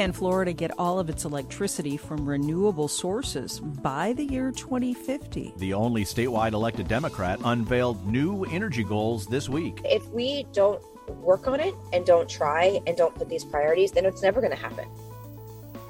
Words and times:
Can 0.00 0.12
Florida 0.12 0.54
get 0.54 0.70
all 0.78 0.98
of 0.98 1.10
its 1.10 1.26
electricity 1.26 1.98
from 1.98 2.26
renewable 2.26 2.88
sources 2.88 3.60
by 3.60 4.14
the 4.14 4.24
year 4.24 4.50
2050? 4.50 5.52
The 5.58 5.74
only 5.74 6.06
statewide 6.06 6.54
elected 6.54 6.88
Democrat 6.88 7.38
unveiled 7.44 8.06
new 8.06 8.44
energy 8.44 8.82
goals 8.82 9.26
this 9.26 9.50
week. 9.50 9.82
If 9.84 10.08
we 10.08 10.46
don't 10.54 10.82
work 11.06 11.46
on 11.46 11.60
it 11.60 11.74
and 11.92 12.06
don't 12.06 12.30
try 12.30 12.80
and 12.86 12.96
don't 12.96 13.14
put 13.14 13.28
these 13.28 13.44
priorities, 13.44 13.92
then 13.92 14.06
it's 14.06 14.22
never 14.22 14.40
going 14.40 14.54
to 14.54 14.58
happen. 14.58 14.88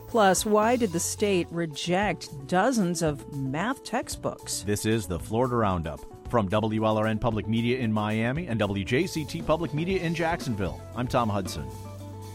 Plus, 0.09 0.45
why 0.45 0.75
did 0.75 0.91
the 0.91 0.99
state 0.99 1.47
reject 1.53 2.49
dozens 2.49 3.03
of 3.03 3.33
math 3.33 3.85
textbooks? 3.85 4.65
This 4.67 4.87
is 4.87 5.07
the 5.07 5.21
Florida 5.21 5.55
Roundup. 5.55 6.01
From 6.29 6.49
WLRN 6.49 7.21
Public 7.21 7.47
Media 7.47 7.79
in 7.79 7.93
Miami 7.93 8.49
and 8.49 8.61
WJCT 8.61 9.47
Public 9.47 9.73
Media 9.73 10.01
in 10.01 10.17
Jacksonville, 10.17 10.83
I'm 10.97 11.07
Tom 11.07 11.29
Hudson. 11.29 11.71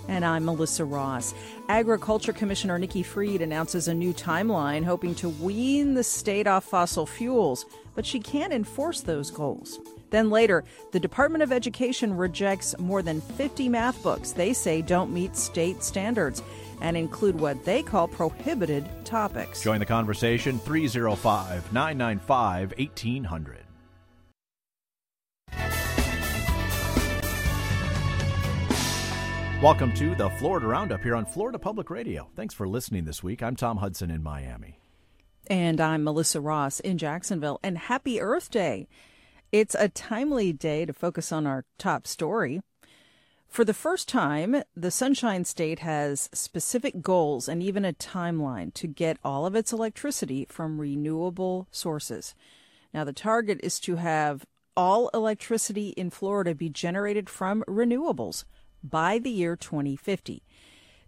And 0.07 0.23
I'm 0.23 0.45
Melissa 0.45 0.85
Ross. 0.85 1.33
Agriculture 1.67 2.33
Commissioner 2.33 2.77
Nikki 2.77 3.01
Fried 3.01 3.41
announces 3.41 3.87
a 3.87 3.93
new 3.93 4.13
timeline 4.13 4.83
hoping 4.83 5.15
to 5.15 5.29
wean 5.29 5.95
the 5.95 6.03
state 6.03 6.47
off 6.47 6.63
fossil 6.65 7.05
fuels, 7.05 7.65
but 7.95 8.05
she 8.05 8.19
can't 8.19 8.53
enforce 8.53 9.01
those 9.01 9.31
goals. 9.31 9.79
Then 10.11 10.29
later, 10.29 10.63
the 10.91 10.99
Department 10.99 11.43
of 11.43 11.51
Education 11.51 12.15
rejects 12.15 12.77
more 12.77 13.01
than 13.01 13.19
50 13.19 13.67
math 13.67 14.01
books 14.03 14.31
they 14.31 14.53
say 14.53 14.81
don't 14.81 15.11
meet 15.11 15.35
state 15.35 15.83
standards 15.83 16.43
and 16.81 16.95
include 16.95 17.39
what 17.39 17.65
they 17.65 17.81
call 17.81 18.07
prohibited 18.07 18.87
topics. 19.05 19.63
Join 19.63 19.79
the 19.79 19.85
conversation 19.85 20.59
305 20.59 21.73
995 21.73 22.73
1800. 22.77 23.64
Welcome 29.61 29.93
to 29.93 30.13
the 30.15 30.29
Florida 30.31 30.67
Roundup 30.67 31.01
here 31.01 31.15
on 31.15 31.25
Florida 31.25 31.57
Public 31.57 31.89
Radio. 31.89 32.29
Thanks 32.35 32.53
for 32.53 32.67
listening 32.67 33.05
this 33.05 33.23
week. 33.23 33.41
I'm 33.41 33.55
Tom 33.55 33.77
Hudson 33.77 34.11
in 34.11 34.21
Miami. 34.21 34.79
And 35.47 35.79
I'm 35.79 36.03
Melissa 36.03 36.41
Ross 36.41 36.81
in 36.81 36.97
Jacksonville. 36.97 37.61
And 37.63 37.77
happy 37.77 38.19
Earth 38.19 38.51
Day! 38.51 38.89
It's 39.53 39.73
a 39.73 39.87
timely 39.87 40.51
day 40.51 40.85
to 40.85 40.91
focus 40.91 41.31
on 41.31 41.47
our 41.47 41.63
top 41.79 42.05
story. 42.05 42.59
For 43.47 43.63
the 43.63 43.73
first 43.73 44.09
time, 44.09 44.61
the 44.75 44.91
Sunshine 44.91 45.45
State 45.45 45.79
has 45.79 46.29
specific 46.33 47.01
goals 47.01 47.47
and 47.47 47.63
even 47.63 47.85
a 47.85 47.93
timeline 47.93 48.73
to 48.73 48.87
get 48.87 49.17
all 49.23 49.45
of 49.45 49.55
its 49.55 49.71
electricity 49.71 50.45
from 50.49 50.81
renewable 50.81 51.69
sources. 51.71 52.35
Now, 52.93 53.05
the 53.05 53.13
target 53.13 53.61
is 53.63 53.79
to 53.79 53.95
have 53.95 54.45
all 54.75 55.09
electricity 55.13 55.89
in 55.89 56.09
Florida 56.09 56.53
be 56.53 56.67
generated 56.67 57.29
from 57.29 57.63
renewables 57.69 58.43
by 58.89 59.19
the 59.19 59.29
year 59.29 59.55
2050. 59.55 60.43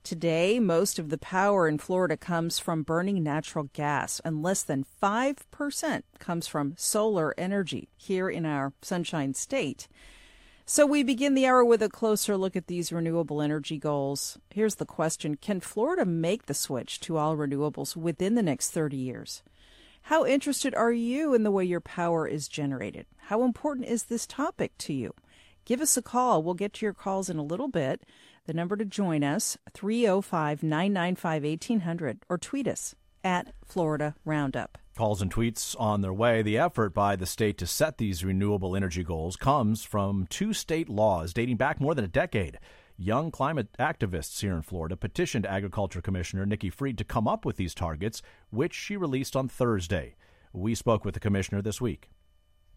Today, 0.04 0.60
most 0.60 1.00
of 1.00 1.10
the 1.10 1.18
power 1.18 1.68
in 1.68 1.78
Florida 1.78 2.16
comes 2.16 2.60
from 2.60 2.84
burning 2.84 3.22
natural 3.24 3.70
gas, 3.74 4.22
and 4.24 4.42
less 4.42 4.64
than 4.64 4.86
5% 5.04 6.04
comes 6.18 6.48
from 6.48 6.76
solar 6.78 7.34
energy 7.38 7.90
here 7.98 8.30
in 8.30 8.46
our 8.46 8.72
Sunshine 8.82 9.34
State. 9.34 9.90
So, 10.66 10.86
we 10.86 11.04
begin 11.04 11.34
the 11.34 11.46
hour 11.46 11.66
with 11.66 11.82
a 11.82 11.90
closer 11.90 12.38
look 12.38 12.56
at 12.56 12.68
these 12.68 12.92
renewable 12.92 13.42
energy 13.42 13.78
goals. 13.78 14.38
Here's 14.50 14.76
the 14.76 14.86
question 14.86 15.36
Can 15.36 15.60
Florida 15.60 16.06
make 16.06 16.46
the 16.46 16.54
switch 16.54 17.02
to 17.02 17.18
all 17.18 17.36
renewables 17.36 17.96
within 17.98 18.36
the 18.36 18.44
next 18.44 18.72
30 18.72 18.96
years? 18.96 19.44
How 20.04 20.26
interested 20.26 20.74
are 20.74 20.94
you 20.94 21.34
in 21.34 21.44
the 21.44 21.52
way 21.52 21.66
your 21.66 21.82
power 21.82 22.26
is 22.26 22.48
generated? 22.48 23.08
How 23.18 23.44
important 23.44 23.88
is 23.88 24.04
this 24.04 24.26
topic 24.26 24.72
to 24.78 24.94
you? 24.94 25.14
Give 25.68 25.82
us 25.82 25.98
a 25.98 26.02
call. 26.02 26.42
We'll 26.42 26.54
get 26.54 26.74
to 26.76 26.86
your 26.86 26.94
calls 26.94 27.30
in 27.30 27.38
a 27.38 27.44
little 27.44 27.68
bit. 27.68 28.02
The 28.46 28.54
number 28.54 28.78
to 28.78 28.86
join 28.86 29.24
us, 29.24 29.58
305 29.74 30.64
995 30.64 31.44
1800, 31.44 32.20
or 32.30 32.38
tweet 32.38 32.68
us 32.68 32.96
at 33.24 33.54
Florida 33.66 34.16
Roundup. 34.24 34.78
Calls 34.98 35.22
and 35.22 35.32
tweets 35.32 35.76
on 35.78 36.02
their 36.02 36.14
way. 36.14 36.42
The 36.42 36.58
effort 36.58 36.94
by 36.94 37.18
the 37.18 37.26
state 37.26 37.58
to 37.58 37.68
set 37.68 37.98
these 37.98 38.24
renewable 38.24 38.76
energy 38.76 39.04
goals 39.04 39.36
comes 39.36 39.84
from 39.84 40.26
two 40.30 40.54
state 40.54 40.88
laws 40.88 41.34
dating 41.34 41.58
back 41.58 41.82
more 41.82 41.94
than 41.94 42.06
a 42.06 42.08
decade. 42.08 42.58
Young 42.98 43.30
climate 43.30 43.68
activists 43.78 44.40
here 44.40 44.56
in 44.56 44.62
Florida 44.62 44.96
petitioned 44.96 45.46
Agriculture 45.46 46.02
Commissioner 46.02 46.46
Nikki 46.46 46.70
Fried 46.70 46.98
to 46.98 47.04
come 47.04 47.28
up 47.28 47.44
with 47.46 47.58
these 47.58 47.76
targets, 47.76 48.22
which 48.50 48.74
she 48.74 48.96
released 48.96 49.36
on 49.36 49.50
Thursday. 49.50 50.16
We 50.54 50.74
spoke 50.74 51.04
with 51.04 51.14
the 51.14 51.20
commissioner 51.20 51.62
this 51.62 51.82
week. 51.82 52.10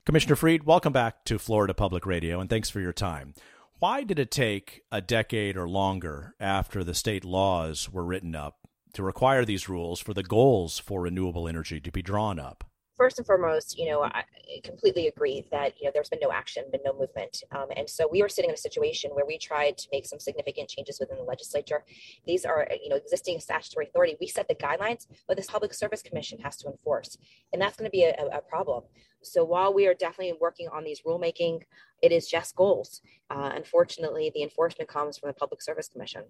Commissioner 0.06 0.34
Fried, 0.34 0.64
welcome 0.64 0.94
back 0.94 1.24
to 1.26 1.38
Florida 1.38 1.74
Public 1.74 2.06
Radio, 2.06 2.40
and 2.40 2.48
thanks 2.48 2.70
for 2.70 2.80
your 2.80 2.92
time. 2.92 3.34
Why 3.80 4.02
did 4.02 4.18
it 4.18 4.30
take 4.30 4.82
a 4.90 5.02
decade 5.02 5.58
or 5.58 5.68
longer 5.68 6.34
after 6.40 6.82
the 6.82 6.94
state 6.94 7.22
laws 7.22 7.90
were 7.92 8.04
written 8.04 8.34
up 8.34 8.66
to 8.94 9.02
require 9.02 9.44
these 9.44 9.68
rules 9.68 10.00
for 10.00 10.14
the 10.14 10.22
goals 10.22 10.78
for 10.78 11.02
renewable 11.02 11.46
energy 11.46 11.80
to 11.80 11.92
be 11.92 12.00
drawn 12.00 12.38
up? 12.38 12.64
First 13.00 13.16
and 13.16 13.26
foremost, 13.26 13.78
you 13.78 13.90
know, 13.90 14.02
I 14.02 14.24
completely 14.62 15.06
agree 15.06 15.46
that 15.50 15.72
you 15.80 15.86
know 15.86 15.90
there's 15.94 16.10
been 16.10 16.18
no 16.20 16.30
action, 16.30 16.64
been 16.70 16.82
no 16.84 16.92
movement, 16.92 17.42
um, 17.50 17.68
and 17.74 17.88
so 17.88 18.06
we 18.06 18.20
were 18.20 18.28
sitting 18.28 18.50
in 18.50 18.54
a 18.54 18.58
situation 18.58 19.12
where 19.12 19.24
we 19.24 19.38
tried 19.38 19.78
to 19.78 19.88
make 19.90 20.04
some 20.04 20.20
significant 20.20 20.68
changes 20.68 20.98
within 21.00 21.16
the 21.16 21.22
legislature. 21.22 21.82
These 22.26 22.44
are 22.44 22.68
you 22.82 22.90
know 22.90 22.96
existing 22.96 23.40
statutory 23.40 23.86
authority. 23.86 24.18
We 24.20 24.26
set 24.26 24.48
the 24.48 24.54
guidelines, 24.54 25.06
but 25.26 25.38
this 25.38 25.46
Public 25.46 25.72
Service 25.72 26.02
Commission 26.02 26.40
has 26.40 26.58
to 26.58 26.68
enforce, 26.68 27.16
and 27.54 27.62
that's 27.62 27.74
going 27.74 27.86
to 27.86 27.90
be 27.90 28.04
a, 28.04 28.12
a, 28.34 28.42
problem. 28.42 28.82
So 29.22 29.44
while 29.44 29.72
we 29.72 29.86
are 29.86 29.94
definitely 29.94 30.36
working 30.38 30.68
on 30.70 30.84
these 30.84 31.00
rulemaking, 31.00 31.62
it 32.02 32.12
is 32.12 32.28
just 32.28 32.54
goals. 32.54 33.00
Uh, 33.30 33.52
unfortunately, 33.54 34.30
the 34.34 34.42
enforcement 34.42 34.90
comes 34.90 35.16
from 35.16 35.30
the 35.30 35.34
Public 35.34 35.62
Service 35.62 35.88
Commission 35.88 36.24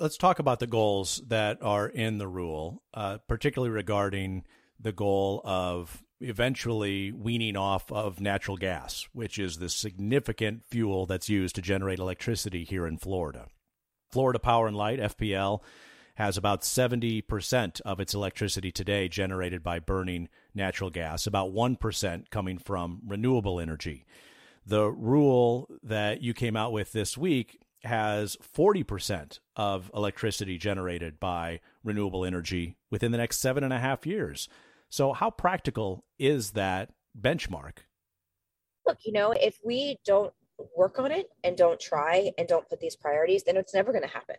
let's 0.00 0.16
talk 0.16 0.38
about 0.38 0.60
the 0.60 0.66
goals 0.68 1.20
that 1.26 1.60
are 1.60 1.88
in 1.88 2.18
the 2.18 2.28
rule, 2.28 2.84
uh, 2.94 3.18
particularly 3.26 3.74
regarding 3.74 4.44
the 4.80 4.92
goal 4.92 5.40
of 5.44 6.02
eventually 6.20 7.12
weaning 7.12 7.56
off 7.56 7.90
of 7.92 8.20
natural 8.20 8.56
gas, 8.56 9.08
which 9.12 9.38
is 9.38 9.58
the 9.58 9.68
significant 9.68 10.62
fuel 10.68 11.06
that's 11.06 11.28
used 11.28 11.54
to 11.54 11.62
generate 11.62 11.98
electricity 11.98 12.64
here 12.64 12.86
in 12.86 12.98
Florida. 12.98 13.46
Florida 14.10 14.38
Power 14.38 14.66
and 14.66 14.76
Light, 14.76 14.98
FPL, 14.98 15.60
has 16.16 16.36
about 16.36 16.62
70% 16.62 17.80
of 17.82 18.00
its 18.00 18.14
electricity 18.14 18.72
today 18.72 19.06
generated 19.06 19.62
by 19.62 19.78
burning 19.78 20.28
natural 20.54 20.90
gas, 20.90 21.26
about 21.26 21.52
1% 21.52 22.30
coming 22.30 22.58
from 22.58 23.00
renewable 23.06 23.60
energy. 23.60 24.04
The 24.66 24.90
rule 24.90 25.70
that 25.82 26.20
you 26.20 26.34
came 26.34 26.56
out 26.56 26.72
with 26.72 26.92
this 26.92 27.16
week 27.16 27.60
has 27.84 28.36
40% 28.36 29.38
of 29.54 29.90
electricity 29.94 30.58
generated 30.58 31.20
by 31.20 31.60
renewable 31.84 32.24
energy 32.24 32.76
within 32.90 33.12
the 33.12 33.18
next 33.18 33.38
seven 33.38 33.62
and 33.62 33.72
a 33.72 33.78
half 33.78 34.04
years. 34.04 34.48
So, 34.90 35.12
how 35.12 35.30
practical 35.30 36.04
is 36.18 36.52
that 36.52 36.90
benchmark? 37.18 37.78
Look, 38.86 38.98
you 39.04 39.12
know, 39.12 39.32
if 39.32 39.58
we 39.64 39.98
don't 40.04 40.32
work 40.76 40.98
on 40.98 41.12
it 41.12 41.28
and 41.44 41.56
don't 41.56 41.78
try 41.78 42.30
and 42.38 42.48
don't 42.48 42.68
put 42.68 42.80
these 42.80 42.96
priorities, 42.96 43.44
then 43.44 43.56
it's 43.56 43.74
never 43.74 43.92
going 43.92 44.04
to 44.04 44.08
happen. 44.08 44.36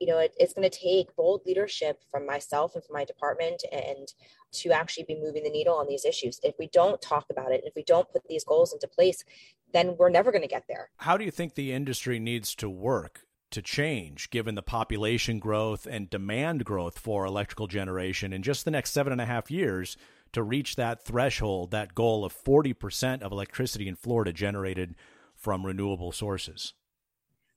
You 0.00 0.06
know, 0.06 0.18
it, 0.18 0.32
it's 0.38 0.52
going 0.52 0.68
to 0.68 0.78
take 0.78 1.14
bold 1.16 1.42
leadership 1.46 2.02
from 2.10 2.26
myself 2.26 2.74
and 2.74 2.84
from 2.84 2.94
my 2.94 3.04
department 3.04 3.62
and 3.72 4.12
to 4.52 4.70
actually 4.70 5.04
be 5.04 5.20
moving 5.20 5.42
the 5.42 5.50
needle 5.50 5.74
on 5.74 5.88
these 5.88 6.04
issues. 6.04 6.38
If 6.42 6.54
we 6.58 6.68
don't 6.72 7.00
talk 7.02 7.26
about 7.30 7.52
it, 7.52 7.62
if 7.64 7.74
we 7.74 7.82
don't 7.82 8.10
put 8.12 8.22
these 8.28 8.44
goals 8.44 8.72
into 8.72 8.86
place, 8.86 9.24
then 9.72 9.96
we're 9.98 10.10
never 10.10 10.30
going 10.30 10.42
to 10.42 10.48
get 10.48 10.64
there. 10.68 10.90
How 10.98 11.16
do 11.16 11.24
you 11.24 11.30
think 11.30 11.54
the 11.54 11.72
industry 11.72 12.18
needs 12.18 12.54
to 12.56 12.70
work 12.70 13.22
to 13.50 13.62
change 13.62 14.30
given 14.30 14.54
the 14.54 14.62
population 14.62 15.38
growth 15.38 15.86
and 15.86 16.10
demand 16.10 16.64
growth 16.64 16.98
for 16.98 17.24
electrical 17.24 17.66
generation 17.66 18.32
in 18.32 18.42
just 18.42 18.64
the 18.64 18.70
next 18.70 18.90
seven 18.90 19.12
and 19.12 19.20
a 19.20 19.26
half 19.26 19.50
years 19.50 19.96
to 20.32 20.42
reach 20.42 20.76
that 20.76 21.02
threshold, 21.02 21.70
that 21.70 21.94
goal 21.94 22.24
of 22.24 22.34
40% 22.34 23.22
of 23.22 23.32
electricity 23.32 23.88
in 23.88 23.94
Florida 23.94 24.32
generated 24.32 24.94
from 25.34 25.64
renewable 25.64 26.12
sources? 26.12 26.74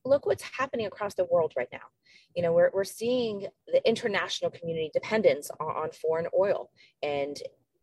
Look 0.06 0.25
what's 0.25 0.44
happening 0.44 0.86
across 0.86 1.13
the 1.13 1.25
world 1.25 1.54
right 1.56 1.68
now. 1.71 1.80
You 2.36 2.44
know, 2.44 2.54
we're, 2.54 2.71
we're 2.74 2.83
seeing 2.83 3.48
the 3.68 3.86
international 3.88 4.51
community 4.51 4.89
dependence 4.94 5.51
on, 5.60 5.68
on 5.68 5.92
foreign 5.92 6.27
oil. 6.38 6.71
And 7.04 7.38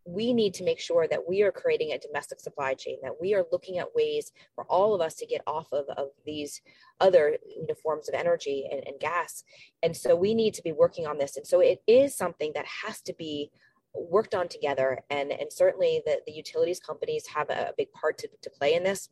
we 0.08 0.32
need 0.32 0.54
to 0.54 0.64
make 0.64 0.80
sure 0.80 1.06
that 1.06 1.28
we 1.28 1.42
are 1.42 1.52
creating 1.52 1.92
a 1.92 1.98
domestic 1.98 2.40
supply 2.40 2.72
chain, 2.72 2.96
that 3.02 3.20
we 3.20 3.34
are 3.34 3.44
looking 3.52 3.78
at 3.78 3.94
ways 3.94 4.32
for 4.54 4.64
all 4.64 4.94
of 4.94 5.02
us 5.02 5.14
to 5.14 5.26
get 5.26 5.42
off 5.46 5.70
of, 5.70 5.84
of 5.98 6.08
these 6.24 6.62
other 6.98 7.36
you 7.46 7.66
know, 7.66 7.74
forms 7.82 8.08
of 8.08 8.14
energy 8.14 8.66
and, 8.72 8.82
and 8.86 8.98
gas. 9.00 9.44
And 9.82 9.94
so 9.94 10.16
we 10.16 10.34
need 10.34 10.54
to 10.54 10.62
be 10.62 10.72
working 10.72 11.06
on 11.06 11.18
this. 11.18 11.36
And 11.36 11.46
so 11.46 11.60
it 11.60 11.82
is 11.86 12.16
something 12.16 12.52
that 12.54 12.64
has 12.86 13.02
to 13.02 13.12
be 13.12 13.50
worked 13.94 14.34
on 14.34 14.48
together. 14.48 15.00
And, 15.10 15.30
and 15.30 15.52
certainly 15.52 16.00
the, 16.06 16.20
the 16.26 16.32
utilities 16.32 16.80
companies 16.80 17.26
have 17.26 17.50
a 17.50 17.74
big 17.76 17.92
part 17.92 18.16
to, 18.18 18.28
to 18.40 18.50
play 18.50 18.74
in 18.74 18.84
this 18.84 19.10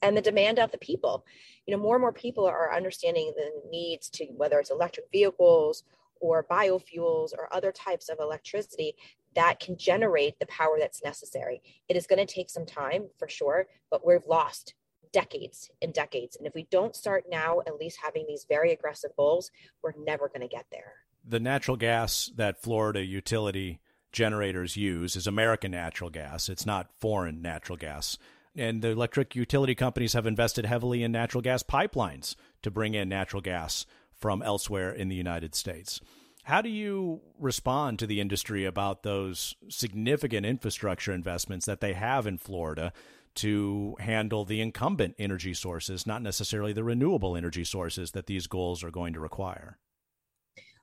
and 0.00 0.16
the 0.16 0.22
demand 0.22 0.58
of 0.58 0.70
the 0.70 0.78
people. 0.78 1.26
You 1.66 1.76
know, 1.76 1.82
more 1.82 1.96
and 1.96 2.02
more 2.02 2.12
people 2.12 2.46
are 2.46 2.74
understanding 2.74 3.34
the 3.36 3.50
needs 3.68 4.08
to 4.10 4.24
whether 4.36 4.58
it's 4.58 4.70
electric 4.70 5.06
vehicles 5.12 5.84
or 6.20 6.46
biofuels 6.50 7.32
or 7.36 7.52
other 7.52 7.70
types 7.70 8.08
of 8.08 8.18
electricity 8.20 8.94
that 9.34 9.60
can 9.60 9.76
generate 9.76 10.38
the 10.38 10.46
power 10.46 10.76
that's 10.78 11.04
necessary. 11.04 11.62
It 11.88 11.96
is 11.96 12.06
going 12.06 12.24
to 12.24 12.32
take 12.32 12.50
some 12.50 12.66
time 12.66 13.08
for 13.18 13.28
sure, 13.28 13.66
but 13.90 14.06
we've 14.06 14.26
lost 14.26 14.74
decades 15.12 15.70
and 15.80 15.92
decades. 15.92 16.36
And 16.36 16.46
if 16.46 16.54
we 16.54 16.66
don't 16.70 16.96
start 16.96 17.24
now, 17.30 17.60
at 17.66 17.76
least 17.76 17.98
having 18.02 18.24
these 18.26 18.46
very 18.48 18.72
aggressive 18.72 19.10
goals, 19.16 19.50
we're 19.82 19.92
never 19.98 20.28
going 20.28 20.40
to 20.40 20.48
get 20.48 20.66
there. 20.70 20.92
The 21.24 21.40
natural 21.40 21.76
gas 21.76 22.30
that 22.36 22.62
Florida 22.62 23.04
utility 23.04 23.80
generators 24.12 24.76
use 24.76 25.16
is 25.16 25.26
American 25.26 25.70
natural 25.70 26.10
gas. 26.10 26.48
It's 26.48 26.66
not 26.66 26.90
foreign 26.98 27.42
natural 27.42 27.76
gas. 27.76 28.18
And 28.56 28.82
the 28.82 28.88
electric 28.88 29.36
utility 29.36 29.74
companies 29.74 30.14
have 30.14 30.26
invested 30.26 30.66
heavily 30.66 31.02
in 31.02 31.12
natural 31.12 31.42
gas 31.42 31.62
pipelines 31.62 32.34
to 32.62 32.70
bring 32.70 32.94
in 32.94 33.08
natural 33.08 33.42
gas 33.42 33.86
from 34.18 34.42
elsewhere 34.42 34.90
in 34.90 35.08
the 35.08 35.14
United 35.14 35.54
States. 35.54 36.00
How 36.48 36.62
do 36.62 36.70
you 36.70 37.20
respond 37.38 37.98
to 37.98 38.06
the 38.06 38.22
industry 38.22 38.64
about 38.64 39.02
those 39.02 39.54
significant 39.68 40.46
infrastructure 40.46 41.12
investments 41.12 41.66
that 41.66 41.82
they 41.82 41.92
have 41.92 42.26
in 42.26 42.38
Florida 42.38 42.94
to 43.34 43.96
handle 44.00 44.46
the 44.46 44.62
incumbent 44.62 45.14
energy 45.18 45.52
sources, 45.52 46.06
not 46.06 46.22
necessarily 46.22 46.72
the 46.72 46.82
renewable 46.82 47.36
energy 47.36 47.64
sources 47.64 48.12
that 48.12 48.28
these 48.28 48.46
goals 48.46 48.82
are 48.82 48.90
going 48.90 49.12
to 49.12 49.20
require? 49.20 49.76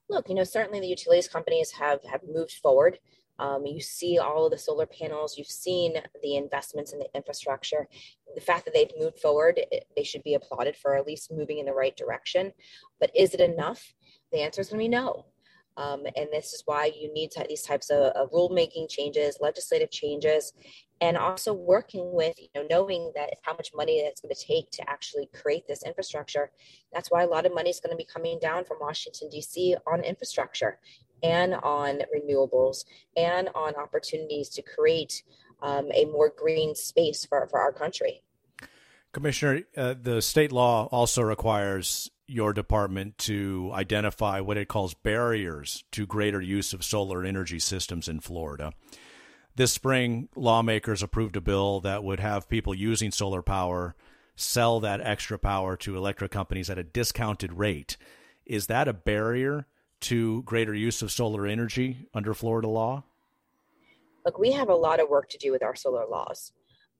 Look, 0.07 0.29
you 0.29 0.35
know, 0.35 0.43
certainly 0.43 0.81
the 0.81 0.87
utilities 0.87 1.27
companies 1.27 1.71
have 1.71 1.99
have 2.11 2.21
moved 2.31 2.53
forward. 2.61 2.99
Um, 3.39 3.65
you 3.65 3.81
see 3.81 4.19
all 4.19 4.45
of 4.45 4.51
the 4.51 4.59
solar 4.59 4.85
panels. 4.85 5.35
You've 5.35 5.47
seen 5.47 5.95
the 6.21 6.35
investments 6.35 6.93
in 6.93 6.99
the 6.99 7.09
infrastructure. 7.15 7.87
The 8.35 8.39
fact 8.39 8.65
that 8.65 8.75
they've 8.75 8.93
moved 8.99 9.17
forward, 9.17 9.59
they 9.97 10.03
should 10.03 10.21
be 10.21 10.35
applauded 10.35 10.77
for 10.77 10.95
at 10.95 11.07
least 11.07 11.33
moving 11.33 11.57
in 11.57 11.65
the 11.65 11.73
right 11.73 11.97
direction. 11.97 12.53
But 12.99 13.09
is 13.15 13.33
it 13.33 13.39
enough? 13.39 13.95
The 14.31 14.41
answer 14.41 14.61
is 14.61 14.69
going 14.69 14.77
to 14.77 14.83
be 14.83 14.89
no. 14.89 15.25
Um, 15.77 16.05
and 16.15 16.27
this 16.31 16.53
is 16.53 16.63
why 16.65 16.91
you 16.97 17.13
need 17.13 17.31
to, 17.31 17.45
these 17.47 17.61
types 17.61 17.89
of, 17.89 18.13
of 18.13 18.31
rulemaking 18.31 18.89
changes, 18.89 19.37
legislative 19.41 19.91
changes, 19.91 20.53
and 21.01 21.17
also 21.17 21.53
working 21.53 22.13
with, 22.13 22.39
you 22.39 22.47
know, 22.55 22.65
knowing 22.69 23.11
that 23.15 23.31
how 23.41 23.53
much 23.53 23.71
money 23.75 23.97
it's 23.97 24.21
going 24.21 24.33
to 24.33 24.45
take 24.45 24.71
to 24.71 24.89
actually 24.89 25.29
create 25.33 25.67
this 25.67 25.83
infrastructure. 25.83 26.51
That's 26.93 27.11
why 27.11 27.23
a 27.23 27.27
lot 27.27 27.45
of 27.45 27.53
money 27.53 27.69
is 27.69 27.81
going 27.81 27.91
to 27.91 27.97
be 27.97 28.05
coming 28.05 28.39
down 28.39 28.63
from 28.63 28.77
Washington, 28.79 29.29
D.C. 29.29 29.75
on 29.85 30.01
infrastructure 30.03 30.79
and 31.23 31.55
on 31.55 32.01
renewables 32.15 32.85
and 33.17 33.49
on 33.55 33.75
opportunities 33.75 34.49
to 34.49 34.61
create 34.61 35.23
um, 35.61 35.89
a 35.93 36.05
more 36.05 36.31
green 36.35 36.75
space 36.75 37.25
for, 37.25 37.47
for 37.49 37.59
our 37.59 37.73
country. 37.73 38.21
Commissioner, 39.11 39.63
uh, 39.77 39.95
the 39.99 40.21
state 40.21 40.51
law 40.51 40.87
also 40.91 41.21
requires 41.21 42.11
your 42.27 42.53
department 42.53 43.17
to 43.19 43.71
identify 43.73 44.39
what 44.39 44.57
it 44.57 44.67
calls 44.67 44.93
barriers 44.93 45.83
to 45.91 46.05
greater 46.05 46.41
use 46.41 46.73
of 46.73 46.83
solar 46.83 47.23
energy 47.23 47.59
systems 47.59 48.07
in 48.07 48.19
Florida. 48.19 48.73
This 49.55 49.71
spring, 49.71 50.27
lawmakers 50.35 51.03
approved 51.03 51.37
a 51.37 51.41
bill 51.41 51.79
that 51.81 52.03
would 52.03 52.19
have 52.19 52.49
people 52.49 52.73
using 52.73 53.11
solar 53.11 53.41
power 53.41 53.95
sell 54.35 54.81
that 54.81 55.01
extra 55.01 55.39
power 55.39 55.77
to 55.77 55.95
electric 55.95 56.31
companies 56.31 56.69
at 56.69 56.77
a 56.77 56.83
discounted 56.83 57.53
rate. 57.53 57.95
Is 58.45 58.67
that 58.67 58.87
a 58.87 58.93
barrier 58.93 59.65
to 60.01 60.43
greater 60.43 60.73
use 60.73 61.01
of 61.01 61.11
solar 61.11 61.47
energy 61.47 62.07
under 62.13 62.33
Florida 62.33 62.67
law? 62.67 63.03
Look, 64.25 64.37
we 64.37 64.51
have 64.51 64.69
a 64.69 64.75
lot 64.75 64.99
of 64.99 65.09
work 65.09 65.29
to 65.29 65.37
do 65.37 65.51
with 65.51 65.63
our 65.63 65.75
solar 65.75 66.05
laws. 66.05 66.51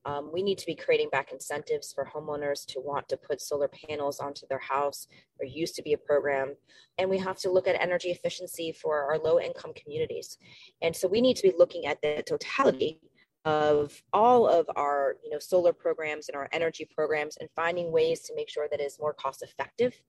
Um, 0.05 0.29
we 0.31 0.43
need 0.43 0.59
to 0.59 0.65
be 0.65 0.75
creating 0.75 1.09
back 1.09 1.31
incentives 1.31 1.91
for 1.91 2.05
homeowners 2.05 2.65
to 2.67 2.79
want 2.79 3.09
to 3.09 3.17
put 3.17 3.41
solar 3.41 3.67
panels 3.67 4.19
onto 4.19 4.45
their 4.47 4.59
house. 4.59 5.07
There 5.39 5.47
used 5.47 5.75
to 5.75 5.81
be 5.81 5.93
a 5.93 5.97
program. 5.97 6.55
And 6.97 7.09
we 7.09 7.17
have 7.17 7.37
to 7.39 7.51
look 7.51 7.67
at 7.67 7.81
energy 7.81 8.09
efficiency 8.09 8.71
for 8.71 9.11
our 9.11 9.17
low 9.17 9.39
income 9.39 9.73
communities. 9.73 10.37
And 10.81 10.95
so 10.95 11.07
we 11.07 11.21
need 11.21 11.37
to 11.37 11.43
be 11.49 11.53
looking 11.57 11.87
at 11.87 12.01
the 12.01 12.23
totality 12.25 12.99
of 13.45 14.01
all 14.11 14.47
of 14.47 14.65
our 14.75 15.17
you 15.23 15.29
know 15.29 15.37
solar 15.37 15.71
programs 15.71 16.27
and 16.27 16.35
our 16.35 16.49
energy 16.51 16.83
programs 16.83 17.37
and 17.37 17.47
finding 17.55 17.91
ways 17.91 18.21
to 18.21 18.33
make 18.35 18.49
sure 18.49 18.67
that 18.69 18.81
it's 18.81 18.99
more 18.99 19.13
cost 19.13 19.43
effective 19.43 20.01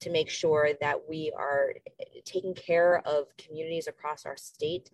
to 0.00 0.10
make 0.10 0.30
sure 0.30 0.70
that 0.80 0.96
we 1.06 1.30
are 1.36 1.74
taking 2.24 2.54
care 2.54 3.02
of 3.06 3.26
communities 3.36 3.88
across 3.88 4.24
our 4.24 4.38
state 4.38 4.90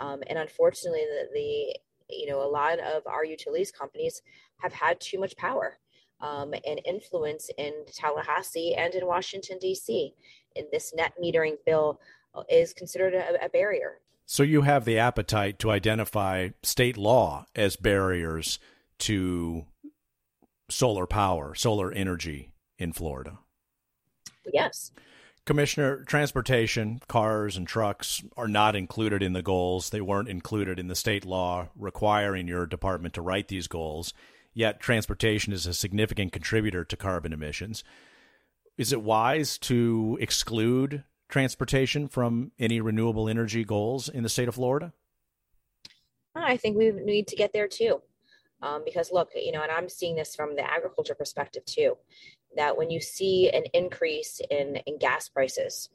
um, 0.00 0.24
and 0.26 0.40
unfortunately 0.40 1.04
the, 1.04 1.28
the 1.34 1.76
you 2.08 2.28
know, 2.28 2.42
a 2.42 2.48
lot 2.48 2.78
of 2.78 3.06
our 3.06 3.24
utilities 3.24 3.70
companies 3.70 4.22
have 4.58 4.72
had 4.72 5.00
too 5.00 5.18
much 5.18 5.36
power 5.36 5.78
um, 6.20 6.54
and 6.66 6.80
influence 6.84 7.50
in 7.58 7.72
Tallahassee 7.92 8.74
and 8.74 8.94
in 8.94 9.06
Washington, 9.06 9.58
D.C. 9.58 10.14
And 10.56 10.66
this 10.72 10.94
net 10.94 11.12
metering 11.22 11.56
bill 11.64 12.00
uh, 12.34 12.42
is 12.48 12.72
considered 12.72 13.14
a, 13.14 13.44
a 13.44 13.48
barrier. 13.48 14.00
So 14.24 14.42
you 14.42 14.62
have 14.62 14.84
the 14.84 14.98
appetite 14.98 15.58
to 15.60 15.70
identify 15.70 16.50
state 16.62 16.96
law 16.96 17.46
as 17.54 17.76
barriers 17.76 18.58
to 19.00 19.66
solar 20.68 21.06
power, 21.06 21.54
solar 21.54 21.92
energy 21.92 22.50
in 22.78 22.92
Florida? 22.92 23.38
Yes. 24.52 24.92
Commissioner, 25.46 26.02
transportation, 26.02 27.00
cars, 27.06 27.56
and 27.56 27.68
trucks 27.68 28.24
are 28.36 28.48
not 28.48 28.74
included 28.74 29.22
in 29.22 29.32
the 29.32 29.42
goals. 29.42 29.90
They 29.90 30.00
weren't 30.00 30.28
included 30.28 30.80
in 30.80 30.88
the 30.88 30.96
state 30.96 31.24
law 31.24 31.68
requiring 31.76 32.48
your 32.48 32.66
department 32.66 33.14
to 33.14 33.22
write 33.22 33.46
these 33.46 33.68
goals. 33.68 34.12
Yet, 34.52 34.80
transportation 34.80 35.52
is 35.52 35.64
a 35.64 35.72
significant 35.72 36.32
contributor 36.32 36.84
to 36.84 36.96
carbon 36.96 37.32
emissions. 37.32 37.84
Is 38.76 38.92
it 38.92 39.02
wise 39.02 39.56
to 39.58 40.18
exclude 40.20 41.04
transportation 41.28 42.08
from 42.08 42.50
any 42.58 42.80
renewable 42.80 43.28
energy 43.28 43.64
goals 43.64 44.08
in 44.08 44.24
the 44.24 44.28
state 44.28 44.48
of 44.48 44.56
Florida? 44.56 44.92
I 46.34 46.56
think 46.56 46.76
we 46.76 46.90
need 46.90 47.28
to 47.28 47.36
get 47.36 47.52
there 47.52 47.68
too. 47.68 48.02
Um, 48.62 48.82
because 48.84 49.12
look, 49.12 49.30
you 49.34 49.52
know, 49.52 49.62
and 49.62 49.70
I'm 49.70 49.88
seeing 49.88 50.16
this 50.16 50.34
from 50.34 50.56
the 50.56 50.68
agriculture 50.68 51.14
perspective 51.14 51.64
too 51.66 51.96
that 52.56 52.76
when 52.76 52.90
you 52.90 53.00
see 53.00 53.50
an 53.50 53.64
increase 53.74 54.40
in, 54.50 54.76
in 54.86 54.98
gas 54.98 55.28
prices, 55.28 55.90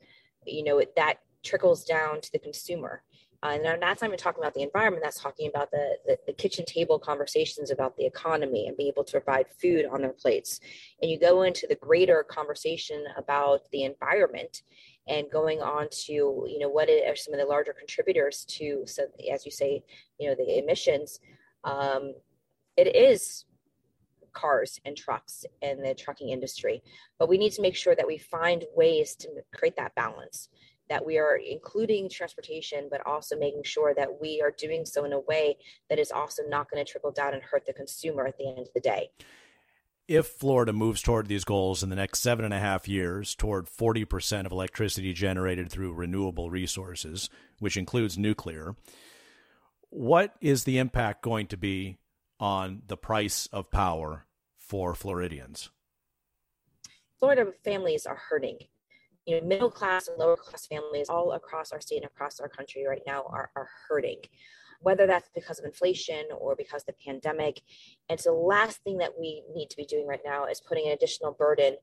you 0.46 0.64
know, 0.64 0.82
that 0.96 1.16
trickles 1.44 1.84
down 1.84 2.22
to 2.22 2.32
the 2.32 2.40
consumer. 2.40 3.04
Uh, 3.44 3.58
and 3.64 3.82
that's 3.82 4.02
not 4.02 4.08
even 4.08 4.20
talking 4.20 4.44
about 4.44 4.54
the 4.54 4.62
environment, 4.62 5.04
that's 5.04 5.20
talking 5.20 5.50
about 5.50 5.72
the, 5.72 5.98
the, 6.06 6.16
the, 6.28 6.34
kitchen 6.34 6.64
table 6.64 7.00
conversations 7.00 7.72
about 7.72 7.98
the 7.98 8.06
economy 8.06 8.68
and 8.68 8.78
being 8.78 8.90
able 8.90 9.04
to 9.04 9.20
provide 9.20 9.48
food 9.60 9.84
on 9.92 10.00
their 10.00 10.14
plates. 10.14 10.60
And 11.02 11.10
you 11.10 11.18
go 11.20 11.42
into 11.42 11.66
the 11.66 11.74
greater 11.74 12.22
conversation 12.22 13.04
about 13.18 13.62
the 13.72 13.84
environment 13.84 14.62
and 15.08 15.26
going 15.32 15.60
on 15.60 15.88
to, 16.06 16.14
you 16.14 16.60
know, 16.60 16.70
what 16.70 16.88
are 16.88 17.16
some 17.16 17.34
of 17.34 17.40
the 17.40 17.46
larger 17.48 17.74
contributors 17.74 18.46
to, 18.46 18.84
so 18.86 19.08
as 19.34 19.44
you 19.44 19.52
say, 19.52 19.84
you 20.20 20.30
know, 20.30 20.36
the 20.36 20.60
emissions. 20.60 21.20
Um, 21.64 22.14
it 22.88 22.96
is 22.96 23.46
cars 24.34 24.80
and 24.86 24.96
trucks 24.96 25.46
in 25.62 25.82
the 25.82 25.94
trucking 25.94 26.30
industry. 26.30 26.82
But 27.20 27.30
we 27.30 27.38
need 27.38 27.52
to 27.54 27.62
make 27.62 27.76
sure 27.76 27.96
that 27.96 28.08
we 28.08 28.18
find 28.18 28.66
ways 28.76 29.16
to 29.16 29.30
create 29.54 29.76
that 29.78 29.96
balance, 29.96 30.50
that 30.90 31.06
we 31.06 31.18
are 31.18 31.38
including 31.38 32.10
transportation, 32.10 32.88
but 32.90 33.06
also 33.06 33.38
making 33.38 33.64
sure 33.64 33.94
that 33.96 34.22
we 34.22 34.42
are 34.42 34.52
doing 34.52 34.86
so 34.86 35.06
in 35.06 35.14
a 35.14 35.20
way 35.20 35.58
that 35.90 36.00
is 36.00 36.12
also 36.12 36.44
not 36.48 36.70
going 36.70 36.84
to 36.84 36.90
trickle 36.90 37.12
down 37.12 37.34
and 37.34 37.44
hurt 37.44 37.66
the 37.66 37.74
consumer 37.74 38.26
at 38.26 38.38
the 38.38 38.48
end 38.48 38.60
of 38.60 38.74
the 38.74 38.82
day. 38.82 39.10
If 40.08 40.28
Florida 40.28 40.74
moves 40.74 41.02
toward 41.02 41.28
these 41.28 41.46
goals 41.46 41.84
in 41.84 41.90
the 41.90 41.96
next 41.96 42.20
seven 42.20 42.44
and 42.44 42.54
a 42.54 42.60
half 42.60 42.88
years, 42.88 43.34
toward 43.34 43.68
40% 43.68 44.46
of 44.46 44.52
electricity 44.52 45.14
generated 45.14 45.72
through 45.72 45.94
renewable 45.94 46.50
resources, 46.50 47.30
which 47.60 47.78
includes 47.78 48.18
nuclear, 48.18 48.76
what 49.90 50.34
is 50.42 50.64
the 50.64 50.80
impact 50.80 51.22
going 51.22 51.48
to 51.48 51.58
be 51.58 51.98
on 52.42 52.82
the 52.88 52.98
price 52.98 53.48
of 53.54 53.72
power 53.72 54.26
for 54.58 54.96
Floridians? 54.96 55.70
Florida 57.20 57.54
families 57.64 58.08
are 58.08 58.16
hurting. 58.30 58.58
You 59.26 59.40
know, 59.40 59.48
middle 59.48 59.70
class 59.70 60.08
and 60.08 60.18
lower 60.18 60.36
class 60.36 60.66
families 60.66 61.08
all 61.08 61.34
across 61.34 61.72
our 61.72 61.80
state 61.80 61.98
and 61.98 62.06
across 62.06 62.40
our 62.40 62.50
country 62.50 62.86
right 62.88 63.04
now 63.06 63.24
are, 63.30 63.52
are 63.56 63.70
hurting, 63.88 64.18
whether 64.82 65.06
that's 65.06 65.30
because 65.36 65.60
of 65.60 65.66
inflation 65.66 66.24
or 66.36 66.56
because 66.56 66.82
of 66.82 66.88
the 66.88 67.06
pandemic. 67.06 67.62
And 68.10 68.20
so 68.20 68.32
the 68.32 68.40
last 68.40 68.84
thing 68.84 68.98
that 68.98 69.12
we 69.18 69.44
need 69.54 69.70
to 69.70 69.78
be 69.78 69.86
doing 69.86 70.08
right 70.08 70.20
now 70.26 70.48
is 70.48 70.60
putting 70.60 70.88
an 70.88 70.94
additional 70.94 71.34
burden 71.34 71.76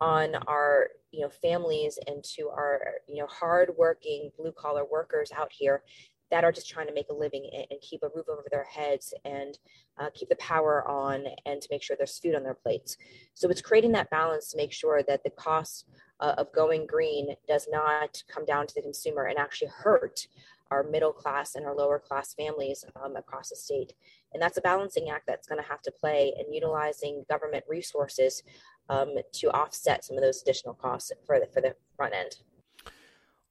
on 0.00 0.34
our 0.46 0.88
you 1.10 1.22
know 1.22 1.30
families 1.30 1.98
and 2.06 2.22
to 2.22 2.48
our 2.48 2.80
you 3.08 3.16
know 3.16 3.26
hardworking 3.26 4.30
blue 4.36 4.52
collar 4.52 4.84
workers 4.84 5.32
out 5.34 5.50
here 5.50 5.82
that 6.30 6.44
are 6.44 6.52
just 6.52 6.68
trying 6.68 6.86
to 6.86 6.94
make 6.94 7.08
a 7.10 7.14
living 7.14 7.48
and 7.70 7.80
keep 7.80 8.02
a 8.02 8.08
roof 8.14 8.26
over 8.28 8.44
their 8.50 8.64
heads 8.64 9.14
and 9.24 9.58
uh, 9.98 10.08
keep 10.14 10.28
the 10.28 10.36
power 10.36 10.86
on 10.88 11.24
and 11.44 11.60
to 11.60 11.68
make 11.70 11.82
sure 11.82 11.96
there's 11.96 12.18
food 12.18 12.34
on 12.34 12.42
their 12.42 12.54
plates. 12.54 12.96
So 13.34 13.48
it's 13.48 13.62
creating 13.62 13.92
that 13.92 14.10
balance 14.10 14.50
to 14.50 14.56
make 14.56 14.72
sure 14.72 15.02
that 15.06 15.22
the 15.22 15.30
cost 15.30 15.86
uh, 16.20 16.34
of 16.38 16.52
going 16.52 16.86
green 16.86 17.34
does 17.46 17.68
not 17.70 18.22
come 18.28 18.44
down 18.44 18.66
to 18.66 18.74
the 18.74 18.82
consumer 18.82 19.24
and 19.24 19.38
actually 19.38 19.68
hurt 19.68 20.26
our 20.70 20.82
middle 20.82 21.12
class 21.12 21.54
and 21.54 21.64
our 21.64 21.74
lower 21.74 21.98
class 21.98 22.34
families 22.34 22.84
um, 23.02 23.14
across 23.16 23.50
the 23.50 23.56
state. 23.56 23.92
And 24.32 24.42
that's 24.42 24.58
a 24.58 24.62
balancing 24.62 25.08
act 25.10 25.24
that's 25.26 25.46
going 25.46 25.62
to 25.62 25.68
have 25.68 25.82
to 25.82 25.92
play 25.92 26.34
in 26.38 26.52
utilizing 26.52 27.24
government 27.28 27.64
resources 27.68 28.42
um, 28.88 29.14
to 29.34 29.50
offset 29.50 30.04
some 30.04 30.16
of 30.16 30.22
those 30.22 30.42
additional 30.42 30.74
costs 30.74 31.12
for 31.24 31.38
the, 31.38 31.46
for 31.46 31.60
the 31.60 31.74
front 31.96 32.14
end. 32.14 32.36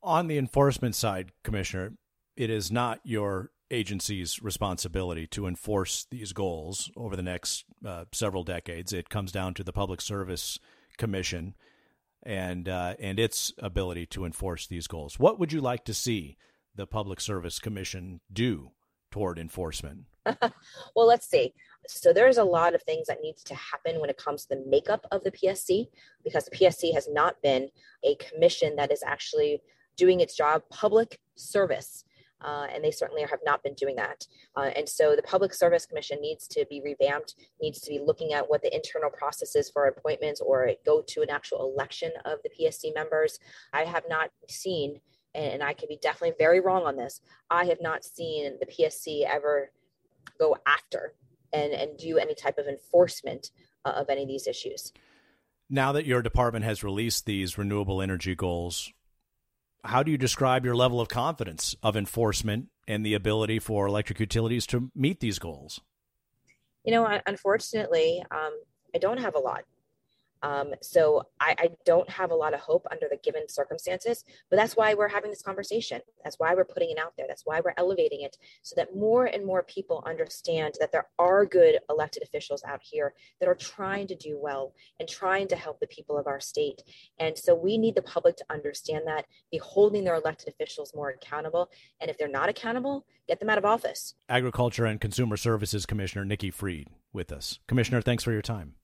On 0.03 0.27
the 0.27 0.37
enforcement 0.37 0.93
side, 0.93 1.31
Commissioner, 1.43 1.93
it 2.35 2.49
is 2.49 2.71
not 2.71 2.99
your 3.03 3.51
agency's 3.71 4.41
responsibility 4.41 5.25
to 5.27 5.47
enforce 5.47 6.05
these 6.11 6.33
goals 6.33 6.91
over 6.95 7.15
the 7.15 7.23
next 7.23 7.65
uh, 7.85 8.05
several 8.11 8.43
decades. 8.43 8.93
It 8.93 9.09
comes 9.09 9.31
down 9.31 9.53
to 9.55 9.63
the 9.63 9.73
Public 9.73 10.01
Service 10.01 10.59
Commission 10.97 11.55
and 12.23 12.67
uh, 12.69 12.95
and 12.99 13.19
its 13.19 13.53
ability 13.59 14.05
to 14.07 14.25
enforce 14.25 14.67
these 14.67 14.87
goals. 14.87 15.19
What 15.19 15.39
would 15.39 15.51
you 15.51 15.61
like 15.61 15.85
to 15.85 15.93
see 15.93 16.37
the 16.75 16.87
Public 16.87 17.19
Service 17.21 17.59
Commission 17.59 18.21
do 18.31 18.71
toward 19.11 19.39
enforcement? 19.39 20.05
well, 20.95 21.07
let's 21.07 21.27
see. 21.27 21.53
So 21.87 22.11
there's 22.11 22.37
a 22.37 22.43
lot 22.43 22.73
of 22.73 22.81
things 22.81 23.07
that 23.07 23.21
needs 23.21 23.43
to 23.43 23.55
happen 23.55 23.99
when 24.01 24.09
it 24.09 24.17
comes 24.17 24.45
to 24.45 24.55
the 24.55 24.63
makeup 24.67 25.05
of 25.11 25.23
the 25.23 25.31
PSC 25.31 25.87
because 26.23 26.45
the 26.45 26.55
PSC 26.57 26.93
has 26.93 27.07
not 27.07 27.41
been 27.43 27.69
a 28.03 28.15
commission 28.15 28.75
that 28.75 28.91
is 28.91 29.03
actually 29.05 29.61
doing 29.95 30.19
its 30.19 30.35
job 30.35 30.63
public 30.69 31.19
service 31.35 32.03
uh, 32.41 32.67
and 32.73 32.83
they 32.83 32.91
certainly 32.91 33.23
have 33.23 33.39
not 33.45 33.63
been 33.63 33.73
doing 33.73 33.95
that. 33.95 34.25
Uh, 34.55 34.71
and 34.75 34.87
so 34.87 35.15
the 35.15 35.23
Public 35.23 35.53
Service 35.53 35.85
Commission 35.85 36.19
needs 36.21 36.47
to 36.47 36.65
be 36.69 36.81
revamped, 36.83 37.35
needs 37.61 37.79
to 37.81 37.89
be 37.89 37.99
looking 37.99 38.33
at 38.33 38.49
what 38.49 38.61
the 38.61 38.73
internal 38.75 39.09
process 39.09 39.55
is 39.55 39.69
for 39.69 39.85
appointments 39.85 40.41
or 40.41 40.71
go 40.85 41.01
to 41.07 41.21
an 41.21 41.29
actual 41.29 41.71
election 41.73 42.11
of 42.25 42.39
the 42.43 42.49
PSC 42.49 42.93
members. 42.93 43.39
I 43.73 43.83
have 43.83 44.03
not 44.09 44.29
seen, 44.49 44.99
and 45.33 45.63
I 45.63 45.73
can 45.73 45.87
be 45.87 45.97
definitely 46.01 46.35
very 46.37 46.59
wrong 46.59 46.83
on 46.83 46.95
this, 46.95 47.21
I 47.49 47.65
have 47.65 47.81
not 47.81 48.03
seen 48.03 48.57
the 48.59 48.65
PSC 48.65 49.25
ever 49.25 49.71
go 50.39 50.57
after 50.65 51.13
and, 51.53 51.73
and 51.73 51.97
do 51.97 52.17
any 52.17 52.35
type 52.35 52.57
of 52.57 52.67
enforcement 52.67 53.51
uh, 53.85 53.91
of 53.91 54.09
any 54.09 54.23
of 54.23 54.27
these 54.27 54.47
issues. 54.47 54.91
Now 55.69 55.93
that 55.93 56.05
your 56.05 56.21
department 56.21 56.65
has 56.65 56.83
released 56.83 57.25
these 57.25 57.57
renewable 57.57 58.01
energy 58.01 58.35
goals, 58.35 58.93
how 59.85 60.03
do 60.03 60.11
you 60.11 60.17
describe 60.17 60.65
your 60.65 60.75
level 60.75 60.99
of 60.99 61.07
confidence 61.07 61.75
of 61.83 61.95
enforcement 61.95 62.67
and 62.87 63.05
the 63.05 63.13
ability 63.13 63.59
for 63.59 63.87
electric 63.87 64.19
utilities 64.19 64.65
to 64.67 64.91
meet 64.95 65.19
these 65.19 65.39
goals? 65.39 65.81
You 66.83 66.91
know, 66.93 67.19
unfortunately, 67.25 68.23
um, 68.31 68.59
I 68.93 68.99
don't 68.99 69.19
have 69.19 69.35
a 69.35 69.39
lot. 69.39 69.63
Um, 70.45 70.75
so 70.79 71.23
I, 71.39 71.55
I, 71.57 71.69
don't 71.85 72.07
have 72.07 72.29
a 72.29 72.35
lot 72.35 72.53
of 72.53 72.59
hope 72.59 72.85
under 72.91 73.07
the 73.09 73.17
given 73.17 73.49
circumstances, 73.49 74.23
but 74.51 74.57
that's 74.57 74.77
why 74.77 74.93
we're 74.93 75.07
having 75.07 75.31
this 75.31 75.41
conversation. 75.41 76.01
That's 76.23 76.37
why 76.37 76.53
we're 76.53 76.65
putting 76.65 76.91
it 76.91 76.99
out 76.99 77.13
there. 77.17 77.25
That's 77.27 77.47
why 77.47 77.61
we're 77.65 77.73
elevating 77.77 78.21
it 78.21 78.37
so 78.61 78.75
that 78.77 78.95
more 78.95 79.25
and 79.25 79.43
more 79.43 79.63
people 79.63 80.03
understand 80.05 80.75
that 80.79 80.91
there 80.91 81.07
are 81.17 81.47
good 81.47 81.79
elected 81.89 82.21
officials 82.21 82.63
out 82.63 82.79
here 82.83 83.15
that 83.39 83.49
are 83.49 83.55
trying 83.55 84.05
to 84.05 84.15
do 84.15 84.37
well 84.39 84.75
and 84.99 85.09
trying 85.09 85.47
to 85.47 85.55
help 85.55 85.79
the 85.79 85.87
people 85.87 86.15
of 86.15 86.27
our 86.27 86.39
state. 86.39 86.83
And 87.17 87.35
so 87.35 87.55
we 87.55 87.79
need 87.79 87.95
the 87.95 88.03
public 88.03 88.37
to 88.37 88.45
understand 88.51 89.07
that, 89.07 89.25
be 89.51 89.57
holding 89.57 90.03
their 90.03 90.15
elected 90.15 90.49
officials 90.49 90.93
more 90.93 91.09
accountable. 91.09 91.71
And 91.99 92.11
if 92.11 92.19
they're 92.19 92.27
not 92.27 92.49
accountable, 92.49 93.07
get 93.27 93.39
them 93.39 93.49
out 93.49 93.57
of 93.57 93.65
office. 93.65 94.13
Agriculture 94.29 94.85
and 94.85 95.01
Consumer 95.01 95.37
Services 95.37 95.87
Commissioner 95.87 96.23
Nikki 96.23 96.51
Fried 96.51 96.89
with 97.11 97.31
us. 97.31 97.57
Commissioner, 97.67 98.01
thanks 98.01 98.23
for 98.23 98.31
your 98.31 98.43
time. 98.43 98.75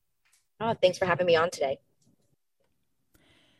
Oh, 0.61 0.75
thanks 0.79 0.99
for 0.99 1.05
having 1.05 1.25
me 1.25 1.35
on 1.35 1.49
today. 1.49 1.79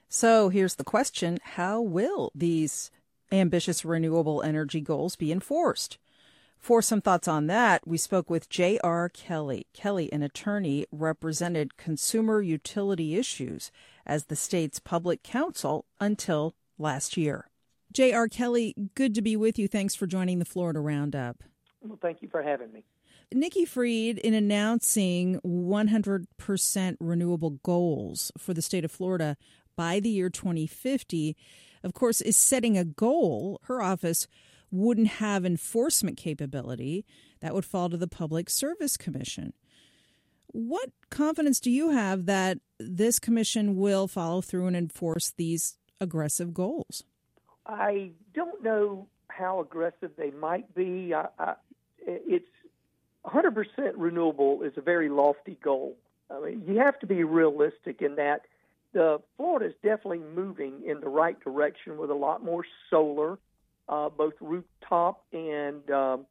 So 0.08 0.50
here's 0.50 0.76
the 0.76 0.84
question 0.84 1.40
How 1.42 1.82
will 1.82 2.32
these 2.36 2.92
ambitious 3.32 3.84
renewable 3.84 4.44
energy 4.44 4.82
goals 4.82 5.16
be 5.16 5.32
enforced? 5.32 5.98
For 6.60 6.84
some 6.84 7.02
thoughts 7.02 7.28
on 7.28 7.48
that, 7.48 7.88
we 7.88 7.98
spoke 7.98 8.30
with 8.30 8.48
J.R. 8.48 9.10
Kelly. 9.10 9.66
Kelly, 9.74 10.14
an 10.14 10.22
attorney, 10.22 10.86
represented 10.92 11.76
consumer 11.76 12.40
utility 12.40 13.16
issues 13.16 13.72
as 14.06 14.26
the 14.26 14.36
state's 14.36 14.78
public 14.78 15.24
counsel 15.24 15.86
until 16.00 16.54
last 16.78 17.18
year. 17.18 17.50
J.R. 17.92 18.28
Kelly, 18.28 18.76
good 18.94 19.16
to 19.16 19.24
be 19.24 19.36
with 19.36 19.58
you. 19.58 19.68
Thanks 19.68 19.96
for 19.96 20.06
joining 20.06 20.38
the 20.38 20.46
Florida 20.46 20.80
Roundup. 20.80 21.44
Well, 21.82 21.98
thank 22.00 22.22
you 22.22 22.30
for 22.30 22.44
having 22.44 22.72
me. 22.72 22.84
Nikki 23.34 23.66
Fried, 23.66 24.18
in 24.18 24.34
announcing 24.34 25.40
100% 25.46 26.98
renewable 27.00 27.52
goals 27.64 28.32
for 28.38 28.54
the 28.54 28.62
state 28.62 28.84
of 28.84 28.92
Florida 28.92 29.38
by 29.78 30.00
the 30.00 30.10
year 30.10 30.30
2050, 30.30 31.38
of 31.84 31.94
course, 31.94 32.20
is 32.22 32.36
setting 32.36 32.78
a 32.78 32.84
goal. 32.84 33.60
Her 33.64 33.82
office 33.82 34.28
wouldn't 34.70 35.08
have 35.08 35.46
enforcement 35.46 36.18
capability. 36.18 37.06
That 37.40 37.54
would 37.54 37.66
fall 37.66 37.90
to 37.90 37.98
the 37.98 38.08
Public 38.08 38.50
Service 38.50 38.98
Commission. 38.98 39.54
What 40.48 40.90
confidence 41.10 41.62
do 41.62 41.72
you 41.72 41.92
have 41.92 42.26
that 42.26 42.58
this 42.80 43.18
commission 43.18 43.78
will 43.78 44.08
follow 44.08 44.42
through 44.42 44.68
and 44.68 44.76
enforce 44.76 45.32
these 45.32 45.78
aggressive 46.02 46.54
goals? 46.54 47.04
I 47.66 48.12
don't 48.34 48.62
know 48.62 49.08
how 49.30 49.62
aggressive 49.62 50.12
they 50.18 50.32
might 50.32 50.74
be. 50.76 51.14
I, 51.14 51.28
I, 51.40 51.54
it's 52.06 52.50
100% 53.26 53.66
renewable 53.96 54.64
is 54.64 54.74
a 54.78 54.82
very 54.82 55.10
lofty 55.10 55.58
goal. 55.64 55.96
I 56.30 56.40
mean, 56.40 56.64
you 56.66 56.80
have 56.80 57.00
to 57.00 57.06
be 57.06 57.24
realistic 57.24 58.02
in 58.02 58.16
that 58.16 58.46
Florida 59.38 59.68
is 59.68 59.74
definitely 59.84 60.22
moving 60.36 60.82
in 60.86 61.00
the 61.00 61.08
right 61.08 61.40
direction 61.40 61.98
with 61.98 62.10
a 62.10 62.16
lot 62.16 62.44
more 62.44 62.64
solar, 62.90 63.38
uh, 63.88 64.10
both 64.10 64.34
rooftop 64.42 65.24
and 65.32 65.90
um, 65.92 66.26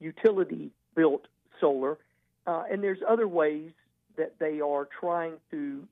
utility 0.00 0.70
built 0.94 1.26
solar. 1.60 1.98
Uh, 2.46 2.64
and 2.70 2.82
there's 2.82 3.00
other 3.06 3.28
ways 3.28 3.70
that 4.16 4.34
they 4.38 4.60
are 4.60 4.88
trying 4.98 5.34
to 5.50 5.86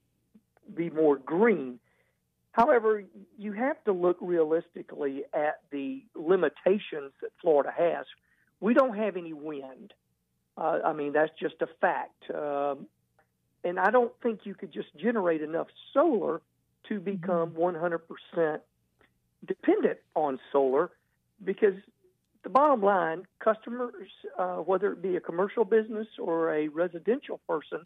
be 0.74 0.88
more 0.90 1.16
green. 1.16 1.78
However, 2.52 3.02
you 3.36 3.52
have 3.52 3.82
to 3.84 3.92
look 3.92 4.16
realistically 4.20 5.24
at 5.34 5.60
the 5.70 6.02
limitations 6.14 7.12
that 7.20 7.32
Florida 7.40 7.72
has. 7.76 8.06
We 8.60 8.72
don't 8.72 8.96
have 8.96 9.16
any 9.16 9.32
wind. 9.32 9.92
Uh, 10.56 10.78
I 10.84 10.92
mean, 10.92 11.12
that's 11.12 11.32
just 11.40 11.56
a 11.60 11.68
fact. 11.80 12.30
Um, 12.32 12.86
and 13.64 13.78
I 13.78 13.90
don't 13.90 14.12
think 14.22 14.40
you 14.44 14.54
could 14.54 14.72
just 14.72 14.88
generate 14.96 15.42
enough 15.42 15.68
solar 15.92 16.40
to 16.88 16.94
mm-hmm. 16.94 17.04
become 17.04 17.50
100% 17.52 18.60
dependent 19.46 19.98
on 20.14 20.38
solar 20.52 20.90
because 21.44 21.74
the 22.42 22.50
bottom 22.50 22.82
line, 22.82 23.26
customers, 23.42 24.08
uh, 24.38 24.56
whether 24.56 24.92
it 24.92 25.02
be 25.02 25.16
a 25.16 25.20
commercial 25.20 25.64
business 25.64 26.06
or 26.18 26.54
a 26.54 26.68
residential 26.68 27.40
person, 27.48 27.80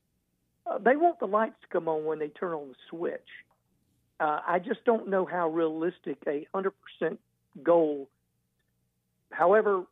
uh, 0.66 0.78
they 0.78 0.96
want 0.96 1.20
the 1.20 1.26
lights 1.26 1.54
to 1.62 1.68
come 1.68 1.88
on 1.88 2.04
when 2.04 2.18
they 2.18 2.28
turn 2.28 2.52
on 2.52 2.68
the 2.68 2.74
switch. 2.90 3.28
Uh, 4.20 4.40
I 4.46 4.58
just 4.58 4.84
don't 4.84 5.08
know 5.08 5.24
how 5.24 5.48
realistic 5.48 6.18
a 6.26 6.46
100% 6.54 6.72
goal. 7.62 8.08
However, 9.30 9.84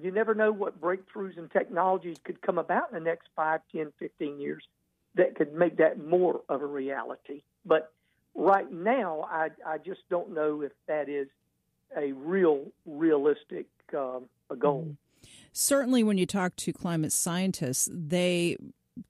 you 0.00 0.10
never 0.10 0.34
know 0.34 0.52
what 0.52 0.80
breakthroughs 0.80 1.36
and 1.36 1.50
technologies 1.50 2.18
could 2.24 2.40
come 2.42 2.58
about 2.58 2.90
in 2.90 2.94
the 2.94 3.04
next 3.04 3.28
5, 3.36 3.60
10, 3.72 3.92
15 3.98 4.40
years 4.40 4.62
that 5.16 5.34
could 5.34 5.52
make 5.52 5.78
that 5.78 6.04
more 6.04 6.40
of 6.48 6.62
a 6.62 6.66
reality. 6.66 7.42
But 7.64 7.92
right 8.34 8.70
now, 8.70 9.26
I, 9.30 9.48
I 9.66 9.78
just 9.78 10.00
don't 10.08 10.32
know 10.32 10.62
if 10.62 10.72
that 10.86 11.08
is 11.08 11.28
a 11.96 12.12
real, 12.12 12.66
realistic 12.86 13.66
um, 13.96 14.26
a 14.50 14.56
goal. 14.56 14.82
Mm-hmm. 14.82 14.92
Certainly, 15.52 16.04
when 16.04 16.16
you 16.16 16.26
talk 16.26 16.54
to 16.56 16.72
climate 16.72 17.12
scientists, 17.12 17.88
they 17.92 18.56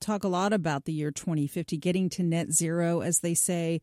talk 0.01 0.25
a 0.25 0.29
lot 0.29 0.53
about 0.53 0.85
the 0.85 0.93
year 0.93 1.11
2050, 1.11 1.77
getting 1.77 2.09
to 2.11 2.23
net 2.23 2.53
zero, 2.53 3.01
as 3.01 3.21
they 3.21 3.35
say, 3.35 3.81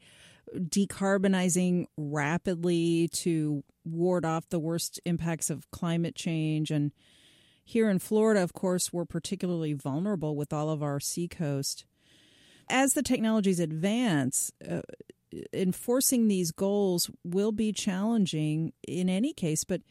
decarbonizing 0.56 1.86
rapidly 1.98 3.10
to 3.14 3.64
ward 3.86 4.26
off 4.26 4.50
the 4.50 4.60
worst 4.60 5.00
impacts 5.06 5.50
of 5.50 5.70
climate 5.72 6.16
change. 6.16 6.72
And 6.72 6.92
here 7.64 7.90
in 7.90 8.00
Florida, 8.00 8.42
of 8.42 8.54
course, 8.54 8.92
we're 8.94 9.06
particularly 9.06 9.74
vulnerable 9.74 10.36
with 10.36 10.54
all 10.54 10.70
of 10.70 10.84
our 10.84 11.00
seacoast. 11.00 11.86
As 12.70 12.94
the 12.94 13.04
technologies 13.04 13.60
advance, 13.60 14.52
uh, 14.70 14.82
enforcing 15.54 16.28
these 16.28 16.52
goals 16.52 17.10
will 17.24 17.52
be 17.52 17.72
challenging 17.72 18.74
in 18.88 19.10
any 19.10 19.34
case, 19.34 19.64
but 19.64 19.82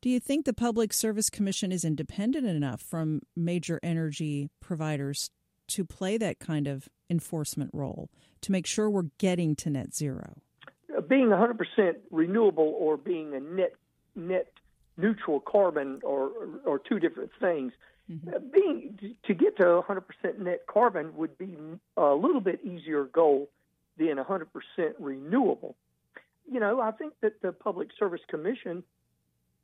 do 0.00 0.10
you 0.10 0.20
think 0.20 0.44
the 0.44 0.52
Public 0.52 0.92
Service 0.92 1.30
Commission 1.30 1.72
is 1.72 1.84
independent 1.84 2.46
enough 2.46 2.82
from 2.82 3.22
major 3.34 3.80
energy 3.82 4.50
providers 4.60 5.30
to 5.68 5.84
play 5.84 6.16
that 6.18 6.38
kind 6.38 6.66
of 6.66 6.88
enforcement 7.10 7.70
role 7.72 8.10
to 8.40 8.52
make 8.52 8.66
sure 8.66 8.90
we're 8.90 9.10
getting 9.18 9.54
to 9.56 9.70
net 9.70 9.94
zero? 9.94 10.42
being 11.08 11.28
100% 11.28 11.96
renewable 12.10 12.74
or 12.78 12.96
being 12.96 13.34
a 13.34 13.40
net 13.40 13.72
net 14.16 14.52
neutral 14.96 15.40
carbon 15.40 16.00
or 16.02 16.30
or 16.64 16.78
two 16.78 16.98
different 16.98 17.30
things. 17.40 17.72
Mm-hmm. 18.10 18.28
Uh, 18.28 18.38
being 18.52 19.16
to 19.24 19.34
get 19.34 19.56
to 19.56 19.64
100% 19.64 20.38
net 20.38 20.66
carbon 20.66 21.16
would 21.16 21.38
be 21.38 21.56
a 21.96 22.14
little 22.14 22.40
bit 22.40 22.60
easier 22.62 23.04
goal 23.04 23.48
than 23.96 24.16
100% 24.16 24.46
renewable. 24.98 25.74
You 26.50 26.60
know, 26.60 26.80
I 26.80 26.90
think 26.90 27.14
that 27.22 27.40
the 27.40 27.52
Public 27.52 27.88
Service 27.98 28.20
Commission 28.28 28.84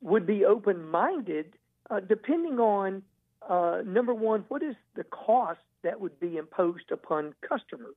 would 0.00 0.26
be 0.26 0.46
open-minded, 0.46 1.52
uh, 1.90 2.00
depending 2.00 2.58
on 2.58 3.02
uh, 3.46 3.82
number 3.84 4.14
one, 4.14 4.46
what 4.48 4.62
is 4.62 4.74
the 4.94 5.04
cost 5.04 5.60
that 5.82 6.00
would 6.00 6.18
be 6.20 6.36
imposed 6.36 6.90
upon 6.90 7.34
customers 7.40 7.94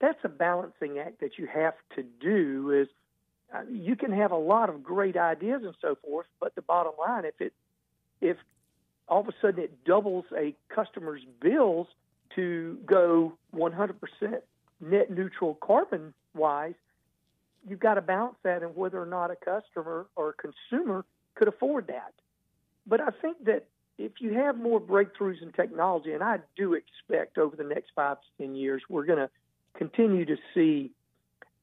that's 0.00 0.18
a 0.24 0.28
balancing 0.28 0.98
act 0.98 1.20
that 1.20 1.38
you 1.38 1.46
have 1.46 1.74
to 1.94 2.02
do 2.20 2.70
is 2.70 2.88
uh, 3.54 3.62
you 3.70 3.94
can 3.96 4.12
have 4.12 4.32
a 4.32 4.36
lot 4.36 4.68
of 4.68 4.82
great 4.82 5.16
ideas 5.16 5.62
and 5.64 5.74
so 5.80 5.96
forth 6.04 6.26
but 6.40 6.54
the 6.54 6.62
bottom 6.62 6.92
line 6.98 7.24
if 7.24 7.40
it 7.40 7.52
if 8.20 8.36
all 9.08 9.20
of 9.20 9.28
a 9.28 9.32
sudden 9.40 9.62
it 9.62 9.84
doubles 9.84 10.24
a 10.36 10.54
customer's 10.68 11.22
bills 11.40 11.86
to 12.34 12.78
go 12.86 13.32
100% 13.54 13.94
net 14.80 15.10
neutral 15.10 15.54
carbon 15.54 16.12
wise, 16.34 16.74
you've 17.68 17.80
got 17.80 17.94
to 17.94 18.02
balance 18.02 18.36
that 18.42 18.62
and 18.62 18.76
whether 18.76 19.00
or 19.00 19.06
not 19.06 19.30
a 19.30 19.36
customer 19.36 20.06
or 20.16 20.30
a 20.30 20.32
consumer 20.34 21.04
could 21.34 21.48
afford 21.48 21.86
that. 21.88 22.12
But 22.86 23.00
I 23.00 23.10
think 23.22 23.44
that 23.44 23.66
if 23.98 24.12
you 24.20 24.34
have 24.34 24.58
more 24.58 24.80
breakthroughs 24.80 25.42
in 25.42 25.52
technology, 25.52 26.12
and 26.12 26.22
I 26.22 26.38
do 26.56 26.74
expect 26.74 27.38
over 27.38 27.56
the 27.56 27.64
next 27.64 27.90
five 27.94 28.18
to 28.20 28.44
10 28.44 28.54
years, 28.54 28.82
we're 28.88 29.06
going 29.06 29.18
to 29.18 29.30
continue 29.76 30.24
to 30.26 30.36
see 30.54 30.90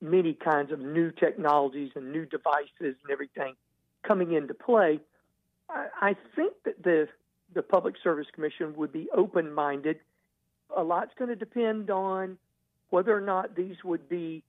many 0.02 0.34
kinds 0.34 0.72
of 0.72 0.80
new 0.80 1.12
technologies 1.12 1.92
and 1.96 2.12
new 2.12 2.26
devices 2.26 2.70
and 2.80 3.12
everything 3.12 3.56
coming 4.06 4.34
into 4.34 4.54
play. 4.54 5.00
I, 5.70 5.88
I 6.02 6.16
think 6.36 6.54
that 6.66 6.84
the 6.84 7.08
the 7.54 7.62
Public 7.62 7.94
Service 8.04 8.26
Commission 8.34 8.74
would 8.78 8.92
be 8.92 9.08
open 9.16 9.54
minded. 9.54 10.00
A 10.76 10.82
lot's 10.82 11.12
going 11.20 11.30
to 11.30 11.36
depend 11.36 11.92
on 11.92 12.40
whether 12.90 13.16
or 13.16 13.22
not 13.22 13.56
these 13.56 13.76
would 13.84 14.10
be 14.10 14.44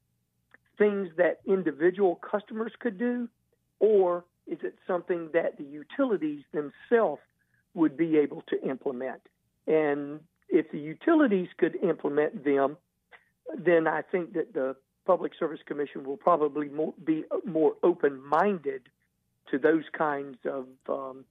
things 0.78 1.10
that 1.18 1.40
individual 1.46 2.16
customers 2.16 2.72
could 2.78 2.98
do, 2.98 3.28
or 3.78 4.24
is 4.46 4.58
it 4.62 4.74
something 4.86 5.28
that 5.34 5.58
the 5.58 5.64
utilities 5.64 6.44
themselves 6.52 7.20
would 7.74 7.96
be 7.96 8.16
able 8.18 8.42
to 8.48 8.60
implement? 8.68 9.22
And 9.66 10.20
if 10.48 10.70
the 10.70 10.78
utilities 10.78 11.48
could 11.58 11.76
implement 11.82 12.44
them, 12.44 12.76
then 13.56 13.86
I 13.86 14.02
think 14.02 14.34
that 14.34 14.54
the 14.54 14.76
Public 15.06 15.32
Service 15.38 15.60
Commission 15.66 16.04
will 16.04 16.16
probably 16.16 16.68
more, 16.68 16.94
be 17.04 17.24
more 17.44 17.74
open 17.82 18.22
minded 18.26 18.82
to 19.50 19.58
those 19.58 19.84
kinds 19.96 20.38
of 20.46 20.66
um, 20.88 21.24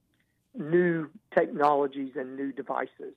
new 0.54 1.08
technologies 1.34 2.12
and 2.16 2.36
new 2.36 2.52
devices. 2.52 3.14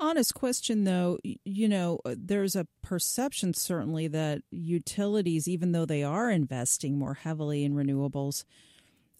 Honest 0.00 0.34
question, 0.34 0.84
though, 0.84 1.18
you 1.22 1.68
know, 1.68 2.00
uh, 2.04 2.14
there's 2.18 2.56
a 2.56 2.66
perception 2.82 3.54
certainly 3.54 4.08
that 4.08 4.42
utilities, 4.50 5.46
even 5.46 5.72
though 5.72 5.86
they 5.86 6.02
are 6.02 6.30
investing 6.30 6.98
more 6.98 7.14
heavily 7.14 7.64
in 7.64 7.74
renewables, 7.74 8.44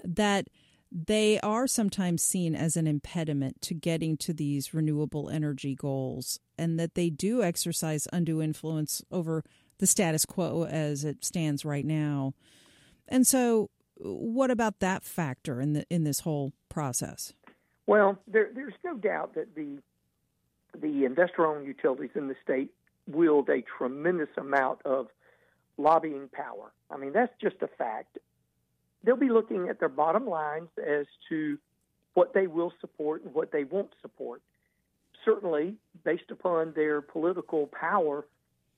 that 0.02 0.48
they 0.96 1.40
are 1.40 1.66
sometimes 1.66 2.22
seen 2.22 2.54
as 2.54 2.76
an 2.76 2.86
impediment 2.86 3.60
to 3.62 3.74
getting 3.74 4.16
to 4.16 4.32
these 4.32 4.72
renewable 4.72 5.28
energy 5.28 5.74
goals 5.74 6.38
and 6.56 6.78
that 6.78 6.94
they 6.94 7.10
do 7.10 7.42
exercise 7.42 8.06
undue 8.12 8.40
influence 8.40 9.02
over 9.10 9.42
the 9.78 9.88
status 9.88 10.24
quo 10.24 10.64
as 10.66 11.04
it 11.04 11.24
stands 11.24 11.64
right 11.64 11.84
now. 11.84 12.32
And 13.08 13.26
so 13.26 13.70
what 13.96 14.52
about 14.52 14.78
that 14.78 15.02
factor 15.02 15.60
in 15.60 15.72
the 15.72 15.84
in 15.90 16.04
this 16.04 16.20
whole 16.20 16.52
process? 16.68 17.32
Well, 17.86 18.18
there, 18.28 18.50
there's 18.54 18.74
no 18.84 18.96
doubt 18.96 19.34
that 19.34 19.56
the 19.56 19.78
the 20.80 21.04
investor-owned 21.04 21.66
utilities 21.66 22.10
in 22.14 22.28
the 22.28 22.36
state 22.42 22.70
wield 23.06 23.48
a 23.48 23.62
tremendous 23.62 24.28
amount 24.36 24.80
of 24.84 25.08
lobbying 25.76 26.28
power. 26.32 26.72
I 26.90 26.96
mean, 26.96 27.12
that's 27.12 27.32
just 27.40 27.56
a 27.62 27.68
fact. 27.68 28.18
They'll 29.04 29.16
be 29.16 29.28
looking 29.28 29.68
at 29.68 29.78
their 29.80 29.88
bottom 29.88 30.26
lines 30.26 30.68
as 30.78 31.06
to 31.28 31.58
what 32.14 32.32
they 32.32 32.46
will 32.46 32.72
support 32.80 33.24
and 33.24 33.34
what 33.34 33.52
they 33.52 33.64
won't 33.64 33.90
support. 34.00 34.40
Certainly, 35.24 35.74
based 36.04 36.30
upon 36.30 36.72
their 36.74 37.00
political 37.00 37.66
power, 37.68 38.26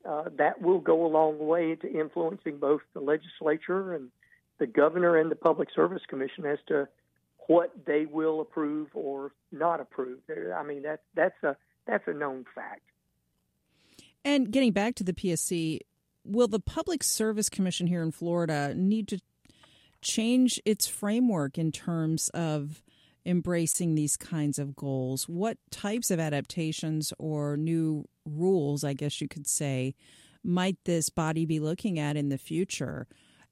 uh, 0.09 0.25
that 0.39 0.61
will 0.61 0.81
go 0.81 1.07
a 1.07 1.09
long 1.09 1.39
way 1.39 1.75
to 1.75 1.93
influencing 1.93 2.59
both 2.59 2.81
the 2.95 3.01
legislature 3.01 3.95
and 3.95 4.11
the 4.59 4.67
governor 4.67 5.17
and 5.17 5.31
the 5.31 5.37
Public 5.37 5.69
Service 5.75 6.03
Commission 6.09 6.47
as 6.47 6.59
to 6.69 6.89
what 7.49 7.73
they 7.87 8.07
will 8.07 8.41
approve 8.41 8.89
or 8.95 9.33
not 9.53 9.81
approve. 9.81 10.19
I 10.55 10.63
mean 10.63 10.83
that 10.83 11.01
that's 11.15 11.43
a 11.43 11.57
that's 11.87 12.07
a 12.07 12.13
known 12.13 12.45
fact. 12.55 12.83
And 14.25 14.51
getting 14.51 14.73
back 14.73 14.97
to 14.97 15.05
the 15.05 15.13
PSC, 15.13 15.81
will 16.25 16.49
the 16.49 16.61
Public 16.61 17.03
Service 17.05 17.49
Commission 17.49 17.87
here 17.87 18.03
in 18.03 18.11
Florida 18.11 18.75
need 18.75 19.09
to 19.09 19.21
change 20.03 20.61
its 20.65 20.87
framework 20.87 21.59
in 21.59 21.73
terms 21.73 22.29
of 22.31 22.83
embracing 23.25 23.95
these 23.95 24.17
kinds 24.17 24.59
of 24.59 24.77
goals? 24.77 25.29
What 25.29 25.59
types 25.71 26.11
of 26.11 26.21
adaptations 26.21 27.13
or 27.19 27.57
new 27.57 28.07
rules, 28.25 28.85
I 28.85 28.93
guess 28.93 29.21
you 29.21 29.29
could 29.29 29.47
say, 29.47 29.95
might 30.43 30.79
this 30.85 31.11
body 31.11 31.45
be 31.45 31.59
looking 31.59 31.99
at 31.99 32.17
in 32.17 32.29
the 32.29 32.39
future 32.39 33.07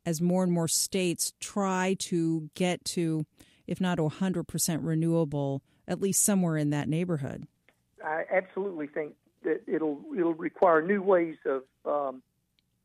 as 0.06 0.20
more 0.20 0.44
and 0.44 0.52
more 0.52 0.68
states 0.68 1.32
try 1.40 1.96
to 1.98 2.50
get 2.54 2.84
to, 2.84 3.26
if 3.66 3.80
not 3.80 3.98
100% 3.98 4.78
renewable, 4.82 5.62
at 5.88 6.00
least 6.00 6.22
somewhere 6.22 6.56
in 6.56 6.70
that 6.70 6.88
neighborhood? 6.88 7.46
I 8.04 8.24
absolutely 8.32 8.86
think 8.86 9.14
that 9.44 9.62
it'll 9.66 10.00
it'll 10.16 10.34
require 10.34 10.82
new 10.82 11.02
ways 11.02 11.36
of 11.46 11.62
um, 11.84 12.22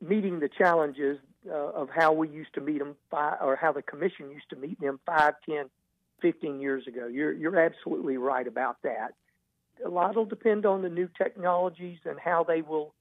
meeting 0.01 0.39
the 0.39 0.49
challenges 0.49 1.17
uh, 1.49 1.71
of 1.71 1.89
how 1.89 2.13
we 2.13 2.29
used 2.29 2.53
to 2.53 2.61
meet 2.61 2.79
them, 2.79 2.95
five, 3.09 3.37
or 3.41 3.55
how 3.55 3.71
the 3.71 3.81
commission 3.81 4.31
used 4.31 4.49
to 4.49 4.55
meet 4.55 4.79
them 4.79 4.99
five, 5.05 5.33
ten, 5.47 5.65
fifteen 6.21 6.59
years 6.59 6.87
ago. 6.87 7.07
You're 7.07 7.33
you're 7.33 7.59
absolutely 7.59 8.17
right 8.17 8.47
about 8.47 8.77
that. 8.83 9.13
A 9.85 9.89
lot 9.89 10.15
will 10.15 10.25
depend 10.25 10.65
on 10.65 10.81
the 10.81 10.89
new 10.89 11.09
technologies 11.17 11.99
and 12.05 12.19
how 12.19 12.43
they 12.43 12.61
will 12.61 12.93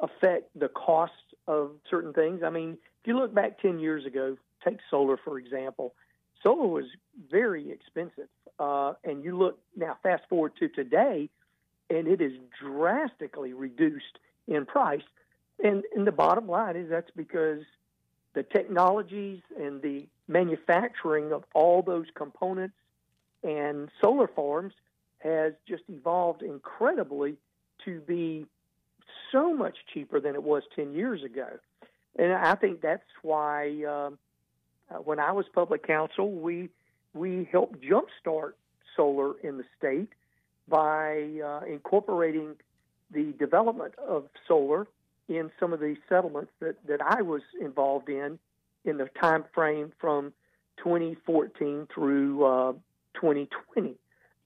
affect 0.00 0.56
the 0.58 0.68
cost 0.68 1.12
of 1.46 1.72
certain 1.90 2.12
things. 2.12 2.42
I 2.44 2.50
mean, 2.50 2.78
if 3.00 3.06
you 3.06 3.18
look 3.18 3.34
back 3.34 3.60
ten 3.60 3.78
years 3.78 4.06
ago, 4.06 4.36
take 4.64 4.78
solar 4.90 5.16
for 5.16 5.38
example. 5.38 5.94
Solar 6.42 6.66
was 6.66 6.86
very 7.30 7.70
expensive, 7.70 8.28
uh, 8.58 8.94
and 9.04 9.22
you 9.22 9.36
look 9.36 9.58
now. 9.76 9.96
Fast 10.02 10.24
forward 10.28 10.52
to 10.58 10.68
today 10.68 11.28
and 11.92 12.08
it 12.08 12.20
is 12.20 12.32
drastically 12.60 13.52
reduced 13.52 14.18
in 14.48 14.64
price. 14.64 15.02
And, 15.62 15.84
and 15.94 16.06
the 16.06 16.12
bottom 16.12 16.48
line 16.48 16.76
is 16.76 16.88
that's 16.88 17.10
because 17.14 17.60
the 18.34 18.42
technologies 18.42 19.40
and 19.58 19.82
the 19.82 20.06
manufacturing 20.28 21.32
of 21.32 21.44
all 21.54 21.82
those 21.82 22.06
components 22.14 22.74
and 23.42 23.90
solar 24.00 24.28
farms 24.28 24.72
has 25.18 25.52
just 25.68 25.82
evolved 25.88 26.42
incredibly 26.42 27.36
to 27.84 28.00
be 28.00 28.46
so 29.30 29.54
much 29.54 29.76
cheaper 29.92 30.20
than 30.20 30.34
it 30.34 30.42
was 30.42 30.62
10 30.74 30.94
years 30.94 31.22
ago. 31.22 31.48
And 32.16 32.32
I 32.32 32.54
think 32.54 32.80
that's 32.80 33.02
why 33.22 33.84
um, 33.84 34.18
uh, 34.90 34.98
when 34.98 35.18
I 35.18 35.32
was 35.32 35.46
public 35.54 35.86
counsel, 35.86 36.30
we 36.30 36.68
we 37.14 37.48
helped 37.50 37.78
jumpstart 37.82 38.52
solar 38.96 39.38
in 39.42 39.58
the 39.58 39.64
state 39.78 40.08
by 40.68 41.40
uh, 41.44 41.60
incorporating 41.66 42.56
the 43.10 43.34
development 43.38 43.94
of 43.98 44.28
solar 44.48 44.86
in 45.28 45.50
some 45.58 45.72
of 45.72 45.80
the 45.80 45.96
settlements 46.08 46.52
that, 46.60 46.76
that 46.86 47.00
I 47.00 47.22
was 47.22 47.42
involved 47.60 48.08
in 48.08 48.38
in 48.84 48.98
the 48.98 49.08
time 49.20 49.44
frame 49.54 49.92
from 50.00 50.32
2014 50.78 51.88
through 51.94 52.44
uh, 52.44 52.72
2020. 53.14 53.94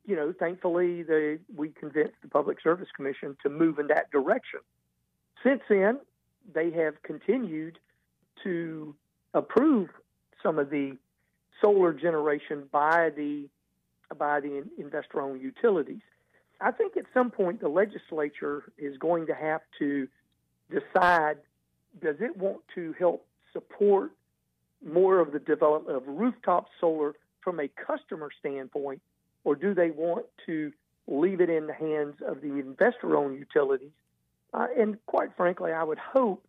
You 0.04 0.16
know, 0.16 0.32
thankfully, 0.38 1.02
they, 1.02 1.38
we 1.54 1.70
convinced 1.70 2.14
the 2.22 2.28
Public 2.28 2.60
Service 2.62 2.88
Commission 2.94 3.36
to 3.42 3.48
move 3.48 3.78
in 3.78 3.88
that 3.88 4.10
direction. 4.10 4.60
Since 5.42 5.62
then, 5.68 5.98
they 6.54 6.70
have 6.72 7.02
continued 7.02 7.78
to 8.44 8.94
approve 9.34 9.88
some 10.42 10.58
of 10.58 10.70
the 10.70 10.96
solar 11.60 11.92
generation 11.92 12.64
by 12.70 13.10
the 13.16 13.48
by 14.16 14.38
the 14.38 14.62
investor 14.78 15.20
owned 15.20 15.42
utilities. 15.42 16.02
I 16.60 16.70
think 16.70 16.96
at 16.96 17.06
some 17.12 17.30
point 17.30 17.60
the 17.60 17.68
legislature 17.68 18.72
is 18.78 18.96
going 18.98 19.26
to 19.26 19.34
have 19.34 19.62
to 19.80 20.06
decide 20.70 21.37
does 22.02 22.16
it 22.20 22.37
want 22.37 22.59
to 22.74 22.94
help 22.98 23.26
support 23.52 24.12
more 24.85 25.18
of 25.18 25.33
the 25.33 25.38
development 25.38 25.96
of 25.96 26.02
rooftop 26.07 26.68
solar 26.81 27.14
from 27.40 27.61
a 27.61 27.68
customer 27.68 28.29
standpoint, 28.38 29.00
or 29.44 29.55
do 29.55 29.74
they 29.74 29.90
want 29.90 30.26
to 30.46 30.72
leave 31.07 31.40
it 31.40 31.48
in 31.48 31.66
the 31.66 31.72
hands 31.72 32.16
of 32.26 32.40
the 32.40 32.59
investor 32.59 33.16
owned 33.16 33.38
utilities? 33.38 33.92
Uh, 34.52 34.66
and 34.79 34.98
quite 35.07 35.31
frankly, 35.37 35.72
I 35.72 35.85
would 35.85 35.98
hope 35.98 36.44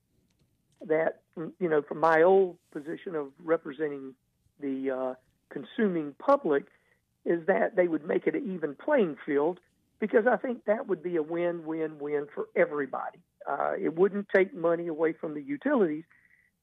that, 0.86 1.21
you 1.36 1.69
know, 1.69 1.82
from 1.82 1.99
my 1.99 2.23
old 2.23 2.58
position 2.71 3.15
of 3.15 3.27
representing 3.43 4.13
the 4.60 4.91
uh, 4.91 5.13
consuming 5.49 6.13
public, 6.19 6.65
is 7.25 7.45
that 7.47 7.75
they 7.75 7.88
would 7.88 8.06
make 8.06 8.25
it 8.25 8.36
an 8.36 8.53
even 8.53 8.75
playing 8.75 9.17
field 9.25 9.60
because 9.99 10.25
I 10.27 10.38
think 10.38 10.65
that 10.65 10.88
would 10.88 11.03
be 11.03 11.15
a 11.17 11.21
win 11.21 11.65
win 11.65 11.99
win 11.99 12.27
for 12.34 12.47
everybody. 12.56 13.19
Uh, 13.47 13.73
it 13.79 13.95
wouldn't 13.95 14.27
take 14.36 14.53
money 14.53 14.88
away 14.88 15.13
from 15.13 15.33
the 15.33 15.41
utilities, 15.41 16.03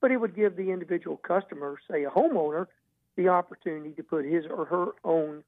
but 0.01 0.11
it 0.11 0.18
would 0.18 0.37
give 0.37 0.57
the 0.57 0.70
individual 0.70 1.16
customer, 1.16 1.79
say 1.90 2.05
a 2.05 2.11
homeowner, 2.11 2.66
the 3.16 3.29
opportunity 3.29 3.92
to 3.92 4.03
put 4.03 4.25
his 4.25 4.44
or 4.51 4.66
her 4.66 4.88
own 5.05 5.42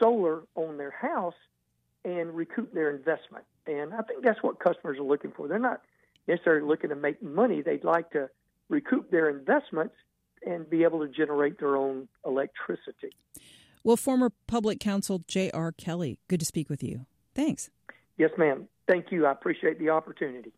solar 0.00 0.42
on 0.54 0.76
their 0.76 0.90
house 0.90 1.34
and 2.04 2.34
recoup 2.34 2.72
their 2.74 2.90
investment. 2.90 3.44
And 3.66 3.94
I 3.94 4.02
think 4.02 4.22
that's 4.22 4.42
what 4.42 4.60
customers 4.60 4.98
are 4.98 5.04
looking 5.04 5.32
for. 5.32 5.48
They're 5.48 5.58
not 5.58 5.80
necessarily 6.28 6.66
looking 6.66 6.90
to 6.90 6.96
make 6.96 7.22
money, 7.22 7.62
they'd 7.62 7.84
like 7.84 8.10
to 8.10 8.28
recoup 8.68 9.10
their 9.10 9.28
investments 9.28 9.94
and 10.44 10.68
be 10.68 10.82
able 10.82 11.00
to 11.00 11.08
generate 11.08 11.58
their 11.58 11.76
own 11.76 12.08
electricity. 12.24 13.10
Well, 13.82 13.96
former 13.96 14.30
public 14.46 14.80
counsel 14.80 15.22
J.R. 15.28 15.72
Kelly, 15.72 16.18
good 16.28 16.40
to 16.40 16.46
speak 16.46 16.68
with 16.68 16.82
you. 16.82 17.06
Thanks. 17.34 17.70
Yes, 18.18 18.30
ma'am. 18.36 18.68
Thank 18.86 19.10
you. 19.10 19.26
I 19.26 19.32
appreciate 19.32 19.78
the 19.78 19.90
opportunity. 19.90 20.52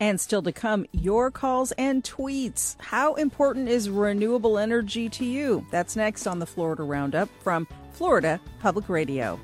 And 0.00 0.20
still 0.20 0.42
to 0.42 0.52
come, 0.52 0.86
your 0.92 1.30
calls 1.30 1.72
and 1.72 2.04
tweets. 2.04 2.76
How 2.80 3.14
important 3.14 3.68
is 3.68 3.90
renewable 3.90 4.56
energy 4.56 5.08
to 5.08 5.24
you? 5.24 5.66
That's 5.72 5.96
next 5.96 6.28
on 6.28 6.38
the 6.38 6.46
Florida 6.46 6.84
Roundup 6.84 7.28
from 7.42 7.66
Florida 7.92 8.40
Public 8.60 8.88
Radio. 8.88 9.40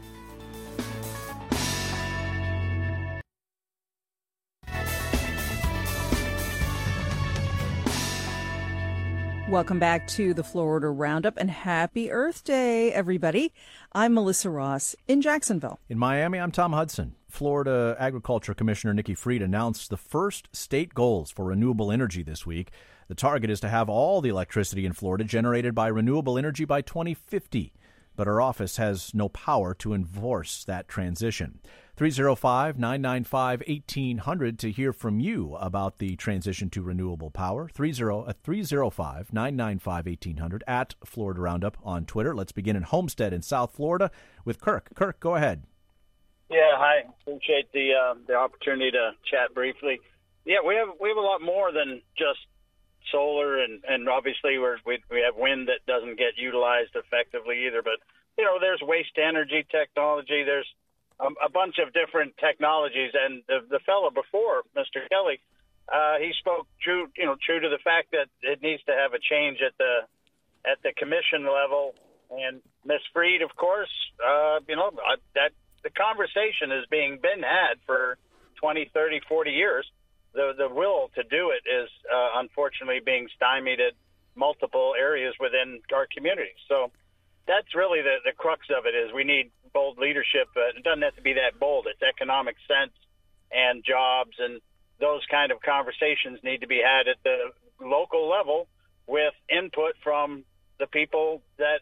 Welcome 9.55 9.79
back 9.79 10.09
to 10.09 10.35
the 10.35 10.43
Florida 10.43 10.89
Roundup 10.89 11.37
and 11.37 11.49
happy 11.49 12.11
Earth 12.11 12.43
Day, 12.43 12.93
everybody. 12.93 13.53
I'm 13.93 14.13
Melissa 14.13 14.51
Ross 14.51 14.97
in 15.07 15.23
Jacksonville. 15.23 15.79
In 15.89 15.97
Miami, 15.97 16.41
I'm 16.41 16.51
Tom 16.51 16.73
Hudson. 16.73 17.15
Florida 17.29 17.95
Agriculture 18.01 18.53
Commissioner 18.53 18.93
Nikki 18.95 19.15
Fried 19.15 19.43
announced 19.43 19.91
the 19.91 19.97
first 19.97 20.49
state 20.51 20.93
goals 20.93 21.31
for 21.31 21.45
renewable 21.45 21.93
energy 21.93 22.25
this 22.25 22.45
week. 22.45 22.73
The 23.07 23.15
target 23.15 23.49
is 23.49 23.61
to 23.61 23.69
have 23.69 23.89
all 23.89 24.21
the 24.21 24.29
electricity 24.29 24.85
in 24.85 24.93
Florida 24.93 25.23
generated 25.23 25.73
by 25.73 25.87
renewable 25.87 26.37
energy 26.37 26.65
by 26.65 26.83
2050, 26.83 27.73
but 28.17 28.27
her 28.27 28.41
office 28.41 28.77
has 28.79 29.15
no 29.15 29.29
power 29.29 29.73
to 29.75 29.95
enforce 29.95 30.65
that 30.65 30.89
transition. 30.89 31.61
305 31.97 32.77
995 32.77 33.63
1800 33.69 34.59
to 34.59 34.73
hear 34.73 34.93
from 34.93 35.21
you 35.21 35.55
about 35.55 35.99
the 35.99 36.17
transition 36.17 36.69
to 36.71 36.83
renewable 36.83 37.31
power. 37.31 37.69
305 37.69 39.33
995 39.33 40.07
1800 40.07 40.65
at 40.67 40.95
Florida 41.05 41.41
Roundup 41.41 41.77
on 41.85 42.05
Twitter. 42.05 42.35
Let's 42.35 42.51
begin 42.51 42.75
in 42.75 42.83
Homestead 42.83 43.33
in 43.33 43.43
South 43.43 43.73
Florida 43.73 44.11
with 44.45 44.61
Kirk. 44.61 44.91
Kirk, 44.97 45.21
go 45.21 45.37
ahead. 45.37 45.63
Yeah, 46.51 46.73
hi. 46.75 47.05
Appreciate 47.23 47.71
the 47.73 47.93
uh, 47.95 48.15
the 48.27 48.35
opportunity 48.35 48.91
to 48.91 49.13
chat 49.31 49.55
briefly. 49.55 50.01
Yeah, 50.45 50.67
we 50.67 50.75
have 50.75 50.89
we 51.01 51.09
have 51.11 51.17
a 51.17 51.21
lot 51.21 51.43
more 51.43 51.71
than 51.71 52.03
just 52.19 52.41
solar, 53.13 53.63
and 53.63 53.85
and 53.87 54.09
obviously 54.09 54.59
we're, 54.59 54.79
we 54.85 54.99
we 55.11 55.23
have 55.25 55.37
wind 55.37 55.69
that 55.69 55.87
doesn't 55.87 56.19
get 56.19 56.37
utilized 56.37 56.97
effectively 56.97 57.67
either. 57.69 57.83
But 57.83 58.03
you 58.37 58.45
know, 58.45 58.59
there's 58.61 58.83
waste 58.83 59.17
energy 59.17 59.65
technology. 59.71 60.43
There's 60.45 60.67
a, 61.21 61.49
bunch 61.51 61.77
of 61.79 61.93
different 61.93 62.35
technologies. 62.39 63.13
And 63.15 63.43
the, 63.47 63.61
the 63.69 63.81
fellow 63.87 64.11
before, 64.11 64.63
Mr. 64.77 65.07
Kelly, 65.09 65.41
uh, 65.89 66.19
he 66.19 66.33
spoke 66.39 66.67
true, 66.83 67.09
you 67.17 67.27
know, 67.27 67.37
true 67.45 67.61
to 67.61 67.69
the 67.69 67.79
fact 67.83 68.13
that 68.13 68.27
it 68.43 68.63
needs 68.63 68.83
to 68.85 68.93
have 68.93 69.13
a 69.13 69.21
change 69.21 69.59
at 69.65 69.77
the 69.79 70.09
at 70.65 70.83
the 70.83 70.93
commission 70.97 71.45
level. 71.45 71.95
And 72.31 72.63
Miss 72.87 73.05
Fried, 73.13 73.43
of 73.43 73.55
course, 73.55 73.93
uh, 74.19 74.61
you 74.67 74.77
know, 74.77 74.91
that 75.35 75.53
the 75.83 75.91
conversation 75.91 76.73
is 76.73 76.87
being 76.91 77.19
been 77.21 77.43
had 77.43 77.77
for 77.85 78.17
20, 78.61 78.91
30, 78.95 79.21
40 79.29 79.51
years. 79.51 79.87
The 80.33 80.53
the 80.57 80.69
will 80.69 81.11
to 81.15 81.23
do 81.23 81.53
it 81.53 81.69
is 81.69 81.91
uh, 82.11 82.41
unfortunately 82.41 83.01
being 83.05 83.29
stymied 83.37 83.81
at 83.81 83.93
multiple 84.35 84.95
areas 84.99 85.35
within 85.39 85.81
our 85.95 86.09
community. 86.13 86.57
So 86.69 86.91
that's 87.47 87.75
really 87.75 88.01
the, 88.03 88.17
the 88.25 88.33
crux 88.33 88.67
of 88.71 88.87
it 88.87 88.95
is 88.95 89.13
we 89.13 89.25
need 89.25 89.51
bold 89.73 89.99
leadership. 89.99 90.49
But 90.55 90.77
it 90.77 90.85
doesn't 90.85 91.03
have 91.03 91.17
to 91.17 91.23
be 91.23 91.35
that 91.35 91.59
bold. 91.59 91.87
It's 91.91 92.03
economic 92.03 92.57
sense 92.67 92.93
and 93.53 93.85
jobs 93.85 94.37
and 94.39 94.61
those 95.01 95.23
kind 95.31 95.53
of 95.53 95.61
conversations 95.61 96.41
need 96.43 96.61
to 96.61 96.67
be 96.67 96.81
had 96.81 97.09
at 97.09 97.17
the 97.25 97.51
local 97.85 98.29
level 98.29 98.69
with 99.07 99.35
input 99.51 99.95
from 100.03 100.45
the 100.79 100.87
people 100.87 101.43
that 101.59 101.81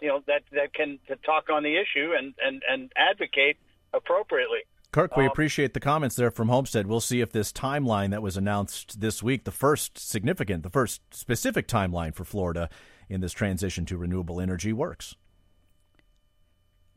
you 0.00 0.08
know 0.08 0.22
that 0.26 0.42
that 0.52 0.72
can 0.72 0.98
to 1.08 1.16
talk 1.16 1.50
on 1.50 1.62
the 1.62 1.76
issue 1.76 2.12
and 2.16 2.34
and 2.42 2.62
and 2.68 2.92
advocate 2.96 3.56
appropriately. 3.92 4.60
Kirk, 4.92 5.16
we 5.16 5.24
um, 5.24 5.30
appreciate 5.30 5.72
the 5.72 5.80
comments 5.80 6.16
there 6.16 6.32
from 6.32 6.48
Homestead. 6.48 6.86
We'll 6.88 7.00
see 7.00 7.20
if 7.20 7.30
this 7.30 7.52
timeline 7.52 8.10
that 8.10 8.22
was 8.22 8.36
announced 8.36 9.00
this 9.00 9.22
week, 9.22 9.44
the 9.44 9.52
first 9.52 9.98
significant, 9.98 10.64
the 10.64 10.70
first 10.70 11.00
specific 11.14 11.68
timeline 11.68 12.12
for 12.12 12.24
Florida, 12.24 12.68
in 13.08 13.20
this 13.20 13.32
transition 13.32 13.84
to 13.86 13.96
renewable 13.96 14.40
energy 14.40 14.72
works. 14.72 15.14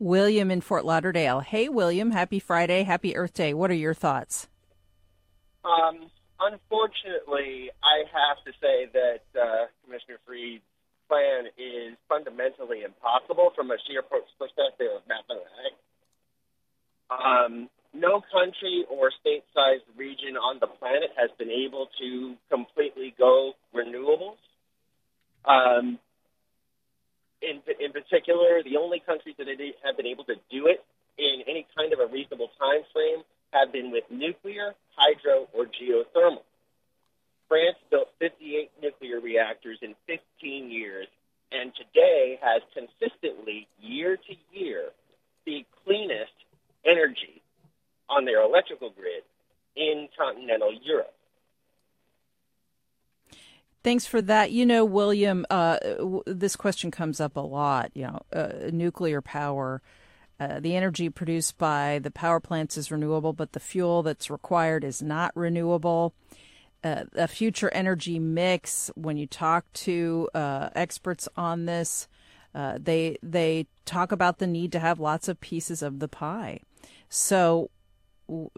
William 0.00 0.50
in 0.50 0.60
Fort 0.60 0.84
Lauderdale. 0.84 1.40
Hey, 1.40 1.68
William, 1.68 2.10
happy 2.10 2.40
Friday, 2.40 2.82
happy 2.82 3.16
Earth 3.16 3.32
Day. 3.32 3.54
What 3.54 3.70
are 3.70 3.74
your 3.74 3.94
thoughts? 3.94 4.48
Um, 5.64 6.10
unfortunately, 6.40 7.70
I 7.82 8.02
have 8.10 8.42
to 8.44 8.52
say 8.60 8.86
that 8.92 9.40
uh, 9.40 9.66
Commissioner 9.84 10.18
Fried's 10.26 10.62
plan 11.08 11.46
is 11.56 11.96
fundamentally 12.08 12.82
impossible 12.82 13.52
from 13.54 13.70
a 13.70 13.76
sheer 13.86 14.02
perspective 14.02 14.88
of 14.96 15.02
mathematics. 15.08 15.78
Um, 17.10 17.68
no 17.94 18.20
country 18.32 18.84
or 18.90 19.10
state-sized 19.20 19.84
region 19.96 20.36
on 20.36 20.58
the 20.60 20.66
planet 20.66 21.10
has 21.16 21.30
been 21.38 21.50
able 21.50 21.88
to 22.00 22.34
completely 22.50 23.14
go 23.16 23.52
renewables. 23.74 24.36
Um, 25.44 25.98
in, 27.40 27.60
in 27.78 27.92
particular, 27.92 28.62
the 28.64 28.76
only 28.76 29.00
countries 29.00 29.36
that 29.38 29.46
have 29.84 29.96
been 29.96 30.06
able 30.06 30.24
to 30.24 30.34
do 30.50 30.66
it 30.66 30.84
in 31.18 31.42
any 31.46 31.66
kind 31.76 31.92
of 31.92 32.00
a 32.00 32.06
reasonable 32.10 32.50
time 32.58 32.82
frame 32.92 33.22
have 33.52 33.72
been 33.72 33.92
with 33.92 34.04
nuclear, 34.10 34.74
hydro, 34.96 35.46
or 35.54 35.66
geothermal. 35.66 36.42
France 37.48 37.76
built 37.90 38.08
58 38.18 38.70
nuclear 38.82 39.20
reactors 39.20 39.78
in 39.82 39.94
15 40.06 40.70
years 40.70 41.06
and 41.52 41.72
today 41.76 42.38
has 42.42 42.62
consistently, 42.74 43.68
year 43.80 44.16
to 44.16 44.34
year, 44.58 44.90
the 45.46 45.64
cleanest 45.84 46.32
energy 46.84 47.43
on 48.08 48.24
their 48.24 48.42
electrical 48.42 48.90
grid 48.90 49.22
in 49.76 50.08
continental 50.16 50.72
Europe. 50.82 51.14
Thanks 53.82 54.06
for 54.06 54.22
that. 54.22 54.50
You 54.50 54.64
know, 54.64 54.82
William, 54.84 55.44
uh, 55.50 55.78
w- 55.98 56.22
this 56.26 56.56
question 56.56 56.90
comes 56.90 57.20
up 57.20 57.36
a 57.36 57.40
lot. 57.40 57.90
You 57.94 58.04
know, 58.04 58.20
uh, 58.32 58.70
nuclear 58.72 59.20
power, 59.20 59.82
uh, 60.40 60.58
the 60.58 60.74
energy 60.74 61.10
produced 61.10 61.58
by 61.58 62.00
the 62.02 62.10
power 62.10 62.40
plants 62.40 62.78
is 62.78 62.90
renewable, 62.90 63.34
but 63.34 63.52
the 63.52 63.60
fuel 63.60 64.02
that's 64.02 64.30
required 64.30 64.84
is 64.84 65.02
not 65.02 65.32
renewable. 65.36 66.14
Uh, 66.82 67.04
a 67.14 67.28
future 67.28 67.70
energy 67.74 68.18
mix, 68.18 68.90
when 68.94 69.18
you 69.18 69.26
talk 69.26 69.70
to 69.74 70.28
uh, 70.34 70.70
experts 70.74 71.28
on 71.36 71.66
this, 71.66 72.08
uh, 72.54 72.78
they 72.80 73.18
they 73.22 73.66
talk 73.84 74.12
about 74.12 74.38
the 74.38 74.46
need 74.46 74.72
to 74.72 74.78
have 74.78 74.98
lots 74.98 75.28
of 75.28 75.40
pieces 75.40 75.82
of 75.82 75.98
the 75.98 76.08
pie. 76.08 76.60
So 77.08 77.70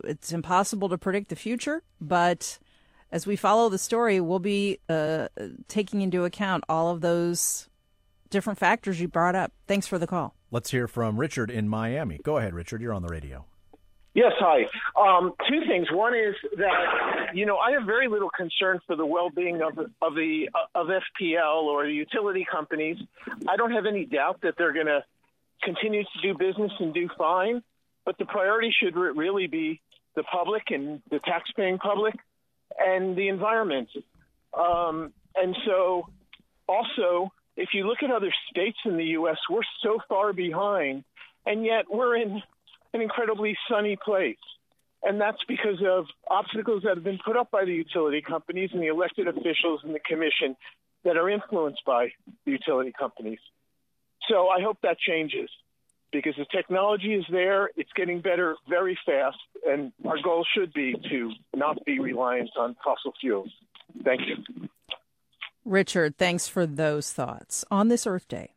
it's 0.05 0.33
impossible 0.33 0.89
to 0.89 0.99
predict 0.99 1.29
the 1.29 1.37
future, 1.37 1.83
but 2.01 2.59
as 3.13 3.27
we 3.27 3.37
follow 3.37 3.69
the 3.69 3.79
story, 3.79 4.21
we'll 4.21 4.39
be 4.39 4.79
uh, 4.89 5.29
taking 5.69 6.03
into 6.03 6.25
account 6.25 6.65
all 6.69 6.91
of 6.91 7.01
those 7.01 7.69
different 8.31 8.59
factors 8.59 9.01
you 9.01 9.09
brought 9.09 9.35
up. 9.35 9.53
Thanks 9.67 9.87
for 9.87 9.99
the 9.99 10.07
call. 10.07 10.35
Let's 10.51 10.71
hear 10.71 10.89
from 10.89 11.19
Richard 11.19 11.51
in 11.51 11.69
Miami. 11.69 12.21
Go 12.23 12.39
ahead, 12.39 12.55
Richard. 12.55 12.81
You're 12.81 12.95
on 12.95 13.03
the 13.03 13.09
radio. 13.09 13.45
Yes, 14.15 14.33
hi. 14.39 14.65
Um, 14.99 15.35
two 15.47 15.61
things. 15.69 15.89
One 15.93 16.15
is 16.15 16.35
that 16.57 17.35
you 17.35 17.45
know 17.45 17.59
I 17.59 17.73
have 17.73 17.85
very 17.85 18.09
little 18.09 18.31
concern 18.31 18.81
for 18.87 18.97
the 18.97 19.05
well-being 19.05 19.61
of 19.61 19.79
of 20.01 20.15
the 20.15 20.49
of 20.75 20.87
FPL 20.87 21.65
or 21.65 21.85
the 21.85 21.93
utility 21.93 22.47
companies. 22.51 22.97
I 23.47 23.57
don't 23.57 23.73
have 23.73 23.85
any 23.85 24.07
doubt 24.07 24.41
that 24.43 24.55
they're 24.57 24.73
going 24.73 24.87
to 24.87 25.05
continue 25.63 26.03
to 26.03 26.23
do 26.23 26.39
business 26.39 26.73
and 26.81 26.95
do 26.95 27.11
fine. 27.19 27.63
But 28.07 28.17
the 28.19 28.25
priority 28.25 28.73
should 28.81 28.97
really 28.97 29.49
be 29.49 29.81
the 30.15 30.23
public 30.23 30.71
and 30.71 31.03
the 31.11 31.19
taxpaying 31.19 31.79
public 31.79 32.15
and 32.79 33.17
the 33.17 33.29
environment. 33.29 33.89
Um, 34.59 35.13
and 35.35 35.57
so, 35.67 36.09
also, 36.69 37.33
if 37.57 37.71
you 37.75 37.87
look 37.87 38.03
at 38.03 38.11
other 38.11 38.33
states 38.51 38.79
in 38.85 38.97
the 38.97 39.05
U.S., 39.19 39.37
we're 39.51 39.61
so 39.83 39.99
far 40.09 40.33
behind, 40.33 41.05
and 41.45 41.65
yet 41.65 41.85
we're 41.91 42.17
in 42.17 42.41
an 42.95 43.01
incredibly 43.03 43.59
sunny 43.69 43.99
place. 44.03 44.37
And 45.03 45.21
that's 45.21 45.43
because 45.47 45.83
of 45.87 46.07
obstacles 46.29 46.85
that 46.85 46.97
have 46.97 47.05
been 47.05 47.19
put 47.25 47.37
up 47.37 47.51
by 47.51 47.65
the 47.65 47.73
utility 47.73 48.23
companies 48.23 48.71
and 48.73 48.81
the 48.81 48.87
elected 48.87 49.29
officials 49.29 49.81
and 49.85 49.95
the 49.95 50.01
commission 50.01 50.57
that 51.05 51.17
are 51.17 51.29
influenced 51.29 51.85
by 51.85 52.09
the 52.45 52.53
utility 52.53 52.93
companies. 52.99 53.39
So 54.29 54.49
I 54.49 54.63
hope 54.63 54.79
that 54.83 54.99
changes 54.99 55.51
because 56.13 56.35
the 56.37 56.47
technology 56.55 57.15
is 57.15 57.25
there. 57.31 57.71
It's 57.77 57.93
getting 57.95 58.21
better 58.21 58.57
very 58.69 58.99
fast, 59.05 59.39
and 59.67 59.93
our 60.05 60.21
goal 60.23 60.47
should 60.57 60.73
be 60.73 60.95
to 61.11 61.33
not 61.55 61.85
be 61.85 61.99
reliant 61.99 62.51
on 62.57 62.77
fossil 62.85 63.13
fuels. 63.21 63.51
Thank 64.05 64.23
you. 64.27 64.69
Richard, 65.65 66.17
thanks 66.17 66.47
for 66.47 66.67
those 66.67 67.13
thoughts 67.13 67.65
on 67.71 67.89
this 67.89 68.07
Earth 68.07 68.29
Day. 68.29 68.53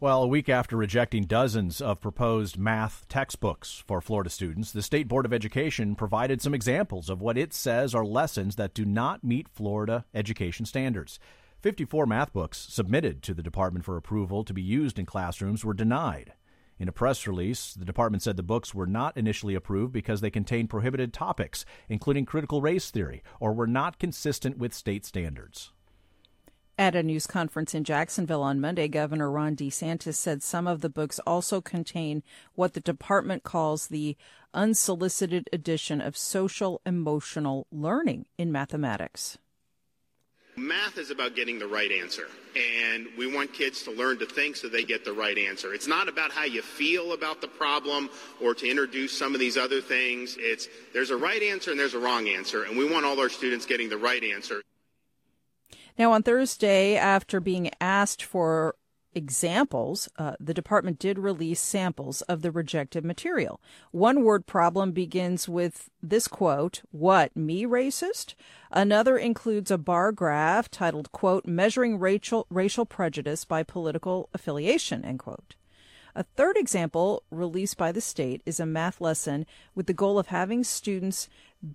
Well, 0.00 0.22
a 0.22 0.28
week 0.28 0.48
after 0.48 0.76
rejecting 0.76 1.24
dozens 1.24 1.80
of 1.80 2.00
proposed 2.00 2.56
math 2.56 3.04
textbooks 3.08 3.82
for 3.84 4.00
Florida 4.00 4.30
students, 4.30 4.70
the 4.70 4.80
State 4.80 5.08
Board 5.08 5.26
of 5.26 5.32
Education 5.32 5.96
provided 5.96 6.40
some 6.40 6.54
examples 6.54 7.10
of 7.10 7.20
what 7.20 7.36
it 7.36 7.52
says 7.52 7.96
are 7.96 8.04
lessons 8.04 8.54
that 8.54 8.74
do 8.74 8.84
not 8.84 9.24
meet 9.24 9.48
Florida 9.48 10.04
education 10.14 10.66
standards. 10.66 11.18
54 11.60 12.06
math 12.06 12.32
books 12.32 12.56
submitted 12.70 13.20
to 13.24 13.34
the 13.34 13.42
department 13.42 13.84
for 13.84 13.96
approval 13.96 14.44
to 14.44 14.54
be 14.54 14.62
used 14.62 14.96
in 14.96 15.06
classrooms 15.06 15.64
were 15.64 15.74
denied. 15.74 16.32
In 16.78 16.86
a 16.86 16.92
press 16.92 17.26
release, 17.26 17.74
the 17.74 17.84
department 17.84 18.22
said 18.22 18.36
the 18.36 18.44
books 18.44 18.72
were 18.72 18.86
not 18.86 19.16
initially 19.16 19.56
approved 19.56 19.92
because 19.92 20.20
they 20.20 20.30
contained 20.30 20.70
prohibited 20.70 21.12
topics, 21.12 21.64
including 21.88 22.26
critical 22.26 22.62
race 22.62 22.92
theory, 22.92 23.24
or 23.40 23.52
were 23.52 23.66
not 23.66 23.98
consistent 23.98 24.56
with 24.56 24.72
state 24.72 25.04
standards. 25.04 25.72
At 26.78 26.94
a 26.94 27.02
news 27.02 27.26
conference 27.26 27.74
in 27.74 27.82
Jacksonville 27.82 28.44
on 28.44 28.60
Monday, 28.60 28.86
Governor 28.86 29.28
Ron 29.28 29.56
DeSantis 29.56 30.14
said 30.14 30.44
some 30.44 30.68
of 30.68 30.80
the 30.80 30.88
books 30.88 31.18
also 31.26 31.60
contain 31.60 32.22
what 32.54 32.74
the 32.74 32.80
department 32.80 33.42
calls 33.42 33.88
the 33.88 34.16
unsolicited 34.54 35.50
addition 35.52 36.00
of 36.00 36.16
social 36.16 36.80
emotional 36.86 37.66
learning 37.72 38.26
in 38.38 38.52
mathematics. 38.52 39.38
Math 40.58 40.98
is 40.98 41.10
about 41.10 41.36
getting 41.36 41.58
the 41.58 41.66
right 41.66 41.90
answer, 41.90 42.26
and 42.56 43.06
we 43.16 43.32
want 43.32 43.52
kids 43.52 43.82
to 43.84 43.90
learn 43.90 44.18
to 44.18 44.26
think 44.26 44.56
so 44.56 44.68
they 44.68 44.82
get 44.82 45.04
the 45.04 45.12
right 45.12 45.38
answer. 45.38 45.72
It's 45.72 45.86
not 45.86 46.08
about 46.08 46.32
how 46.32 46.44
you 46.44 46.62
feel 46.62 47.12
about 47.12 47.40
the 47.40 47.48
problem 47.48 48.10
or 48.42 48.54
to 48.54 48.68
introduce 48.68 49.16
some 49.16 49.34
of 49.34 49.40
these 49.40 49.56
other 49.56 49.80
things. 49.80 50.36
It's 50.38 50.68
there's 50.92 51.10
a 51.10 51.16
right 51.16 51.42
answer 51.42 51.70
and 51.70 51.78
there's 51.78 51.94
a 51.94 51.98
wrong 51.98 52.28
answer, 52.28 52.64
and 52.64 52.76
we 52.76 52.90
want 52.90 53.06
all 53.06 53.18
our 53.20 53.28
students 53.28 53.66
getting 53.66 53.88
the 53.88 53.98
right 53.98 54.22
answer. 54.22 54.62
Now, 55.98 56.12
on 56.12 56.22
Thursday, 56.22 56.96
after 56.96 57.40
being 57.40 57.70
asked 57.80 58.22
for 58.22 58.74
examples, 59.14 60.08
uh, 60.18 60.34
the 60.38 60.54
department 60.54 60.98
did 60.98 61.18
release 61.18 61.60
samples 61.60 62.22
of 62.22 62.42
the 62.42 62.50
rejected 62.50 63.04
material. 63.04 63.60
One 63.90 64.22
word 64.22 64.46
problem 64.46 64.92
begins 64.92 65.48
with 65.48 65.90
this 66.02 66.28
quote, 66.28 66.82
What, 66.90 67.36
me 67.36 67.64
racist? 67.64 68.34
Another 68.70 69.16
includes 69.16 69.70
a 69.70 69.78
bar 69.78 70.12
graph 70.12 70.70
titled, 70.70 71.12
quote, 71.12 71.46
Measuring 71.46 71.98
racial, 71.98 72.46
racial 72.50 72.86
prejudice 72.86 73.44
by 73.44 73.62
political 73.62 74.28
affiliation, 74.34 75.04
end 75.04 75.18
quote. 75.18 75.54
A 76.14 76.24
third 76.24 76.56
example 76.56 77.22
released 77.30 77.76
by 77.76 77.92
the 77.92 78.00
state 78.00 78.42
is 78.44 78.58
a 78.58 78.66
math 78.66 79.00
lesson 79.00 79.46
with 79.74 79.86
the 79.86 79.92
goal 79.92 80.18
of 80.18 80.28
having 80.28 80.64
students 80.64 81.28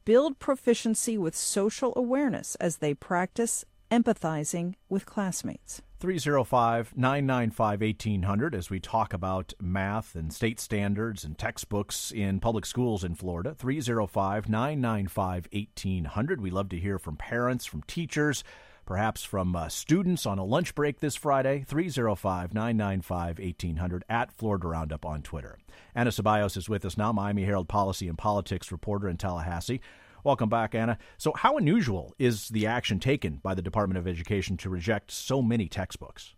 build 0.06 0.40
proficiency 0.40 1.18
with 1.18 1.36
social 1.36 1.94
awareness 1.96 2.56
as 2.56 2.78
they 2.78 2.94
practice 2.94 3.64
empathizing 3.90 4.76
with 4.90 5.06
classmates. 5.06 5.82
305 6.04 6.98
995 6.98 7.80
1800 7.80 8.54
as 8.54 8.70
we 8.70 8.78
talk 8.78 9.14
about 9.14 9.54
math 9.62 10.16
and 10.16 10.34
state 10.34 10.60
standards 10.60 11.24
and 11.24 11.38
textbooks 11.38 12.12
in 12.12 12.42
public 12.42 12.66
schools 12.66 13.06
in 13.06 13.16
Florida. 13.16 13.56
305 13.56 14.50
995 14.50 15.48
1800. 15.54 16.42
We 16.42 16.52
love 16.52 16.68
to 16.68 16.78
hear 16.78 17.00
from 17.00 17.16
parents, 17.16 17.66
from 17.66 17.84
teachers, 17.84 18.44
perhaps 18.86 19.24
from 19.24 19.56
uh, 19.56 19.70
students 19.70 20.26
on 20.26 20.40
a 20.40 20.44
lunch 20.44 20.76
break 20.76 21.00
this 21.00 21.16
Friday. 21.16 21.64
305 21.66 22.54
995 22.54 23.40
1800 23.40 24.04
at 24.10 24.34
Florida 24.34 24.68
Roundup 24.68 25.06
on 25.06 25.22
Twitter. 25.22 25.58
Ana 25.96 26.10
Ceballos 26.10 26.58
is 26.58 26.68
with 26.68 26.84
us 26.84 26.98
now, 26.98 27.14
Miami 27.14 27.46
Herald 27.46 27.70
policy 27.70 28.10
and 28.10 28.18
politics 28.18 28.74
reporter 28.74 29.08
in 29.08 29.16
Tallahassee. 29.16 29.80
Welcome 30.24 30.48
back, 30.48 30.74
Ana. 30.74 30.98
So, 31.18 31.34
how 31.36 31.58
unusual 31.58 32.16
is 32.18 32.48
the 32.48 32.66
action 32.66 33.00
taken 33.00 33.42
by 33.44 33.54
the 33.54 33.62
Department 33.62 33.98
of 33.98 34.08
Education 34.08 34.56
to 34.58 34.70
reject 34.70 35.12
so 35.12 35.42
many 35.42 35.68
textbooks? 35.68 36.34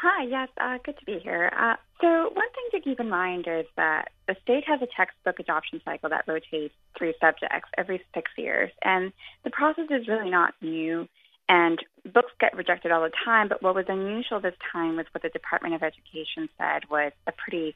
Hi, 0.00 0.24
yes, 0.24 0.48
uh, 0.60 0.78
good 0.84 0.98
to 0.98 1.04
be 1.04 1.18
here. 1.18 1.52
Uh, 1.56 1.74
so, 2.00 2.30
one 2.32 2.32
thing 2.32 2.68
to 2.72 2.80
keep 2.80 3.00
in 3.00 3.08
mind 3.08 3.46
is 3.48 3.66
that 3.76 4.10
the 4.28 4.36
state 4.42 4.62
has 4.66 4.80
a 4.82 4.88
textbook 4.96 5.40
adoption 5.40 5.80
cycle 5.84 6.10
that 6.10 6.24
rotates 6.28 6.74
three 6.96 7.14
subjects 7.20 7.68
every 7.76 8.00
six 8.14 8.30
years, 8.38 8.70
and 8.84 9.12
the 9.42 9.50
process 9.50 9.86
is 9.90 10.06
really 10.06 10.30
not 10.30 10.54
new. 10.60 11.08
And 11.48 11.78
books 12.14 12.32
get 12.40 12.56
rejected 12.56 12.92
all 12.92 13.02
the 13.02 13.10
time, 13.24 13.48
but 13.48 13.62
what 13.62 13.74
was 13.74 13.84
unusual 13.88 14.40
this 14.40 14.54
time 14.72 14.96
was 14.96 15.06
what 15.12 15.22
the 15.22 15.28
Department 15.28 15.74
of 15.74 15.82
Education 15.82 16.48
said 16.56 16.88
was 16.88 17.12
a 17.26 17.32
pretty 17.32 17.74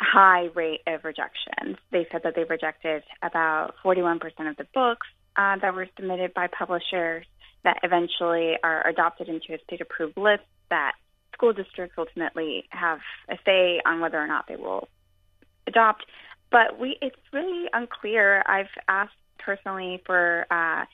high 0.00 0.46
rate 0.54 0.80
of 0.86 1.04
rejections. 1.04 1.76
They 1.92 2.06
said 2.10 2.22
that 2.24 2.34
they 2.34 2.44
rejected 2.44 3.02
about 3.22 3.74
41% 3.84 4.16
of 4.48 4.56
the 4.56 4.66
books 4.74 5.06
uh, 5.36 5.56
that 5.60 5.74
were 5.74 5.86
submitted 5.96 6.34
by 6.34 6.46
publishers 6.46 7.26
that 7.64 7.78
eventually 7.82 8.54
are 8.64 8.86
adopted 8.86 9.28
into 9.28 9.54
a 9.54 9.58
state 9.64 9.80
approved 9.80 10.16
list 10.16 10.42
that 10.70 10.92
school 11.34 11.52
districts 11.52 11.94
ultimately 11.98 12.64
have 12.70 13.00
a 13.28 13.36
say 13.44 13.80
on 13.84 14.00
whether 14.00 14.18
or 14.18 14.26
not 14.26 14.46
they 14.48 14.56
will 14.56 14.88
adopt. 15.66 16.04
But 16.50 16.78
we, 16.80 16.96
it's 17.00 17.16
really 17.32 17.66
unclear. 17.72 18.42
I've 18.46 18.66
asked 18.88 19.12
personally 19.38 20.02
for 20.06 20.46
uh, 20.50 20.84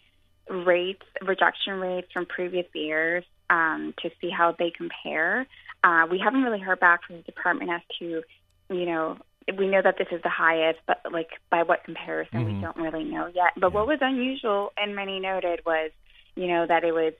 rates, 0.52 1.02
rejection 1.22 1.74
rates 1.74 2.08
from 2.12 2.26
previous 2.26 2.66
years 2.74 3.24
um, 3.48 3.94
to 4.02 4.10
see 4.20 4.30
how 4.30 4.54
they 4.58 4.70
compare. 4.76 5.46
Uh, 5.84 6.06
we 6.10 6.18
haven't 6.18 6.42
really 6.42 6.60
heard 6.60 6.80
back 6.80 7.04
from 7.06 7.16
the 7.16 7.22
department 7.22 7.70
as 7.70 7.80
to 7.98 8.22
you 8.70 8.86
know, 8.86 9.18
we 9.56 9.68
know 9.68 9.80
that 9.82 9.96
this 9.98 10.08
is 10.10 10.22
the 10.22 10.28
highest, 10.28 10.80
but 10.86 11.00
like 11.10 11.30
by 11.50 11.62
what 11.62 11.84
comparison, 11.84 12.40
mm-hmm. 12.40 12.56
we 12.56 12.60
don't 12.60 12.76
really 12.76 13.04
know 13.04 13.26
yet. 13.26 13.52
But 13.56 13.72
yeah. 13.72 13.74
what 13.74 13.86
was 13.86 13.98
unusual, 14.00 14.72
and 14.76 14.96
many 14.96 15.20
noted, 15.20 15.60
was, 15.64 15.90
you 16.34 16.48
know, 16.48 16.66
that 16.66 16.84
it 16.84 16.92
was 16.92 17.12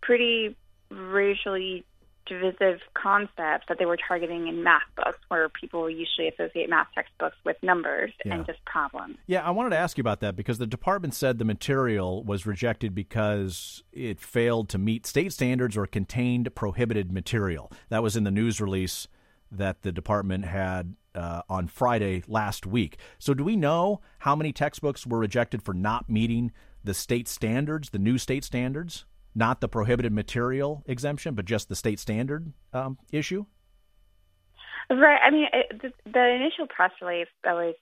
pretty 0.00 0.56
racially 0.90 1.84
divisive 2.26 2.80
concepts 2.94 3.66
that 3.68 3.78
they 3.78 3.84
were 3.84 3.98
targeting 3.98 4.48
in 4.48 4.62
math 4.62 4.82
books, 4.96 5.18
where 5.28 5.48
people 5.50 5.90
usually 5.90 6.28
associate 6.28 6.70
math 6.70 6.86
textbooks 6.94 7.36
with 7.44 7.56
numbers 7.62 8.12
yeah. 8.24 8.34
and 8.34 8.46
just 8.46 8.64
problems. 8.64 9.16
Yeah, 9.26 9.42
I 9.46 9.50
wanted 9.50 9.70
to 9.70 9.76
ask 9.76 9.98
you 9.98 10.02
about 10.02 10.20
that 10.20 10.34
because 10.34 10.58
the 10.58 10.66
department 10.66 11.14
said 11.14 11.38
the 11.38 11.44
material 11.44 12.24
was 12.24 12.46
rejected 12.46 12.94
because 12.94 13.82
it 13.92 14.20
failed 14.20 14.70
to 14.70 14.78
meet 14.78 15.06
state 15.06 15.32
standards 15.34 15.76
or 15.76 15.86
contained 15.86 16.54
prohibited 16.54 17.12
material. 17.12 17.70
That 17.90 18.02
was 18.02 18.16
in 18.16 18.24
the 18.24 18.30
news 18.30 18.58
release 18.60 19.06
that 19.58 19.82
the 19.82 19.92
department 19.92 20.44
had 20.44 20.94
uh, 21.14 21.42
on 21.48 21.66
Friday 21.66 22.22
last 22.26 22.66
week. 22.66 22.98
So, 23.18 23.34
do 23.34 23.44
we 23.44 23.56
know 23.56 24.00
how 24.20 24.34
many 24.34 24.52
textbooks 24.52 25.06
were 25.06 25.18
rejected 25.18 25.62
for 25.62 25.74
not 25.74 26.08
meeting 26.10 26.52
the 26.82 26.94
state 26.94 27.28
standards, 27.28 27.90
the 27.90 27.98
new 27.98 28.18
state 28.18 28.44
standards, 28.44 29.04
not 29.34 29.60
the 29.60 29.68
prohibited 29.68 30.12
material 30.12 30.82
exemption, 30.86 31.34
but 31.34 31.44
just 31.44 31.68
the 31.68 31.76
state 31.76 31.98
standard 31.98 32.52
um, 32.72 32.98
issue? 33.10 33.46
Right. 34.90 35.18
I 35.22 35.30
mean, 35.30 35.46
it, 35.52 35.82
the, 35.82 36.10
the, 36.10 36.34
initial 36.34 36.66
press 36.66 36.90
release 37.00 37.28
that 37.42 37.54
was 37.54 37.74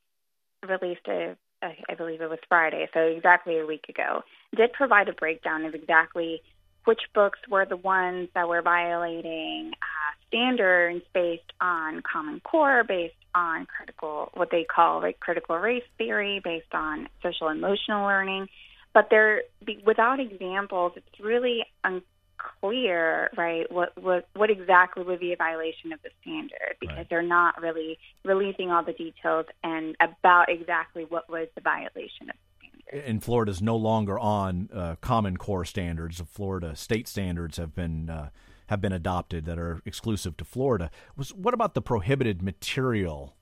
released, 0.69 1.09
uh, 1.09 1.35
I 1.63 1.95
believe 1.97 2.21
it 2.21 2.31
was 2.31 2.39
Friday, 2.49 2.89
so 2.95 3.01
exactly 3.01 3.59
a 3.59 3.67
week 3.67 3.87
ago, 3.89 4.23
did 4.57 4.73
provide 4.73 5.09
a 5.09 5.13
breakdown 5.13 5.65
of 5.65 5.75
exactly 5.75 6.43
which 6.85 7.01
books 7.15 7.39
were 7.49 7.67
the 7.67 7.77
ones 7.77 8.29
that 8.35 8.49
were 8.49 8.63
violating 8.63 9.73
uh, 9.75 10.02
standards 10.33 11.05
based 11.13 11.53
on 11.61 12.03
Common 12.11 12.41
Core, 12.41 12.85
based 12.85 13.15
on 13.35 13.67
critical, 13.67 14.31
what 14.35 14.51
they 14.51 14.65
call 14.65 15.01
like 15.01 15.21
critical 15.21 15.57
race 15.59 15.85
theory, 15.99 16.41
based 16.43 16.73
on 16.73 17.09
social 17.23 17.49
emotional 17.49 18.07
learning. 18.07 18.49
But 18.95 19.09
they're 19.11 19.43
without 19.85 20.21
examples. 20.21 20.93
It's 20.97 21.21
really 21.21 21.65
unclear, 21.85 23.31
right? 23.37 23.71
What 23.71 23.93
what 24.03 24.29
what 24.35 24.51
exactly 24.51 25.03
would 25.03 25.21
be 25.21 25.33
a 25.33 25.37
violation 25.37 25.93
of 25.93 26.01
the 26.03 26.11
standard 26.21 26.77
because 26.81 26.97
right. 26.97 27.07
they're 27.09 27.23
not 27.23 27.61
really 27.61 27.99
releasing 28.25 28.71
all 28.71 28.85
the 28.85 28.93
details 28.93 29.47
and 29.63 29.97
about 30.01 30.49
exactly 30.49 31.05
what 31.09 31.29
was 31.31 31.49
the 31.55 31.63
violation 31.63 32.29
of 32.29 32.37
the 32.37 32.69
standard. 32.91 33.09
and 33.09 33.25
Florida 33.25 33.51
is 33.51 33.63
no 33.63 33.77
longer 33.77 34.19
on 34.19 34.69
uh, 34.75 34.97
Common 35.01 35.39
Core 35.39 35.65
standards. 35.65 36.19
The 36.19 36.25
Florida 36.25 36.77
state 36.77 37.09
standards 37.09 37.57
have 37.57 37.75
been 37.75 38.11
uh, 38.11 38.29
have 38.73 38.81
been 38.81 38.93
adopted 38.93 39.45
that 39.45 39.59
are 39.59 39.83
exclusive 39.85 40.35
to 40.39 40.47
Florida. 40.47 40.91
Was 41.15 41.35
what 41.35 41.53
about 41.53 41.75
the 41.75 41.83
prohibited 41.83 42.43
material 42.43 43.37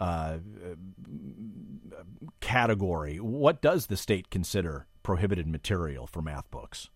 uh, 0.00 0.38
category? 2.40 3.18
What 3.18 3.62
does 3.62 3.86
the 3.86 3.96
state 3.96 4.28
consider 4.28 4.88
prohibited 5.04 5.46
material 5.46 6.08
for 6.08 6.20
math 6.20 6.50
books? 6.50 6.90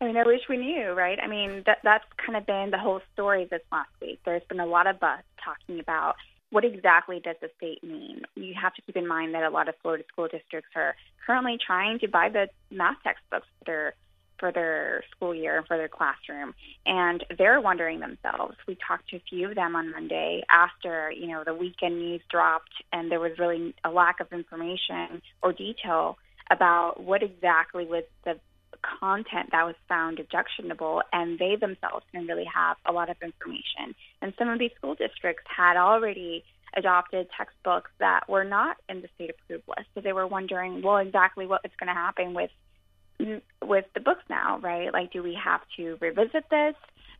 I 0.00 0.06
mean, 0.06 0.16
I 0.16 0.24
wish 0.24 0.40
we 0.48 0.56
knew, 0.56 0.90
right? 0.90 1.18
I 1.22 1.28
mean, 1.28 1.62
that 1.66 1.78
that's 1.84 2.04
kind 2.26 2.36
of 2.36 2.46
been 2.46 2.70
the 2.72 2.78
whole 2.78 3.00
story 3.12 3.46
this 3.48 3.62
last 3.70 3.90
week. 4.02 4.18
There's 4.24 4.42
been 4.48 4.58
a 4.58 4.66
lot 4.66 4.88
of 4.88 4.98
buzz 4.98 5.20
talking 5.44 5.78
about 5.78 6.16
what 6.50 6.64
exactly 6.64 7.20
does 7.22 7.36
the 7.40 7.50
state 7.58 7.84
mean? 7.84 8.22
You 8.34 8.54
have 8.60 8.74
to 8.74 8.82
keep 8.82 8.96
in 8.96 9.06
mind 9.06 9.34
that 9.34 9.44
a 9.44 9.50
lot 9.50 9.68
of 9.68 9.76
Florida 9.82 10.02
school 10.12 10.26
districts 10.26 10.70
are 10.74 10.96
currently 11.24 11.58
trying 11.64 12.00
to 12.00 12.08
buy 12.08 12.28
the 12.28 12.48
math 12.72 12.96
textbooks 13.04 13.46
that 13.60 13.66
their 13.66 13.94
for 14.40 14.50
their 14.50 15.04
school 15.14 15.34
year 15.34 15.58
and 15.58 15.66
for 15.66 15.76
their 15.76 15.88
classroom, 15.88 16.54
and 16.86 17.22
they're 17.38 17.60
wondering 17.60 18.00
themselves. 18.00 18.56
We 18.66 18.76
talked 18.86 19.10
to 19.10 19.16
a 19.16 19.22
few 19.28 19.50
of 19.50 19.54
them 19.54 19.76
on 19.76 19.92
Monday 19.92 20.42
after 20.50 21.12
you 21.12 21.28
know 21.28 21.44
the 21.44 21.54
weekend 21.54 22.00
news 22.00 22.22
dropped, 22.28 22.72
and 22.92 23.12
there 23.12 23.20
was 23.20 23.38
really 23.38 23.74
a 23.84 23.90
lack 23.90 24.18
of 24.18 24.32
information 24.32 25.22
or 25.42 25.52
detail 25.52 26.18
about 26.50 27.00
what 27.00 27.22
exactly 27.22 27.86
was 27.86 28.04
the 28.24 28.40
content 28.82 29.50
that 29.52 29.64
was 29.64 29.74
found 29.88 30.18
objectionable, 30.18 31.02
and 31.12 31.38
they 31.38 31.56
themselves 31.56 32.04
didn't 32.12 32.28
really 32.28 32.48
have 32.52 32.76
a 32.86 32.92
lot 32.92 33.10
of 33.10 33.16
information. 33.22 33.94
And 34.22 34.32
some 34.38 34.48
of 34.48 34.58
these 34.58 34.70
school 34.76 34.94
districts 34.94 35.44
had 35.46 35.76
already 35.76 36.44
adopted 36.76 37.28
textbooks 37.36 37.90
that 37.98 38.28
were 38.28 38.44
not 38.44 38.76
in 38.88 39.02
the 39.02 39.08
state 39.14 39.30
approved 39.30 39.64
list. 39.68 39.88
So 39.94 40.00
they 40.00 40.12
were 40.12 40.26
wondering, 40.26 40.82
well, 40.82 40.98
exactly 40.98 41.46
what 41.46 41.62
is 41.64 41.72
going 41.78 41.88
to 41.88 41.94
happen 41.94 42.32
with 42.34 42.50
with 43.62 43.84
the 43.94 44.00
books 44.00 44.24
now, 44.28 44.58
right? 44.58 44.92
Like, 44.92 45.12
do 45.12 45.22
we 45.22 45.38
have 45.42 45.60
to 45.76 45.96
revisit 46.00 46.44
this? 46.50 46.74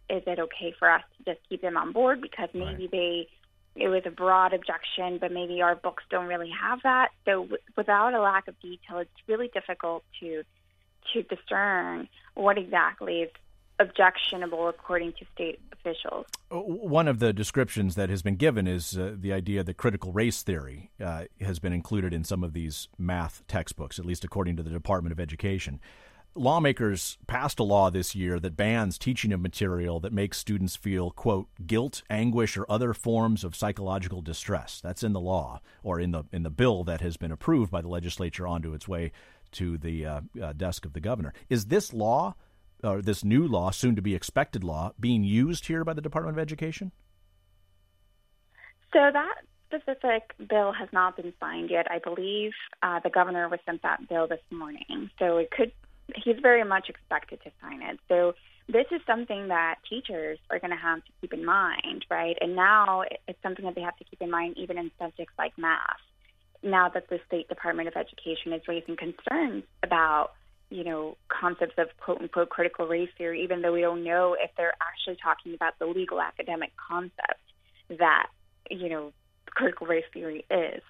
Is 0.08 0.22
it 0.26 0.38
okay 0.38 0.74
for 0.78 0.90
us 0.90 1.02
to 1.18 1.34
just 1.34 1.48
keep 1.48 1.62
them 1.62 1.76
on 1.76 1.92
board 1.92 2.20
because 2.20 2.48
maybe 2.52 2.82
right. 2.82 2.90
they 2.90 3.28
it 3.76 3.88
was 3.88 4.02
a 4.04 4.10
broad 4.10 4.52
objection, 4.52 5.18
but 5.18 5.30
maybe 5.30 5.62
our 5.62 5.76
books 5.76 6.02
don't 6.10 6.26
really 6.26 6.50
have 6.60 6.80
that. 6.82 7.10
So 7.24 7.42
w- 7.42 7.62
without 7.76 8.14
a 8.14 8.20
lack 8.20 8.48
of 8.48 8.58
detail, 8.60 8.98
it's 8.98 9.10
really 9.28 9.48
difficult 9.48 10.04
to 10.20 10.42
to 11.12 11.22
discern 11.22 12.08
what 12.34 12.58
exactly 12.58 13.22
is 13.22 13.30
objectionable 13.78 14.68
according 14.68 15.12
to 15.14 15.24
state 15.34 15.60
officials. 15.80 16.26
Uh, 16.50 16.56
one 16.58 17.08
of 17.08 17.18
the 17.18 17.32
descriptions 17.32 17.94
that 17.94 18.10
has 18.10 18.22
been 18.22 18.36
given 18.36 18.66
is 18.66 18.96
uh, 18.96 19.14
the 19.18 19.32
idea 19.32 19.62
that 19.64 19.76
critical 19.76 20.12
race 20.12 20.42
theory 20.42 20.90
uh, 21.04 21.24
has 21.40 21.58
been 21.58 21.72
included 21.72 22.12
in 22.12 22.24
some 22.24 22.44
of 22.44 22.52
these 22.52 22.88
math 22.98 23.42
textbooks, 23.48 23.98
at 23.98 24.06
least 24.06 24.24
according 24.24 24.56
to 24.56 24.62
the 24.62 24.70
Department 24.70 25.12
of 25.12 25.20
Education. 25.20 25.80
Lawmakers 26.36 27.18
passed 27.26 27.58
a 27.58 27.64
law 27.64 27.90
this 27.90 28.14
year 28.14 28.38
that 28.38 28.56
bans 28.56 28.98
teaching 28.98 29.32
of 29.32 29.40
material 29.40 29.98
that 29.98 30.12
makes 30.12 30.38
students 30.38 30.76
feel, 30.76 31.10
quote, 31.10 31.48
guilt, 31.66 32.02
anguish, 32.08 32.56
or 32.56 32.64
other 32.68 32.94
forms 32.94 33.42
of 33.42 33.56
psychological 33.56 34.22
distress. 34.22 34.80
That's 34.80 35.02
in 35.02 35.12
the 35.12 35.20
law 35.20 35.60
or 35.82 35.98
in 35.98 36.12
the 36.12 36.22
in 36.32 36.44
the 36.44 36.50
bill 36.50 36.84
that 36.84 37.00
has 37.00 37.16
been 37.16 37.32
approved 37.32 37.72
by 37.72 37.80
the 37.80 37.88
legislature 37.88 38.46
onto 38.46 38.74
its 38.74 38.86
way 38.86 39.10
to 39.52 39.76
the 39.76 40.06
uh, 40.06 40.20
uh, 40.40 40.52
desk 40.52 40.84
of 40.84 40.92
the 40.92 41.00
governor. 41.00 41.34
Is 41.48 41.66
this 41.66 41.92
law 41.92 42.36
or 42.82 43.02
this 43.02 43.24
new 43.24 43.46
law, 43.46 43.70
soon 43.70 43.96
to 43.96 44.02
be 44.02 44.14
expected 44.14 44.64
law, 44.64 44.92
being 44.98 45.24
used 45.24 45.66
here 45.66 45.84
by 45.84 45.92
the 45.92 46.00
Department 46.00 46.36
of 46.36 46.42
Education? 46.42 46.92
So 48.92 49.10
that 49.12 49.34
specific 49.66 50.34
bill 50.48 50.72
has 50.72 50.88
not 50.92 51.16
been 51.16 51.32
signed 51.38 51.70
yet. 51.70 51.86
I 51.90 51.98
believe 51.98 52.52
uh, 52.82 53.00
the 53.00 53.10
governor 53.10 53.48
was 53.48 53.60
sent 53.64 53.82
that 53.82 54.08
bill 54.08 54.26
this 54.26 54.40
morning, 54.50 55.10
so 55.18 55.38
it 55.38 55.50
could. 55.50 55.72
He's 56.16 56.36
very 56.42 56.64
much 56.64 56.88
expected 56.88 57.40
to 57.44 57.50
sign 57.60 57.82
it. 57.82 58.00
So 58.08 58.34
this 58.68 58.86
is 58.90 59.00
something 59.06 59.48
that 59.48 59.76
teachers 59.88 60.38
are 60.50 60.58
going 60.58 60.72
to 60.72 60.76
have 60.76 61.04
to 61.04 61.10
keep 61.20 61.32
in 61.32 61.44
mind, 61.44 62.04
right? 62.10 62.36
And 62.40 62.56
now 62.56 63.04
it's 63.28 63.40
something 63.42 63.64
that 63.64 63.76
they 63.76 63.80
have 63.80 63.96
to 63.98 64.04
keep 64.04 64.20
in 64.20 64.30
mind 64.30 64.56
even 64.56 64.76
in 64.76 64.90
subjects 64.98 65.34
like 65.38 65.56
math. 65.56 65.78
Now 66.62 66.88
that 66.88 67.08
the 67.08 67.20
State 67.26 67.48
Department 67.48 67.88
of 67.88 67.94
Education 67.94 68.52
is 68.52 68.62
raising 68.66 68.96
concerns 68.96 69.64
about 69.84 70.32
you 70.70 70.84
know, 70.84 71.16
concepts 71.28 71.74
of 71.78 71.88
quote 72.00 72.20
unquote 72.20 72.48
critical 72.48 72.86
race 72.86 73.10
theory, 73.18 73.42
even 73.42 73.60
though 73.60 73.72
we 73.72 73.80
don't 73.80 74.04
know 74.04 74.36
if 74.40 74.50
they're 74.56 74.74
actually 74.80 75.16
talking 75.22 75.54
about 75.54 75.78
the 75.78 75.86
legal 75.86 76.20
academic 76.20 76.70
concept 76.76 77.40
that, 77.98 78.28
you 78.70 78.88
know, 78.88 79.12
critical 79.46 79.86
race 79.86 80.04
theory 80.14 80.44
is. 80.50 80.82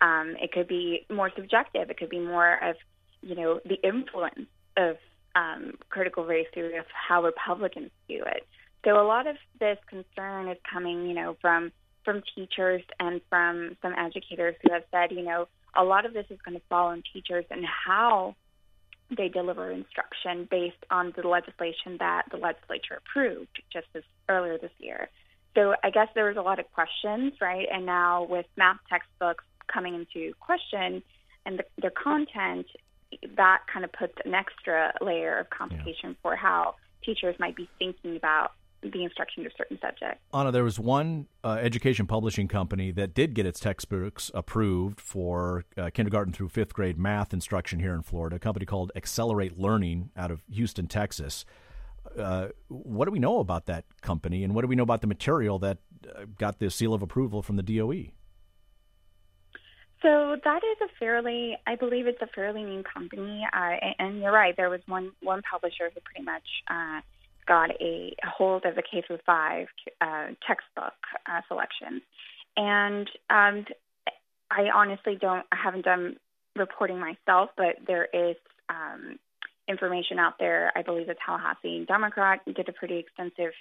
Um, 0.00 0.36
it 0.40 0.52
could 0.52 0.68
be 0.68 1.06
more 1.10 1.30
subjective. 1.36 1.90
It 1.90 1.98
could 1.98 2.10
be 2.10 2.20
more 2.20 2.58
of, 2.62 2.76
you 3.22 3.34
know, 3.34 3.60
the 3.64 3.76
influence 3.86 4.48
of 4.76 4.96
um, 5.34 5.74
critical 5.88 6.24
race 6.24 6.46
theory 6.54 6.76
of 6.78 6.84
how 6.92 7.22
Republicans 7.22 7.90
view 8.06 8.24
it. 8.26 8.46
So 8.84 9.00
a 9.00 9.06
lot 9.06 9.26
of 9.26 9.36
this 9.58 9.78
concern 9.88 10.48
is 10.48 10.58
coming, 10.70 11.06
you 11.06 11.14
know, 11.14 11.36
from 11.40 11.72
from 12.04 12.22
teachers 12.36 12.82
and 13.00 13.22
from 13.30 13.78
some 13.80 13.94
educators 13.94 14.54
who 14.62 14.72
have 14.74 14.82
said, 14.90 15.10
you 15.10 15.22
know, 15.22 15.48
a 15.74 15.82
lot 15.82 16.04
of 16.04 16.12
this 16.12 16.26
is 16.28 16.38
going 16.44 16.54
to 16.54 16.62
fall 16.68 16.88
on 16.88 17.02
teachers 17.12 17.46
and 17.50 17.64
how 17.64 18.36
they 19.10 19.28
deliver 19.28 19.70
instruction 19.70 20.48
based 20.50 20.84
on 20.90 21.12
the 21.16 21.26
legislation 21.26 21.96
that 21.98 22.22
the 22.30 22.36
legislature 22.36 22.98
approved 22.98 23.62
just 23.72 23.86
this 23.92 24.04
earlier 24.28 24.58
this 24.58 24.72
year. 24.78 25.08
So 25.54 25.74
I 25.84 25.90
guess 25.90 26.08
there 26.14 26.26
was 26.26 26.36
a 26.36 26.42
lot 26.42 26.58
of 26.58 26.70
questions, 26.72 27.34
right? 27.40 27.66
And 27.70 27.86
now 27.86 28.24
with 28.24 28.46
math 28.56 28.78
textbooks 28.88 29.44
coming 29.72 29.94
into 29.94 30.34
question 30.40 31.02
and 31.46 31.58
the, 31.58 31.64
their 31.80 31.90
content, 31.90 32.66
that 33.36 33.60
kind 33.72 33.84
of 33.84 33.92
puts 33.92 34.14
an 34.24 34.34
extra 34.34 34.92
layer 35.00 35.38
of 35.38 35.50
complication 35.50 36.10
yeah. 36.10 36.22
for 36.22 36.36
how 36.36 36.74
teachers 37.04 37.36
might 37.38 37.54
be 37.54 37.68
thinking 37.78 38.16
about 38.16 38.52
the 38.92 39.04
instruction 39.04 39.46
of 39.46 39.52
certain 39.56 39.78
subjects. 39.80 40.20
Ana, 40.32 40.52
there 40.52 40.64
was 40.64 40.78
one 40.78 41.26
uh, 41.42 41.58
education 41.60 42.06
publishing 42.06 42.48
company 42.48 42.90
that 42.92 43.14
did 43.14 43.34
get 43.34 43.46
its 43.46 43.60
textbooks 43.60 44.30
approved 44.34 45.00
for 45.00 45.64
uh, 45.76 45.90
kindergarten 45.90 46.32
through 46.32 46.48
fifth 46.48 46.74
grade 46.74 46.98
math 46.98 47.32
instruction 47.32 47.80
here 47.80 47.94
in 47.94 48.02
Florida, 48.02 48.36
a 48.36 48.38
company 48.38 48.66
called 48.66 48.92
Accelerate 48.94 49.58
Learning 49.58 50.10
out 50.16 50.30
of 50.30 50.42
Houston, 50.50 50.86
Texas. 50.86 51.44
Uh, 52.18 52.48
what 52.68 53.06
do 53.06 53.10
we 53.10 53.18
know 53.18 53.38
about 53.38 53.66
that 53.66 53.84
company, 54.02 54.44
and 54.44 54.54
what 54.54 54.62
do 54.62 54.68
we 54.68 54.76
know 54.76 54.82
about 54.82 55.00
the 55.00 55.06
material 55.06 55.58
that 55.58 55.78
uh, 56.14 56.26
got 56.38 56.58
the 56.58 56.70
seal 56.70 56.92
of 56.92 57.02
approval 57.02 57.42
from 57.42 57.56
the 57.56 57.62
DOE? 57.62 58.12
So 60.02 60.36
that 60.44 60.60
is 60.62 60.76
a 60.82 60.98
fairly, 60.98 61.56
I 61.66 61.76
believe 61.76 62.06
it's 62.06 62.20
a 62.20 62.26
fairly 62.26 62.62
new 62.62 62.82
company, 62.82 63.42
uh, 63.50 63.76
and 63.98 64.20
you're 64.20 64.32
right. 64.32 64.54
There 64.54 64.68
was 64.68 64.82
one 64.86 65.12
one 65.22 65.40
publisher 65.50 65.90
who 65.94 66.00
pretty 66.00 66.22
much 66.22 66.42
uh, 66.68 67.00
got 67.46 67.70
a, 67.80 68.14
hold 68.24 68.64
of 68.64 68.74
the 68.74 68.82
K 68.82 69.02
through 69.06 69.18
five 69.26 69.66
uh, 70.00 70.28
textbook 70.46 70.94
uh, 71.26 71.40
selections, 71.48 72.02
and 72.56 73.08
um, 73.30 73.64
I 74.50 74.70
honestly 74.74 75.16
don't, 75.20 75.44
I 75.52 75.56
haven't 75.62 75.84
done 75.84 76.16
reporting 76.56 77.00
myself, 77.00 77.50
but 77.56 77.76
there 77.86 78.06
is 78.12 78.36
um, 78.68 79.18
information 79.68 80.18
out 80.18 80.34
there. 80.38 80.72
I 80.76 80.82
believe 80.82 81.06
the 81.06 81.16
Tallahassee 81.24 81.84
Democrat 81.86 82.40
did 82.44 82.68
a 82.68 82.72
pretty 82.72 82.98
extensive 82.98 83.52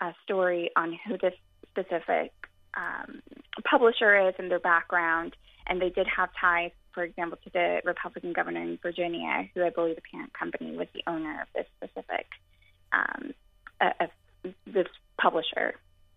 uh, 0.00 0.12
story 0.24 0.70
on 0.76 0.98
who 1.06 1.18
this 1.18 1.34
specific 1.70 2.32
um, 2.76 3.22
publisher 3.68 4.28
is 4.28 4.34
and 4.38 4.50
their 4.50 4.60
background, 4.60 5.36
and 5.66 5.80
they 5.80 5.90
did 5.90 6.06
have 6.06 6.30
ties, 6.40 6.70
for 6.92 7.02
example, 7.02 7.38
to 7.44 7.50
the 7.50 7.80
Republican 7.84 8.32
governor 8.32 8.62
in 8.62 8.78
Virginia, 8.82 9.48
who 9.54 9.64
I 9.64 9.70
believe 9.70 9.96
the 9.96 10.02
parent 10.10 10.32
company 10.32 10.76
was 10.76 10.88
the 10.94 11.02
owner 11.06 11.42
of 11.42 11.48
this 11.54 11.66
specific 11.76 12.26
um, 12.92 13.32
a, 13.80 13.92
a, 14.00 14.08
this 14.66 14.86
publisher. 15.20 15.74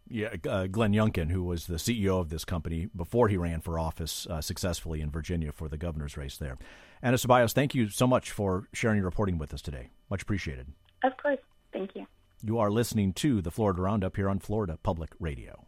Yeah, 0.10 0.36
uh, 0.48 0.68
Glenn 0.68 0.92
Youngkin, 0.92 1.32
who 1.32 1.44
was 1.44 1.68
the 1.68 1.76
CEO 1.76 2.20
of 2.20 2.30
this 2.30 2.46
company 2.46 2.88
before 2.96 3.30
he 3.30 3.38
ran 3.38 3.62
for 3.62 3.80
office 3.80 4.28
uh, 4.28 4.42
successfully 4.42 5.02
in 5.02 5.10
Virginia 5.10 5.52
for 5.52 5.68
the 5.70 5.78
governor's 5.78 6.18
race 6.18 6.38
there. 6.38 6.58
Ana 7.02 7.18
Ceballos, 7.18 7.54
thank 7.54 7.74
you 7.74 7.90
so 7.90 8.06
much 8.06 8.32
for 8.32 8.68
sharing 8.74 8.98
your 8.98 9.06
reporting 9.06 9.38
with 9.38 9.54
us 9.54 9.62
today. 9.62 9.90
Much 10.10 10.22
appreciated. 10.22 10.68
Of 11.04 11.18
course. 11.18 11.40
Thank 11.72 11.96
you. 11.96 12.06
You 12.44 12.60
are 12.60 12.70
listening 12.70 13.14
to 13.14 13.42
the 13.42 13.52
Florida 13.52 13.82
Roundup 13.82 14.16
here 14.16 14.30
on 14.30 14.40
Florida 14.40 14.78
Public 14.84 15.12
Radio. 15.20 15.66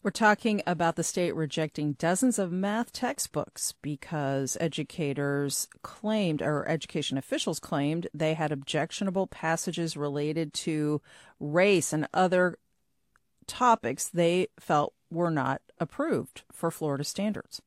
We're 0.00 0.10
talking 0.12 0.62
about 0.64 0.94
the 0.94 1.02
state 1.02 1.34
rejecting 1.34 1.94
dozens 1.94 2.38
of 2.38 2.52
math 2.52 2.92
textbooks 2.92 3.74
because 3.82 4.56
educators 4.60 5.66
claimed, 5.82 6.40
or 6.40 6.68
education 6.68 7.18
officials 7.18 7.58
claimed, 7.58 8.06
they 8.14 8.34
had 8.34 8.52
objectionable 8.52 9.26
passages 9.26 9.96
related 9.96 10.52
to 10.54 11.02
race 11.40 11.92
and 11.92 12.06
other 12.14 12.58
topics 13.48 14.08
they 14.08 14.46
felt 14.60 14.94
were 15.10 15.32
not 15.32 15.62
approved 15.80 16.42
for 16.52 16.70
Florida 16.70 17.02
standards. 17.02 17.60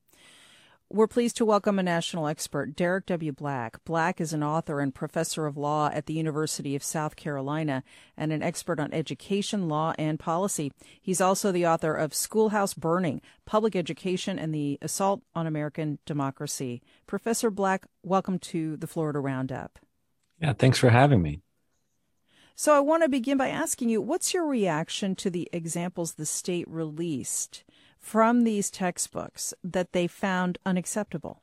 We're 0.94 1.08
pleased 1.08 1.38
to 1.38 1.46
welcome 1.46 1.80
a 1.80 1.84
national 1.84 2.28
expert, 2.28 2.76
Derek 2.76 3.06
W. 3.06 3.32
Black. 3.32 3.82
Black 3.86 4.20
is 4.20 4.34
an 4.34 4.44
author 4.44 4.82
and 4.82 4.94
professor 4.94 5.46
of 5.46 5.56
law 5.56 5.90
at 5.94 6.06
the 6.06 6.14
University 6.14 6.76
of 6.76 6.84
South 6.84 7.16
Carolina 7.16 7.82
and 8.18 8.34
an 8.34 8.44
expert 8.44 8.78
on 8.78 8.92
education, 8.92 9.70
law, 9.70 9.94
and 9.98 10.20
policy. 10.20 10.70
He's 11.02 11.22
also 11.22 11.50
the 11.50 11.66
author 11.66 11.96
of 11.96 12.14
Schoolhouse 12.14 12.74
Burning 12.74 13.22
Public 13.46 13.74
Education 13.74 14.38
and 14.38 14.54
the 14.54 14.78
Assault 14.82 15.22
on 15.34 15.48
American 15.48 16.00
Democracy. 16.06 16.82
Professor 17.08 17.50
Black, 17.50 17.86
welcome 18.04 18.38
to 18.40 18.76
the 18.76 18.88
Florida 18.88 19.20
Roundup. 19.20 19.80
Yeah, 20.42 20.52
thanks 20.52 20.78
for 20.78 20.90
having 20.90 21.22
me. 21.22 21.40
So, 22.54 22.76
I 22.76 22.82
want 22.82 23.04
to 23.04 23.10
begin 23.10 23.38
by 23.38 23.48
asking 23.48 23.88
you 23.88 24.02
what's 24.02 24.34
your 24.34 24.46
reaction 24.46 25.16
to 25.16 25.30
the 25.30 25.48
examples 25.54 26.16
the 26.16 26.26
state 26.26 26.68
released? 26.68 27.64
From 28.02 28.44
these 28.44 28.70
textbooks 28.70 29.54
that 29.64 29.94
they 29.94 30.08
found 30.08 30.58
unacceptable? 30.66 31.42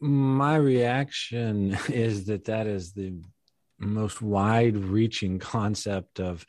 My 0.00 0.56
reaction 0.56 1.76
is 1.88 2.26
that 2.26 2.44
that 2.44 2.66
is 2.66 2.92
the 2.92 3.14
most 3.78 4.22
wide-reaching 4.22 5.38
concept 5.38 6.20
of 6.20 6.46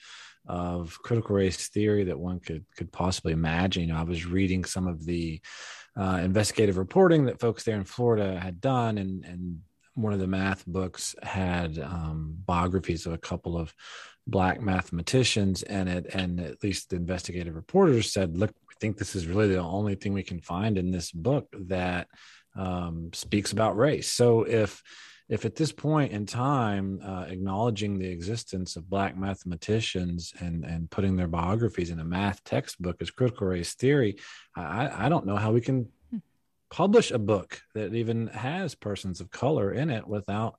of 0.48 0.98
critical 1.04 1.36
race 1.36 1.68
theory 1.68 2.06
that 2.06 2.20
one 2.20 2.40
could 2.40 2.66
could 2.76 2.92
possibly 2.92 3.34
imagine. 3.34 3.92
I 3.92 4.04
was 4.04 4.26
reading 4.26 4.66
some 4.66 4.88
of 4.88 5.06
the 5.06 5.42
uh, 5.96 6.22
investigative 6.24 6.78
reporting 6.78 7.26
that 7.26 7.40
folks 7.40 7.64
there 7.64 7.76
in 7.76 7.84
Florida 7.84 8.40
had 8.40 8.60
done, 8.60 8.98
and 8.98 9.24
and 9.26 9.60
one 9.94 10.14
of 10.14 10.20
the 10.20 10.28
math 10.28 10.66
books 10.66 11.16
had 11.22 11.78
um, 11.80 12.36
biographies 12.46 13.06
of 13.06 13.14
a 13.14 13.18
couple 13.18 13.58
of 13.58 13.74
black 14.30 14.62
mathematicians 14.62 15.64
and 15.64 15.90
it 15.90 16.06
and 16.14 16.40
at 16.40 16.64
least 16.64 16.90
the 16.90 16.96
investigative 16.96 17.56
reporters 17.56 18.12
said 18.12 18.38
look 18.38 18.52
we 18.68 18.76
think 18.80 18.98
this 18.98 19.16
is 19.16 19.28
really 19.28 19.48
the 19.48 19.58
only 19.58 19.96
thing 19.96 20.14
we 20.14 20.24
can 20.24 20.40
find 20.40 20.78
in 20.78 20.92
this 20.92 21.12
book 21.12 21.48
that 21.54 22.08
um, 22.56 23.10
speaks 23.14 23.52
about 23.52 23.78
race 23.78 24.12
so 24.12 24.44
if 24.44 24.82
if 25.30 25.46
at 25.46 25.56
this 25.56 25.72
point 25.72 26.12
in 26.12 26.26
time 26.26 27.00
uh, 27.04 27.26
acknowledging 27.28 27.98
the 27.98 28.08
existence 28.08 28.76
of 28.76 28.90
black 28.90 29.18
mathematicians 29.18 30.34
and 30.40 30.66
and 30.66 30.90
putting 30.90 31.16
their 31.16 31.28
biographies 31.28 31.90
in 31.90 32.00
a 32.00 32.06
math 32.06 32.44
textbook 32.44 33.02
is 33.02 33.12
critical 33.12 33.48
race 33.48 33.74
theory 33.76 34.18
i 34.56 35.06
i 35.06 35.10
don't 35.10 35.26
know 35.26 35.38
how 35.38 35.52
we 35.52 35.62
can 35.62 35.88
hmm. 36.12 36.18
publish 36.70 37.12
a 37.12 37.20
book 37.20 37.62
that 37.74 37.94
even 37.94 38.28
has 38.28 38.76
persons 38.76 39.22
of 39.22 39.32
color 39.32 39.72
in 39.72 39.90
it 39.90 40.08
without 40.08 40.56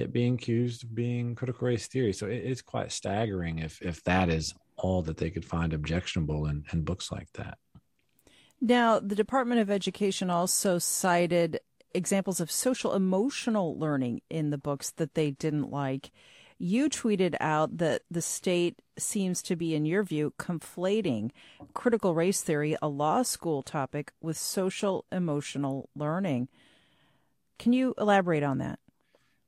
it 0.00 0.12
being 0.12 0.34
accused 0.34 0.84
of 0.84 0.94
being 0.94 1.34
critical 1.34 1.68
race 1.68 1.86
theory. 1.86 2.12
So 2.12 2.26
it, 2.26 2.42
it's 2.44 2.62
quite 2.62 2.92
staggering 2.92 3.58
if 3.58 3.80
if 3.82 4.02
that 4.04 4.28
is 4.28 4.54
all 4.76 5.02
that 5.02 5.18
they 5.18 5.30
could 5.30 5.44
find 5.44 5.72
objectionable 5.72 6.46
in, 6.46 6.64
in 6.72 6.82
books 6.82 7.12
like 7.12 7.30
that. 7.34 7.58
Now, 8.60 8.98
the 8.98 9.14
Department 9.14 9.60
of 9.60 9.70
Education 9.70 10.30
also 10.30 10.78
cited 10.78 11.60
examples 11.94 12.40
of 12.40 12.50
social 12.50 12.94
emotional 12.94 13.78
learning 13.78 14.20
in 14.30 14.50
the 14.50 14.58
books 14.58 14.90
that 14.92 15.14
they 15.14 15.30
didn't 15.30 15.70
like. 15.70 16.10
You 16.58 16.90
tweeted 16.90 17.36
out 17.40 17.78
that 17.78 18.02
the 18.10 18.20
state 18.20 18.82
seems 18.98 19.42
to 19.44 19.56
be, 19.56 19.74
in 19.74 19.86
your 19.86 20.02
view, 20.02 20.34
conflating 20.38 21.30
critical 21.72 22.14
race 22.14 22.42
theory, 22.42 22.76
a 22.82 22.88
law 22.88 23.22
school 23.22 23.62
topic, 23.62 24.12
with 24.20 24.36
social 24.36 25.06
emotional 25.10 25.88
learning. 25.96 26.48
Can 27.58 27.72
you 27.72 27.94
elaborate 27.96 28.42
on 28.42 28.58
that? 28.58 28.78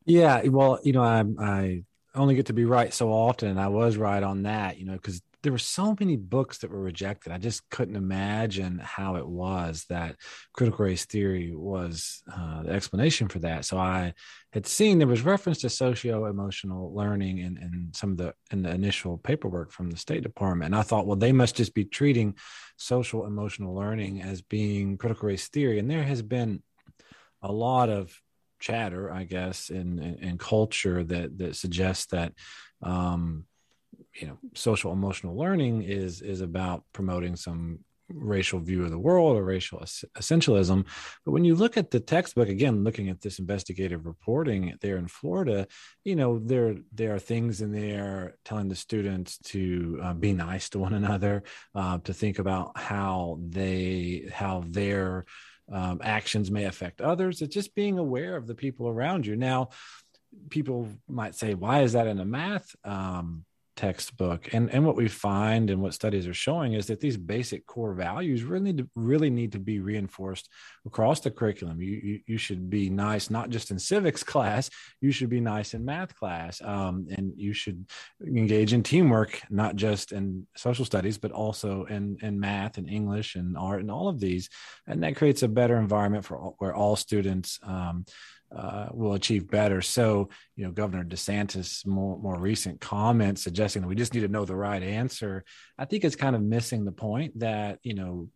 Yeah, 0.05 0.43
well, 0.49 0.79
you 0.83 0.93
know, 0.93 1.03
I 1.03 1.25
I 1.39 1.83
only 2.15 2.35
get 2.35 2.47
to 2.47 2.53
be 2.53 2.65
right 2.65 2.93
so 2.93 3.11
often, 3.11 3.49
and 3.49 3.61
I 3.61 3.69
was 3.69 3.97
right 3.97 4.23
on 4.23 4.43
that. 4.45 4.79
You 4.79 4.87
know, 4.87 4.93
because 4.95 5.23
there 5.43 5.53
were 5.53 5.59
so 5.59 5.97
many 5.99 6.17
books 6.17 6.59
that 6.59 6.71
were 6.71 6.81
rejected. 6.81 7.33
I 7.33 7.39
just 7.39 7.69
couldn't 7.71 7.97
imagine 7.97 8.79
how 8.79 9.17
it 9.17 9.27
was 9.27 9.85
that 9.89 10.17
critical 10.53 10.85
race 10.85 11.05
theory 11.05 11.53
was 11.55 12.23
uh, 12.33 12.63
the 12.63 12.71
explanation 12.71 13.27
for 13.29 13.41
that. 13.41 13.65
So 13.65 13.77
I 13.77 14.15
had 14.53 14.67
seen 14.67 14.99
there 14.99 15.09
was 15.09 15.23
reference 15.23 15.59
to 15.63 15.69
socio 15.69 16.27
emotional 16.27 16.95
learning 16.95 17.39
in, 17.39 17.57
in 17.57 17.91
some 17.93 18.13
of 18.13 18.17
the 18.19 18.35
in 18.53 18.63
the 18.63 18.71
initial 18.71 19.19
paperwork 19.19 19.73
from 19.73 19.91
the 19.91 19.97
State 19.97 20.23
Department, 20.23 20.67
and 20.75 20.77
I 20.77 20.83
thought, 20.83 21.07
well, 21.07 21.17
they 21.17 21.33
must 21.33 21.57
just 21.57 21.75
be 21.75 21.85
treating 21.85 22.37
social 22.77 23.27
emotional 23.27 23.75
learning 23.75 24.23
as 24.23 24.43
being 24.43 24.97
critical 24.97 25.29
race 25.29 25.49
theory. 25.49 25.79
And 25.79 25.91
there 25.91 26.03
has 26.05 26.23
been 26.23 26.63
a 27.43 27.53
lot 27.53 27.89
of 27.89 28.22
chatter, 28.63 29.13
I 29.13 29.25
guess, 29.25 29.69
in, 29.69 29.99
in 29.99 30.39
culture 30.39 31.05
that 31.05 31.37
that 31.39 31.57
suggests 31.57 32.07
that 32.07 32.33
um, 32.83 33.45
you 34.15 34.29
know 34.29 34.39
social 34.55 34.93
emotional 34.93 35.37
learning 35.37 35.83
is 35.83 36.23
is 36.23 36.41
about 36.41 36.85
promoting 36.93 37.37
some 37.37 37.81
racial 38.15 38.61
view 38.61 38.85
of 38.85 38.91
the 38.91 38.99
world 38.99 39.37
or 39.37 39.45
racial 39.45 39.81
essentialism. 39.81 40.87
But 41.25 41.33
when 41.33 41.45
you 41.45 41.55
look 41.55 41.77
at 41.77 41.91
the 41.91 42.01
textbook 42.01 42.49
again, 42.49 42.85
looking 42.85 43.09
at 43.09 43.21
this 43.21 43.39
investigative 43.39 44.07
reporting 44.07 44.77
there 44.81 44.97
in 44.97 45.09
Florida, 45.09 45.67
you 46.05 46.17
know 46.17 46.39
there 46.39 46.77
there 46.93 47.15
are 47.15 47.19
things 47.19 47.61
in 47.61 47.73
there 47.73 48.37
telling 48.45 48.69
the 48.69 48.77
students 48.77 49.39
to 49.39 50.01
uh, 50.03 50.15
be 50.15 50.33
nice 50.33 50.69
to 50.71 50.79
one 50.79 50.95
another, 50.95 51.43
uh, 51.75 51.99
to 51.99 52.13
think 52.13 52.39
about 52.39 52.79
how 52.79 53.39
they 53.41 54.29
how 54.33 54.63
their 54.67 55.25
um, 55.71 56.01
actions 56.03 56.51
may 56.51 56.65
affect 56.65 57.01
others. 57.01 57.41
It's 57.41 57.55
just 57.55 57.75
being 57.75 57.99
aware 57.99 58.37
of 58.37 58.47
the 58.47 58.55
people 58.55 58.89
around 58.89 59.27
you. 59.27 59.37
Now, 59.37 59.71
people 60.51 60.89
might 61.09 61.35
say, 61.35 61.55
why 61.55 61.83
is 61.83 61.93
that 61.93 62.07
in 62.07 62.19
a 62.19 62.25
math 62.25 62.75
um, 62.85 63.45
textbook? 63.77 64.53
And 64.53 64.71
and 64.71 64.85
what 64.85 64.97
we 64.97 65.09
find 65.09 65.71
and 65.71 65.81
what 65.81 65.95
studies 65.95 66.27
are 66.27 66.35
showing 66.35 66.75
is 66.75 66.87
that 66.87 67.01
these 67.01 67.17
basic 67.17 67.67
core 67.67 67.95
values 67.95 68.43
really 68.43 68.73
need 68.73 68.79
to, 68.79 68.91
really 68.95 69.31
need 69.31 69.53
to 69.53 69.59
be 69.59 69.81
reinforced 69.81 70.49
across 70.87 71.21
the 71.21 71.31
curriculum. 71.31 71.81
You, 71.81 72.01
you, 72.03 72.21
you 72.27 72.39
should 72.39 72.71
be 72.71 72.91
nice 72.91 73.31
not 73.31 73.51
just 73.51 73.71
in 73.71 73.79
civics 73.79 74.23
class. 74.33 74.71
You 75.01 75.13
should 75.13 75.31
be 75.31 75.41
nice 75.41 75.75
in 75.75 75.85
math 75.85 76.15
class, 76.15 76.61
um, 76.63 77.07
and 77.11 77.33
you 77.37 77.53
should 77.53 77.87
engage 78.27 78.73
in 78.73 78.83
teamwork 78.83 79.41
not 79.51 79.77
just 79.77 80.13
in 80.13 80.47
social 80.57 80.85
studies 80.85 81.19
but 81.19 81.33
also 81.33 81.85
in 81.85 82.17
in 82.23 82.39
math 82.41 82.79
and 82.79 82.89
English 82.89 83.37
and 83.37 83.57
art 83.57 83.81
and 83.81 83.91
all 83.91 84.09
of 84.09 84.21
these. 84.21 84.49
And 84.87 85.03
that 85.03 85.17
creates 85.17 85.43
a 85.43 85.49
better 85.49 85.79
environment 85.79 86.25
for 86.25 86.39
all, 86.39 86.55
where 86.59 86.75
all 86.75 86.97
students. 86.97 87.59
Um, 87.63 88.05
uh, 88.57 88.89
will 88.93 89.15
achieve 89.15 89.49
better. 89.51 89.81
So, 89.81 90.29
you 90.57 90.65
know, 90.65 90.73
Governor 90.73 91.05
DeSantis' 91.05 91.87
more 91.87 92.19
more 92.19 92.39
recent 92.39 92.81
comment 92.81 93.39
suggesting 93.39 93.83
that 93.83 93.89
we 93.89 93.95
just 93.95 94.15
need 94.15 94.21
to 94.21 94.29
know 94.29 94.45
the 94.45 94.57
right 94.57 94.83
answer, 94.83 95.45
I 95.79 95.85
think 95.85 96.05
it's 96.05 96.17
kind 96.17 96.37
of 96.37 96.43
missing 96.43 96.85
the 96.85 96.93
point 96.93 97.39
that 97.39 97.79
you 97.83 97.95
know, 97.95 98.29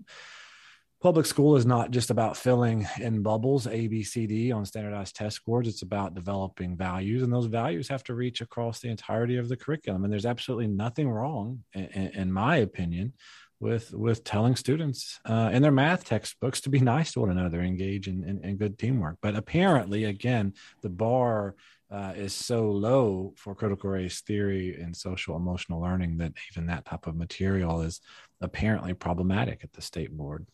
public 1.02 1.26
school 1.26 1.56
is 1.56 1.66
not 1.66 1.90
just 1.90 2.10
about 2.10 2.36
filling 2.36 2.86
in 3.00 3.22
bubbles 3.22 3.66
A, 3.66 3.86
B, 3.86 4.02
C, 4.02 4.26
D 4.26 4.52
on 4.52 4.64
standardized 4.64 5.14
test 5.14 5.36
scores. 5.36 5.68
It's 5.68 5.82
about 5.82 6.14
developing 6.14 6.76
values, 6.76 7.22
and 7.22 7.32
those 7.32 7.46
values 7.46 7.88
have 7.88 8.04
to 8.04 8.14
reach 8.14 8.40
across 8.40 8.80
the 8.80 8.88
entirety 8.88 9.36
of 9.36 9.48
the 9.48 9.56
curriculum. 9.56 10.04
And 10.04 10.12
there's 10.12 10.26
absolutely 10.26 10.68
nothing 10.68 11.08
wrong, 11.08 11.62
in, 11.74 12.10
in 12.14 12.32
my 12.32 12.56
opinion, 12.56 13.12
with 13.60 13.92
with 13.94 14.24
telling 14.24 14.56
students 14.56 15.20
uh, 15.24 15.50
in 15.52 15.62
their 15.62 15.72
math 15.72 16.04
textbooks 16.04 16.60
to 16.62 16.70
be 16.70 16.80
nice 16.94 17.12
to 17.12 17.20
one 17.20 17.30
another, 17.30 17.60
engage 17.60 18.08
in, 18.08 18.24
in, 18.24 18.44
in 18.44 18.56
good 18.56 18.78
teamwork. 18.78 19.18
But 19.20 19.36
apparently, 19.36 20.04
again, 20.04 20.54
the 20.82 20.90
bar 20.90 21.54
uh, 21.90 22.12
is 22.16 22.32
so 22.32 22.70
low 22.70 23.32
for 23.36 23.54
critical 23.54 23.90
race 23.90 24.20
theory 24.20 24.80
and 24.80 24.94
social 24.94 25.36
emotional 25.36 25.80
learning 25.80 26.18
that 26.18 26.32
even 26.50 26.66
that 26.66 26.84
type 26.84 27.06
of 27.06 27.16
material 27.16 27.80
is 27.82 28.00
apparently 28.40 28.92
problematic 28.92 29.60
at 29.62 29.72
the 29.72 29.82
state 29.82 30.12
board. 30.16 30.46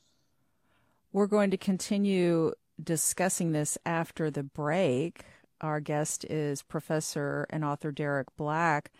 We're 1.12 1.26
going 1.26 1.50
to 1.50 1.56
continue 1.56 2.52
discussing 2.82 3.52
this 3.52 3.78
after 3.84 4.30
the 4.30 4.42
break. 4.42 5.24
Our 5.60 5.80
guest 5.80 6.24
is 6.24 6.62
Professor 6.62 7.46
and 7.50 7.64
author 7.64 7.92
Derek 7.92 8.28
Black. 8.36 8.90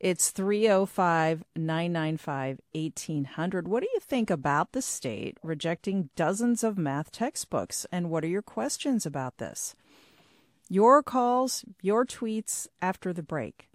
It's 0.00 0.30
305 0.30 1.44
995 1.56 2.60
1800. 2.72 3.68
What 3.68 3.82
do 3.82 3.88
you 3.92 4.00
think 4.00 4.30
about 4.30 4.72
the 4.72 4.82
state 4.82 5.38
rejecting 5.42 6.10
dozens 6.16 6.64
of 6.64 6.76
math 6.76 7.10
textbooks? 7.10 7.86
And 7.92 8.10
what 8.10 8.24
are 8.24 8.28
your 8.28 8.42
questions 8.42 9.06
about 9.06 9.38
this? 9.38 9.74
Your 10.68 11.02
calls, 11.02 11.64
your 11.82 12.04
tweets 12.04 12.66
after 12.80 13.12
the 13.12 13.22
break. 13.22 13.68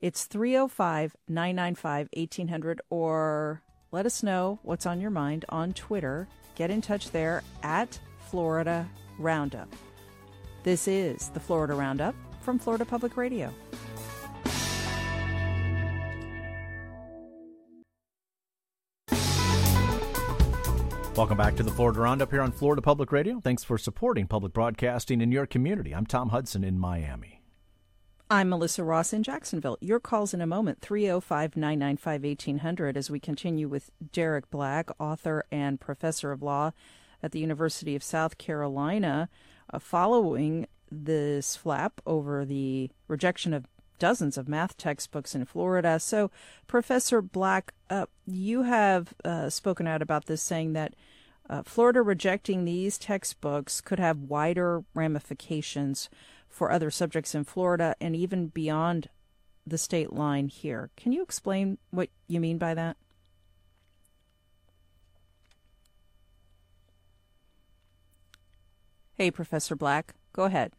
It's 0.00 0.24
305 0.24 1.14
995 1.28 2.08
1800, 2.14 2.80
or 2.88 3.62
let 3.92 4.06
us 4.06 4.22
know 4.22 4.58
what's 4.62 4.86
on 4.86 5.00
your 5.00 5.10
mind 5.10 5.44
on 5.50 5.72
Twitter. 5.74 6.26
Get 6.54 6.70
in 6.70 6.80
touch 6.80 7.10
there 7.10 7.42
at 7.62 7.98
Florida 8.30 8.88
Roundup. 9.18 9.68
This 10.62 10.88
is 10.88 11.28
the 11.30 11.40
Florida 11.40 11.74
Roundup 11.74 12.14
from 12.40 12.58
Florida 12.58 12.84
Public 12.84 13.16
Radio. 13.16 13.52
Welcome 21.20 21.36
back 21.36 21.54
to 21.56 21.62
the 21.62 21.70
Florida 21.70 22.00
Roundup 22.00 22.30
here 22.30 22.40
on 22.40 22.50
Florida 22.50 22.80
Public 22.80 23.12
Radio. 23.12 23.40
Thanks 23.40 23.62
for 23.62 23.76
supporting 23.76 24.26
public 24.26 24.54
broadcasting 24.54 25.20
in 25.20 25.30
your 25.30 25.44
community. 25.44 25.94
I'm 25.94 26.06
Tom 26.06 26.30
Hudson 26.30 26.64
in 26.64 26.78
Miami. 26.78 27.42
I'm 28.30 28.48
Melissa 28.48 28.82
Ross 28.84 29.12
in 29.12 29.22
Jacksonville. 29.22 29.76
Your 29.82 30.00
calls 30.00 30.32
in 30.32 30.40
a 30.40 30.46
moment, 30.46 30.80
305 30.80 31.58
995 31.58 32.22
1800, 32.22 32.96
as 32.96 33.10
we 33.10 33.20
continue 33.20 33.68
with 33.68 33.90
Derek 34.12 34.48
Black, 34.48 34.88
author 34.98 35.44
and 35.52 35.78
professor 35.78 36.32
of 36.32 36.40
law 36.40 36.70
at 37.22 37.32
the 37.32 37.40
University 37.40 37.94
of 37.94 38.02
South 38.02 38.38
Carolina, 38.38 39.28
uh, 39.74 39.78
following 39.78 40.68
this 40.90 41.54
flap 41.54 42.00
over 42.06 42.46
the 42.46 42.90
rejection 43.08 43.52
of 43.52 43.66
dozens 44.00 44.36
of 44.36 44.48
math 44.48 44.76
textbooks 44.76 45.36
in 45.36 45.44
Florida. 45.44 46.00
So, 46.00 46.32
Professor 46.66 47.22
Black, 47.22 47.72
uh, 47.88 48.06
you 48.26 48.62
have 48.62 49.14
uh, 49.24 49.48
spoken 49.48 49.86
out 49.86 50.02
about 50.02 50.26
this, 50.26 50.42
saying 50.42 50.72
that 50.72 50.94
uh, 51.48 51.62
Florida 51.62 52.02
rejecting 52.02 52.64
these 52.64 52.98
textbooks 52.98 53.80
could 53.80 54.00
have 54.00 54.18
wider 54.18 54.82
ramifications 54.94 56.10
for 56.48 56.72
other 56.72 56.90
subjects 56.90 57.34
in 57.34 57.44
Florida 57.44 57.94
and 58.00 58.16
even 58.16 58.48
beyond 58.48 59.08
the 59.66 59.78
state 59.78 60.12
line 60.12 60.48
here. 60.48 60.90
Can 60.96 61.12
you 61.12 61.22
explain 61.22 61.78
what 61.90 62.08
you 62.26 62.40
mean 62.40 62.58
by 62.58 62.74
that? 62.74 62.96
Hey, 69.16 69.30
Professor 69.30 69.76
Black, 69.76 70.14
go 70.32 70.44
ahead. 70.44 70.72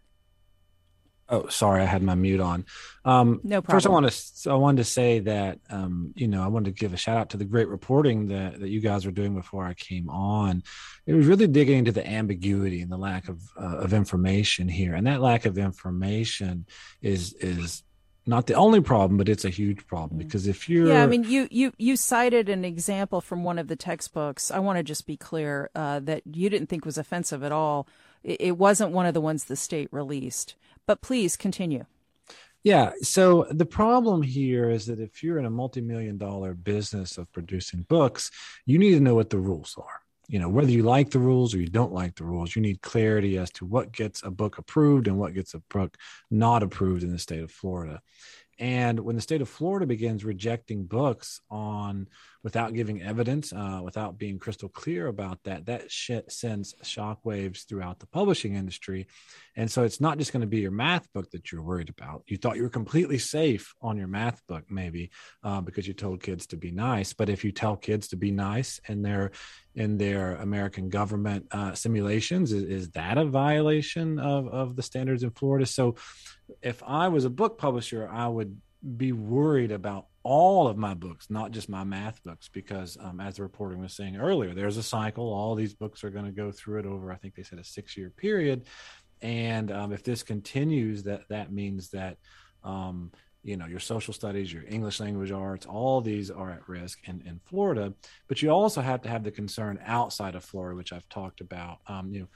Oh, 1.32 1.48
sorry, 1.48 1.82
I 1.82 1.86
had 1.86 2.04
my 2.04 2.14
mute 2.14 2.42
on. 2.42 2.66
Um, 3.06 3.40
no 3.44 3.62
problem. 3.62 3.78
First, 3.78 3.88
I 3.88 3.90
want 3.90 4.12
to 4.12 4.52
I 4.52 4.56
wanted 4.56 4.78
to 4.78 4.84
say 4.84 5.20
that 5.20 5.60
um, 5.70 6.12
you 6.16 6.28
know 6.28 6.44
I 6.44 6.48
wanted 6.48 6.76
to 6.76 6.80
give 6.80 6.94
a 6.94 6.98
shout 6.98 7.18
out 7.18 7.30
to 7.30 7.38
the 7.38 7.46
great 7.46 7.70
reporting 7.70 8.28
that 8.28 8.60
that 8.60 8.70
you 8.70 8.82
guys 8.82 9.06
were 9.06 9.14
doing 9.14 9.34
before 9.34 9.66
I 9.66 9.74
came 9.74 10.10
on. 10.10 10.62
It 11.06 11.14
was 11.14 11.28
really 11.28 11.48
digging 11.48 11.80
into 11.80 11.94
the 11.94 12.06
ambiguity 12.06 12.82
and 12.82 12.92
the 12.92 12.98
lack 12.98 13.30
of 13.30 13.42
uh, 13.58 13.78
of 13.78 13.94
information 13.94 14.68
here, 14.68 14.94
and 14.94 15.08
that 15.08 15.22
lack 15.22 15.46
of 15.46 15.58
information 15.58 16.66
is 17.02 17.34
is 17.36 17.84
not 18.26 18.46
the 18.48 18.54
only 18.54 18.82
problem, 18.82 19.18
but 19.18 19.30
it's 19.30 19.46
a 19.46 19.50
huge 19.50 19.88
problem 19.88 20.20
mm. 20.20 20.24
because 20.24 20.48
if 20.48 20.68
you're 20.68 20.88
yeah, 20.88 21.04
I 21.04 21.08
mean 21.08 21.24
you 21.24 21.48
you 21.50 21.72
you 21.78 21.96
cited 21.96 22.50
an 22.50 22.66
example 22.66 23.22
from 23.22 23.46
one 23.46 23.58
of 23.58 23.70
the 23.70 23.78
textbooks. 23.78 24.52
I 24.52 24.60
want 24.60 24.78
to 24.78 24.84
just 24.84 25.08
be 25.08 25.16
clear 25.16 25.70
uh, 25.76 26.02
that 26.02 26.24
you 26.26 26.50
didn't 26.50 26.68
think 26.68 26.84
was 26.84 26.98
offensive 26.98 27.42
at 27.42 27.54
all. 27.54 27.88
It, 28.22 28.42
it 28.42 28.58
wasn't 28.58 28.92
one 28.92 29.06
of 29.06 29.14
the 29.14 29.22
ones 29.22 29.46
the 29.46 29.56
state 29.56 29.88
released. 29.92 30.56
But 30.92 31.00
please 31.00 31.38
continue. 31.38 31.86
Yeah. 32.66 32.92
So 33.02 33.48
the 33.50 33.66
problem 33.66 34.22
here 34.22 34.70
is 34.70 34.88
that 34.88 35.00
if 35.00 35.24
you're 35.24 35.40
in 35.40 35.46
a 35.46 35.50
multi-million 35.50 36.18
dollar 36.18 36.54
business 36.54 37.18
of 37.18 37.32
producing 37.32 37.84
books, 37.88 38.30
you 38.66 38.78
need 38.78 38.92
to 38.96 39.00
know 39.00 39.16
what 39.16 39.30
the 39.30 39.40
rules 39.40 39.76
are 39.78 40.02
you 40.28 40.38
know 40.38 40.48
whether 40.48 40.70
you 40.70 40.84
like 40.84 41.10
the 41.10 41.20
rules 41.20 41.54
or 41.54 41.58
you 41.58 41.68
don't 41.68 41.92
like 41.92 42.16
the 42.16 42.24
rules 42.24 42.56
you 42.56 42.62
need 42.62 42.80
clarity 42.82 43.38
as 43.40 43.50
to 43.52 43.66
what 43.66 43.92
gets 43.92 44.24
a 44.24 44.30
book 44.30 44.60
approved 44.60 45.08
and 45.08 45.18
what 45.18 45.34
gets 45.34 45.56
a 45.56 45.60
book 45.68 45.98
not 46.30 46.62
approved 46.62 47.02
in 47.02 47.12
the 47.12 47.18
state 47.18 47.42
of 47.42 47.52
florida 47.52 48.00
and 48.62 49.00
when 49.00 49.16
the 49.16 49.22
state 49.24 49.42
of 49.42 49.50
Florida 49.50 49.88
begins 49.88 50.24
rejecting 50.24 50.86
books 50.86 51.42
on 51.50 52.08
without 52.44 52.74
giving 52.74 53.02
evidence, 53.02 53.54
uh, 53.54 53.80
without 53.84 54.18
being 54.18 54.40
crystal 54.40 54.70
clear 54.70 55.08
about 55.08 55.40
that, 55.44 55.66
that 55.68 55.92
shit 55.92 56.32
sends 56.32 56.74
shockwaves 56.84 57.68
throughout 57.68 58.00
the 58.00 58.08
publishing 58.08 58.56
industry. 58.56 59.08
And 59.56 59.70
so 59.70 59.84
it's 59.84 60.02
not 60.02 60.18
just 60.18 60.34
going 60.34 60.42
to 60.42 60.48
be 60.48 60.60
your 60.60 60.72
math 60.72 61.12
book 61.14 61.30
that 61.32 61.52
you're 61.52 61.62
worried 61.62 61.90
about. 61.90 62.24
You 62.28 62.38
thought 62.38 62.56
you 62.56 62.64
were 62.64 62.70
completely 62.70 63.20
safe 63.20 63.74
on 63.82 63.98
your 63.98 64.08
math 64.08 64.42
book, 64.48 64.64
maybe 64.70 65.12
uh, 65.44 65.62
because 65.62 65.88
you 65.88 65.94
told 65.94 66.24
kids 66.24 66.48
to 66.48 66.58
be 66.58 66.72
nice. 66.72 67.14
But 67.14 67.30
if 67.30 67.44
you 67.44 67.52
tell 67.52 67.76
kids 67.76 68.08
to 68.10 68.16
be 68.16 68.32
nice 68.32 68.80
in 68.88 69.02
their 69.02 69.32
in 69.74 69.98
their 69.98 70.36
American 70.36 70.90
government 70.90 71.48
uh, 71.52 71.74
simulations, 71.74 72.52
is, 72.52 72.64
is 72.64 72.90
that 72.92 73.18
a 73.18 73.26
violation 73.26 74.20
of 74.20 74.48
of 74.48 74.76
the 74.76 74.84
standards 74.84 75.24
in 75.24 75.32
Florida? 75.32 75.66
So 75.66 75.96
if 76.62 76.82
I 76.86 77.08
was 77.10 77.26
a 77.26 77.30
book 77.30 77.58
publisher, 77.58 78.10
I 78.10 78.28
would 78.28 78.60
be 78.98 79.12
worried 79.12 79.72
about 79.72 80.08
all 80.24 80.68
of 80.68 80.78
my 80.78 80.94
books, 80.94 81.30
not 81.30 81.52
just 81.52 81.70
my 81.70 81.84
math 81.84 82.24
books, 82.24 82.48
because 82.48 82.98
um, 83.02 83.20
as 83.20 83.38
the 83.38 83.44
reporting 83.44 83.80
was 83.82 83.94
saying 83.94 84.18
earlier, 84.18 84.54
there's 84.54 84.78
a 84.78 84.84
cycle. 84.84 85.34
All 85.34 85.56
these 85.56 85.74
books 85.74 86.04
are 86.04 86.10
going 86.10 86.26
to 86.26 86.32
go 86.32 86.52
through 86.52 86.80
it 86.80 86.86
over, 86.86 87.12
I 87.12 87.16
think 87.16 87.36
they 87.36 87.44
said 87.44 87.60
a 87.60 87.64
six 87.64 87.98
year 87.98 88.10
period. 88.10 88.68
And 89.22 89.72
um, 89.72 89.92
if 89.92 90.04
this 90.04 90.24
continues, 90.24 91.04
that 91.04 91.28
that 91.30 91.52
means 91.52 91.90
that 91.90 92.18
um, 92.64 93.12
you 93.44 93.58
know 93.58 93.66
your 93.66 93.80
social 93.80 94.14
studies, 94.14 94.52
your 94.52 94.64
English 94.68 95.00
language 95.00 95.32
arts, 95.32 95.66
all 95.66 96.02
these 96.02 96.30
are 96.32 96.52
at 96.52 96.68
risk 96.68 97.00
in, 97.08 97.22
in 97.26 97.40
Florida. 97.46 97.94
But 98.28 98.42
you 98.42 98.50
also 98.50 98.82
have 98.82 99.02
to 99.04 99.10
have 99.10 99.24
the 99.24 99.32
concern 99.32 99.80
outside 99.86 100.36
of 100.36 100.44
Florida, 100.44 100.76
which 100.76 100.94
I've 100.94 101.08
talked 101.10 101.42
about. 101.42 101.80
Um, 101.88 102.12
you 102.12 102.22
know 102.22 102.28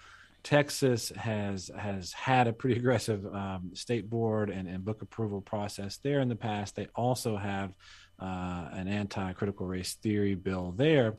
Texas 0.46 1.12
has 1.18 1.72
has 1.76 2.14
had 2.14 2.48
a 2.48 2.54
pretty 2.54 2.76
aggressive 2.80 3.26
um, 3.26 3.72
state 3.74 4.10
board 4.10 4.52
and, 4.52 4.70
and, 4.70 4.86
book 4.86 5.02
approval 5.02 5.42
process 5.42 5.98
there 5.98 6.20
in 6.20 6.30
the 6.30 6.36
past. 6.36 6.76
They 6.76 6.88
also 6.96 7.36
have 7.36 7.74
uh, 8.20 8.70
an 8.72 8.88
anti-critical 8.88 9.66
race 9.66 9.96
theory 9.96 10.36
bill 10.36 10.72
there, 10.78 11.18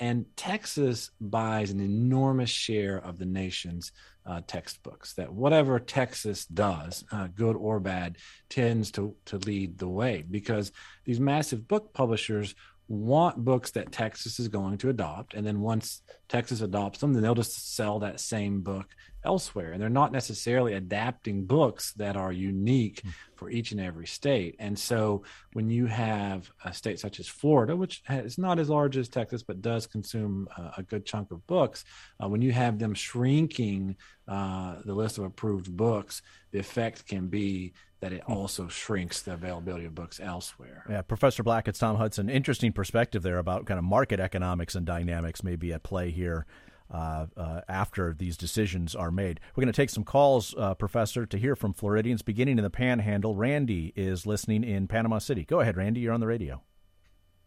and 0.00 0.26
Texas 0.36 1.12
buys 1.20 1.70
an 1.70 1.78
enormous 1.78 2.50
share 2.50 2.98
of 2.98 3.16
the 3.16 3.26
nation's 3.26 3.92
uh, 4.26 4.40
textbooks. 4.48 5.14
That 5.14 5.32
whatever 5.32 5.78
Texas 5.78 6.44
does, 6.44 7.04
uh, 7.12 7.28
good 7.28 7.54
or 7.54 7.78
bad, 7.78 8.16
tends 8.50 8.90
to 8.92 9.14
to 9.26 9.38
lead 9.38 9.78
the 9.78 9.88
way 9.88 10.24
because 10.28 10.72
these 11.04 11.20
massive 11.20 11.68
book 11.68 11.94
publishers 11.94 12.56
want 12.88 13.44
books 13.44 13.70
that 13.72 13.92
Texas 13.92 14.38
is 14.38 14.48
going 14.48 14.78
to 14.78 14.90
adopt. 14.90 15.34
And 15.34 15.46
then 15.46 15.60
once 15.60 16.02
Texas 16.28 16.60
adopts 16.60 17.00
them, 17.00 17.12
then 17.12 17.22
they'll 17.22 17.34
just 17.34 17.74
sell 17.74 18.00
that 18.00 18.20
same 18.20 18.60
book 18.60 18.86
elsewhere. 19.24 19.72
And 19.72 19.80
they're 19.80 19.88
not 19.88 20.12
necessarily 20.12 20.74
adapting 20.74 21.46
books 21.46 21.92
that 21.94 22.16
are 22.16 22.32
unique 22.32 23.00
mm. 23.02 23.12
for 23.36 23.48
each 23.48 23.72
and 23.72 23.80
every 23.80 24.06
state. 24.06 24.56
And 24.58 24.78
so 24.78 25.22
when 25.54 25.70
you 25.70 25.86
have 25.86 26.50
a 26.64 26.74
state 26.74 27.00
such 27.00 27.20
as 27.20 27.26
Florida, 27.26 27.74
which 27.74 28.02
is 28.08 28.36
not 28.36 28.58
as 28.58 28.68
large 28.68 28.98
as 28.98 29.08
Texas, 29.08 29.42
but 29.42 29.62
does 29.62 29.86
consume 29.86 30.46
a, 30.56 30.74
a 30.78 30.82
good 30.82 31.06
chunk 31.06 31.30
of 31.30 31.46
books, 31.46 31.84
uh, 32.22 32.28
when 32.28 32.42
you 32.42 32.52
have 32.52 32.78
them 32.78 32.92
shrinking 32.92 33.96
uh, 34.28 34.76
the 34.84 34.94
list 34.94 35.16
of 35.16 35.24
approved 35.24 35.74
books, 35.74 36.20
the 36.52 36.58
effect 36.58 37.06
can 37.06 37.28
be 37.28 37.72
that 38.04 38.12
it 38.12 38.22
hmm. 38.24 38.32
also 38.34 38.68
shrinks 38.68 39.22
the 39.22 39.32
availability 39.32 39.86
of 39.86 39.94
books 39.94 40.20
elsewhere. 40.20 40.84
Yeah, 40.90 41.00
Professor 41.00 41.42
Black, 41.42 41.66
it's 41.66 41.78
Tom 41.78 41.96
Hudson. 41.96 42.28
Interesting 42.28 42.70
perspective 42.70 43.22
there 43.22 43.38
about 43.38 43.64
kind 43.64 43.78
of 43.78 43.84
market 43.84 44.20
economics 44.20 44.74
and 44.74 44.84
dynamics 44.84 45.42
may 45.42 45.56
be 45.56 45.72
at 45.72 45.82
play 45.82 46.10
here. 46.10 46.44
Uh, 46.90 47.26
uh, 47.38 47.62
after 47.66 48.12
these 48.12 48.36
decisions 48.36 48.94
are 48.94 49.10
made. 49.10 49.40
We're 49.56 49.62
going 49.62 49.72
to 49.72 49.76
take 49.76 49.88
some 49.88 50.04
calls, 50.04 50.54
uh, 50.56 50.74
Professor, 50.74 51.24
to 51.24 51.38
hear 51.38 51.56
from 51.56 51.72
Floridians 51.72 52.20
beginning 52.20 52.58
in 52.58 52.62
the 52.62 52.70
panhandle. 52.70 53.34
Randy 53.34 53.94
is 53.96 54.26
listening 54.26 54.62
in 54.62 54.86
Panama 54.86 55.18
City. 55.18 55.44
Go 55.46 55.60
ahead, 55.60 55.78
Randy. 55.78 56.00
You're 56.00 56.12
on 56.12 56.20
the 56.20 56.26
radio. 56.26 56.62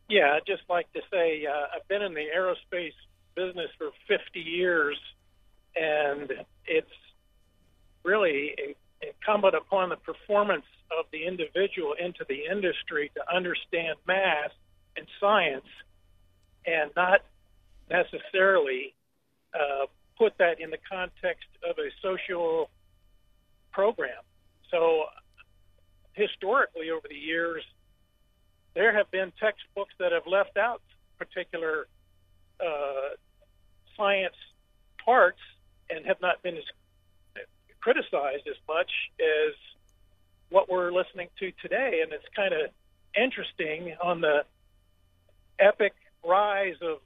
Yeah, 0.09 0.33
I'd 0.33 0.47
just 0.47 0.63
like 0.67 0.91
to 0.93 1.01
say 1.13 1.45
uh, 1.45 1.67
I've 1.75 1.87
been 1.87 2.01
in 2.01 2.15
the 2.15 2.25
aerospace 2.35 2.93
business 3.35 3.69
for 3.77 3.91
50 4.07 4.39
years, 4.39 4.97
and 5.75 6.33
it's 6.65 6.89
really 8.03 8.55
incumbent 9.01 9.55
upon 9.55 9.89
the 9.89 9.95
performance 9.97 10.65
of 10.97 11.05
the 11.11 11.25
individual 11.25 11.93
into 11.99 12.25
the 12.27 12.45
industry 12.49 13.11
to 13.15 13.35
understand 13.35 13.97
math 14.07 14.51
and 14.95 15.05
science 15.19 15.67
and 16.65 16.91
not 16.95 17.21
necessarily 17.89 18.93
uh, 19.53 19.85
put 20.17 20.37
that 20.39 20.59
in 20.59 20.69
the 20.69 20.77
context 20.89 21.47
of 21.67 21.77
a 21.77 21.89
social 22.01 22.69
program. 23.71 24.23
So, 24.71 25.03
historically, 26.13 26.89
over 26.89 27.07
the 27.07 27.15
years, 27.15 27.63
there 28.73 28.95
have 28.95 29.09
been 29.11 29.31
textbooks 29.39 29.93
that 29.99 30.11
have 30.11 30.27
left 30.27 30.57
out 30.57 30.81
particular 31.17 31.87
uh, 32.59 33.15
science 33.95 34.35
parts 35.03 35.39
and 35.89 36.05
have 36.05 36.21
not 36.21 36.41
been 36.43 36.57
as 36.57 36.63
criticized 37.81 38.47
as 38.47 38.57
much 38.67 38.91
as 39.19 39.53
what 40.49 40.69
we're 40.69 40.91
listening 40.91 41.27
to 41.39 41.51
today. 41.61 42.01
And 42.03 42.11
it's 42.13 42.27
kind 42.35 42.53
of 42.53 42.71
interesting 43.15 43.95
on 44.01 44.21
the 44.21 44.45
epic 45.59 45.93
rise 46.25 46.75
of 46.81 46.99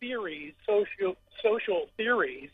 theories, 0.00 0.54
social 0.66 1.16
social 1.42 1.86
theories, 1.96 2.50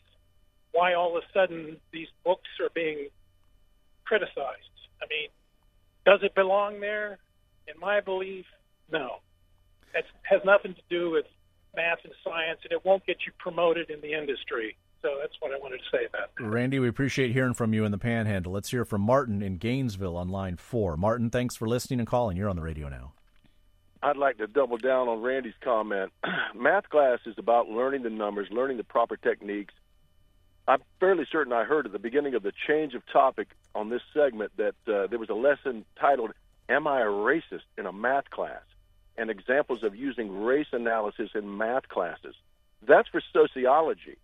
why 0.71 0.93
all 0.93 1.17
of 1.17 1.23
a 1.23 1.27
sudden 1.33 1.77
these 1.91 2.07
books 2.23 2.49
are 2.59 2.69
being 2.73 3.07
criticized. 4.05 4.77
I 5.01 5.05
mean, 5.09 5.29
does 6.05 6.19
it 6.23 6.35
belong 6.35 6.79
there? 6.79 7.19
In 7.67 7.79
my 7.79 8.01
belief, 8.01 8.45
no. 8.91 9.17
It 9.93 10.05
has 10.23 10.41
nothing 10.45 10.73
to 10.73 10.81
do 10.89 11.11
with 11.11 11.25
math 11.75 11.99
and 12.03 12.13
science, 12.23 12.59
and 12.63 12.71
it 12.71 12.83
won't 12.85 13.05
get 13.05 13.17
you 13.25 13.31
promoted 13.37 13.89
in 13.89 14.01
the 14.01 14.13
industry. 14.13 14.75
So 15.01 15.17
that's 15.19 15.33
what 15.39 15.51
I 15.51 15.57
wanted 15.57 15.79
to 15.79 15.97
say 15.97 16.05
about 16.05 16.29
that. 16.37 16.43
Randy, 16.43 16.79
we 16.79 16.87
appreciate 16.87 17.31
hearing 17.31 17.53
from 17.53 17.73
you 17.73 17.85
in 17.85 17.91
the 17.91 17.97
Panhandle. 17.97 18.51
Let's 18.51 18.69
hear 18.69 18.85
from 18.85 19.01
Martin 19.01 19.41
in 19.41 19.57
Gainesville 19.57 20.15
on 20.15 20.29
line 20.29 20.57
four. 20.57 20.95
Martin, 20.97 21.29
thanks 21.29 21.55
for 21.55 21.67
listening 21.67 21.99
and 21.99 22.07
calling. 22.07 22.37
You're 22.37 22.49
on 22.49 22.55
the 22.55 22.61
radio 22.61 22.89
now. 22.89 23.13
I'd 24.03 24.17
like 24.17 24.37
to 24.37 24.47
double 24.47 24.77
down 24.77 25.07
on 25.07 25.21
Randy's 25.21 25.53
comment. 25.61 26.11
Math 26.55 26.89
class 26.89 27.19
is 27.25 27.35
about 27.37 27.69
learning 27.69 28.03
the 28.03 28.09
numbers, 28.09 28.47
learning 28.51 28.77
the 28.77 28.83
proper 28.83 29.15
techniques. 29.15 29.73
I'm 30.67 30.81
fairly 30.99 31.25
certain 31.31 31.53
I 31.53 31.63
heard 31.63 31.85
at 31.85 31.91
the 31.91 31.99
beginning 31.99 32.33
of 32.35 32.43
the 32.43 32.53
change 32.67 32.93
of 32.93 33.03
topic 33.11 33.49
on 33.75 33.89
this 33.89 34.01
segment 34.13 34.51
that 34.57 34.75
uh, 34.87 35.07
there 35.07 35.19
was 35.19 35.29
a 35.29 35.35
lesson 35.35 35.85
titled 35.99 36.31
Am 36.69 36.87
I 36.87 37.01
a 37.01 37.05
Racist 37.05 37.65
in 37.77 37.85
a 37.85 37.91
Math 37.91 38.29
Class? 38.29 38.61
and 39.17 39.29
examples 39.29 39.83
of 39.83 39.95
using 39.95 40.43
race 40.43 40.67
analysis 40.71 41.29
in 41.35 41.57
math 41.57 41.87
classes. 41.89 42.35
That's 42.87 43.07
for 43.09 43.21
sociology. 43.33 44.17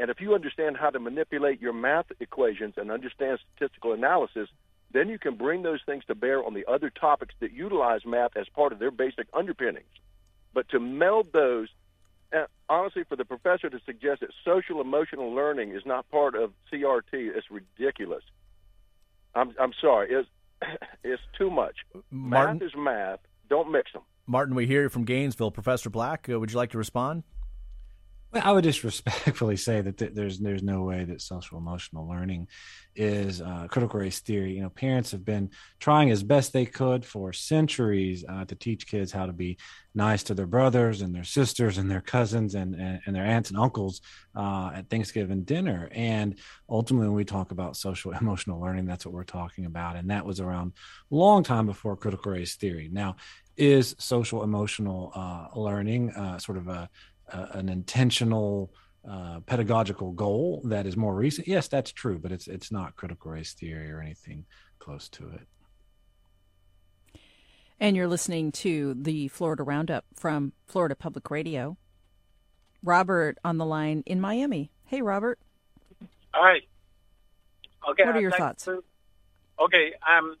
And 0.00 0.08
if 0.08 0.18
you 0.18 0.34
understand 0.34 0.78
how 0.78 0.88
to 0.88 0.98
manipulate 0.98 1.60
your 1.60 1.74
math 1.74 2.06
equations 2.20 2.74
and 2.78 2.90
understand 2.90 3.38
statistical 3.54 3.92
analysis, 3.92 4.48
then 4.92 5.10
you 5.10 5.18
can 5.18 5.36
bring 5.36 5.62
those 5.62 5.80
things 5.84 6.04
to 6.06 6.14
bear 6.14 6.42
on 6.42 6.54
the 6.54 6.64
other 6.66 6.88
topics 6.88 7.34
that 7.40 7.52
utilize 7.52 8.06
math 8.06 8.34
as 8.34 8.46
part 8.48 8.72
of 8.72 8.78
their 8.78 8.90
basic 8.90 9.26
underpinnings. 9.34 9.92
But 10.54 10.70
to 10.70 10.80
meld 10.80 11.34
those, 11.34 11.68
honestly, 12.70 13.04
for 13.06 13.14
the 13.14 13.26
professor 13.26 13.68
to 13.68 13.78
suggest 13.84 14.22
that 14.22 14.30
social 14.42 14.80
emotional 14.80 15.34
learning 15.34 15.72
is 15.72 15.82
not 15.84 16.10
part 16.10 16.34
of 16.34 16.52
CRT 16.72 17.36
is 17.36 17.44
ridiculous. 17.50 18.24
I'm, 19.34 19.54
I'm 19.60 19.74
sorry, 19.82 20.08
it's, 20.10 20.28
it's 21.04 21.22
too 21.36 21.50
much. 21.50 21.76
Martin, 22.10 22.56
math 22.56 22.62
is 22.62 22.72
math. 22.74 23.20
Don't 23.50 23.70
mix 23.70 23.92
them. 23.92 24.02
Martin, 24.26 24.54
we 24.54 24.66
hear 24.66 24.80
you 24.80 24.88
from 24.88 25.04
Gainesville. 25.04 25.50
Professor 25.50 25.90
Black, 25.90 26.26
uh, 26.30 26.40
would 26.40 26.50
you 26.50 26.56
like 26.56 26.70
to 26.70 26.78
respond? 26.78 27.22
Well, 28.32 28.42
I 28.44 28.52
would 28.52 28.64
just 28.64 28.84
respectfully 28.84 29.56
say 29.56 29.80
that 29.80 29.98
th- 29.98 30.12
there's 30.14 30.38
there's 30.38 30.62
no 30.62 30.82
way 30.82 31.04
that 31.04 31.20
social 31.20 31.58
emotional 31.58 32.08
learning 32.08 32.48
is 32.94 33.40
uh, 33.40 33.66
critical 33.68 34.00
race 34.00 34.20
theory. 34.20 34.54
You 34.54 34.62
know, 34.62 34.68
parents 34.70 35.10
have 35.12 35.24
been 35.24 35.50
trying 35.80 36.10
as 36.10 36.22
best 36.22 36.52
they 36.52 36.66
could 36.66 37.04
for 37.04 37.32
centuries 37.32 38.24
uh, 38.28 38.44
to 38.44 38.54
teach 38.54 38.86
kids 38.86 39.12
how 39.12 39.26
to 39.26 39.32
be 39.32 39.58
nice 39.94 40.22
to 40.24 40.34
their 40.34 40.46
brothers 40.46 41.00
and 41.00 41.14
their 41.14 41.24
sisters 41.24 41.78
and 41.78 41.90
their 41.90 42.00
cousins 42.00 42.54
and 42.54 42.74
and, 42.74 43.00
and 43.06 43.16
their 43.16 43.24
aunts 43.24 43.50
and 43.50 43.58
uncles 43.58 44.00
uh, 44.36 44.70
at 44.74 44.88
Thanksgiving 44.88 45.42
dinner. 45.42 45.88
And 45.92 46.38
ultimately, 46.68 47.08
when 47.08 47.16
we 47.16 47.24
talk 47.24 47.50
about 47.50 47.76
social 47.76 48.12
emotional 48.20 48.60
learning, 48.60 48.86
that's 48.86 49.04
what 49.04 49.14
we're 49.14 49.24
talking 49.24 49.66
about, 49.66 49.96
and 49.96 50.10
that 50.10 50.24
was 50.24 50.40
around 50.40 50.72
a 51.10 51.14
long 51.14 51.42
time 51.42 51.66
before 51.66 51.96
critical 51.96 52.32
race 52.32 52.54
theory. 52.56 52.88
Now, 52.92 53.16
is 53.56 53.94
social 53.98 54.42
emotional 54.42 55.12
uh, 55.14 55.46
learning 55.58 56.10
uh, 56.12 56.38
sort 56.38 56.58
of 56.58 56.68
a 56.68 56.88
an 57.32 57.68
intentional 57.68 58.72
uh, 59.08 59.40
pedagogical 59.46 60.12
goal 60.12 60.62
that 60.64 60.86
is 60.86 60.96
more 60.96 61.14
recent. 61.14 61.48
Yes, 61.48 61.68
that's 61.68 61.92
true, 61.92 62.18
but 62.18 62.32
it's 62.32 62.46
it's 62.48 62.70
not 62.70 62.96
critical 62.96 63.30
race 63.30 63.54
theory 63.54 63.90
or 63.90 64.00
anything 64.00 64.44
close 64.78 65.08
to 65.10 65.28
it. 65.30 65.46
And 67.78 67.96
you're 67.96 68.08
listening 68.08 68.52
to 68.52 68.94
the 68.94 69.28
Florida 69.28 69.62
Roundup 69.62 70.04
from 70.14 70.52
Florida 70.66 70.94
Public 70.94 71.30
Radio. 71.30 71.78
Robert 72.82 73.38
on 73.42 73.58
the 73.58 73.64
line 73.64 74.02
in 74.06 74.20
Miami. 74.20 74.70
Hey, 74.84 75.02
Robert. 75.02 75.38
Hi. 76.32 76.60
Okay. 77.88 78.04
What 78.04 78.16
are 78.16 78.20
your 78.20 78.30
thoughts? 78.30 78.64
To, 78.64 78.82
okay. 79.58 79.92
Um, 80.06 80.36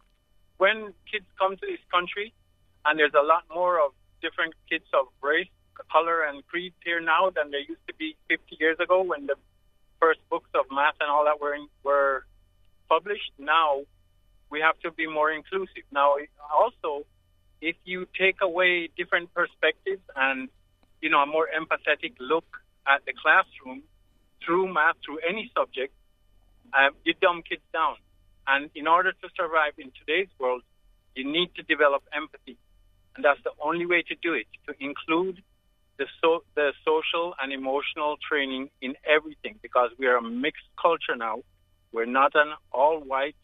when 0.58 0.92
kids 1.10 1.24
come 1.38 1.56
to 1.56 1.66
this 1.66 1.80
country, 1.90 2.34
and 2.84 2.98
there's 2.98 3.14
a 3.14 3.24
lot 3.24 3.44
more 3.52 3.78
of 3.84 3.92
different 4.20 4.54
kids 4.68 4.84
of 4.92 5.06
race, 5.22 5.48
color 5.90 6.24
and 6.24 6.46
creed 6.46 6.72
here 6.84 7.00
now 7.00 7.30
than 7.30 7.50
there 7.50 7.60
used 7.60 7.86
to 7.88 7.94
be 7.94 8.16
50 8.28 8.56
years 8.58 8.78
ago 8.80 9.02
when 9.02 9.26
the 9.26 9.36
first 10.00 10.20
books 10.30 10.50
of 10.54 10.64
math 10.70 10.94
and 11.00 11.10
all 11.10 11.24
that 11.24 11.40
were 11.40 11.54
in, 11.54 11.68
were 11.82 12.24
published. 12.88 13.32
Now 13.38 13.82
we 14.50 14.60
have 14.60 14.78
to 14.80 14.90
be 14.90 15.06
more 15.06 15.30
inclusive. 15.30 15.84
Now 15.92 16.16
also, 16.52 17.06
if 17.60 17.76
you 17.84 18.06
take 18.18 18.40
away 18.40 18.88
different 18.96 19.32
perspectives 19.34 20.02
and 20.16 20.48
you 21.00 21.10
know 21.10 21.20
a 21.20 21.26
more 21.26 21.48
empathetic 21.48 22.14
look 22.18 22.46
at 22.86 23.04
the 23.06 23.12
classroom 23.12 23.82
through 24.44 24.72
math, 24.72 24.96
through 25.04 25.20
any 25.28 25.50
subject, 25.56 25.92
uh, 26.72 26.90
you 27.04 27.14
dumb 27.20 27.42
kids 27.48 27.62
down. 27.72 27.96
And 28.46 28.70
in 28.74 28.86
order 28.86 29.12
to 29.12 29.28
survive 29.36 29.74
in 29.78 29.92
today's 29.98 30.28
world, 30.38 30.62
you 31.14 31.30
need 31.30 31.54
to 31.56 31.62
develop 31.62 32.02
empathy. 32.12 32.56
And 33.14 33.24
that's 33.24 33.42
the 33.44 33.52
only 33.62 33.86
way 33.86 34.02
to 34.02 34.14
do 34.22 34.34
it, 34.34 34.46
to 34.66 34.74
include 34.82 35.42
the, 36.00 36.06
so, 36.22 36.44
the 36.56 36.72
social 36.82 37.34
and 37.40 37.52
emotional 37.52 38.16
training 38.26 38.70
in 38.80 38.94
everything 39.06 39.58
because 39.60 39.90
we 39.98 40.06
are 40.06 40.16
a 40.16 40.22
mixed 40.22 40.64
culture 40.80 41.14
now. 41.14 41.42
We're 41.92 42.06
not 42.06 42.32
an 42.34 42.54
all 42.72 43.00
white 43.00 43.36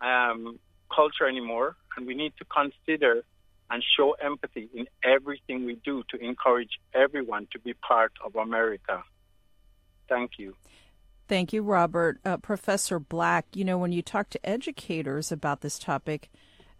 um, 0.00 0.58
culture 0.94 1.28
anymore, 1.28 1.76
and 1.96 2.06
we 2.06 2.14
need 2.14 2.32
to 2.38 2.46
consider 2.46 3.24
and 3.70 3.84
show 3.94 4.12
empathy 4.12 4.70
in 4.74 4.86
everything 5.04 5.66
we 5.66 5.74
do 5.84 6.02
to 6.08 6.16
encourage 6.24 6.80
everyone 6.94 7.46
to 7.52 7.58
be 7.58 7.74
part 7.74 8.12
of 8.24 8.36
America. 8.36 9.04
Thank 10.08 10.32
you. 10.38 10.56
Thank 11.28 11.52
you, 11.52 11.62
Robert. 11.62 12.20
Uh, 12.24 12.38
Professor 12.38 12.98
Black, 12.98 13.44
you 13.52 13.66
know, 13.66 13.76
when 13.76 13.92
you 13.92 14.00
talk 14.00 14.30
to 14.30 14.48
educators 14.48 15.30
about 15.30 15.60
this 15.60 15.78
topic, 15.78 16.30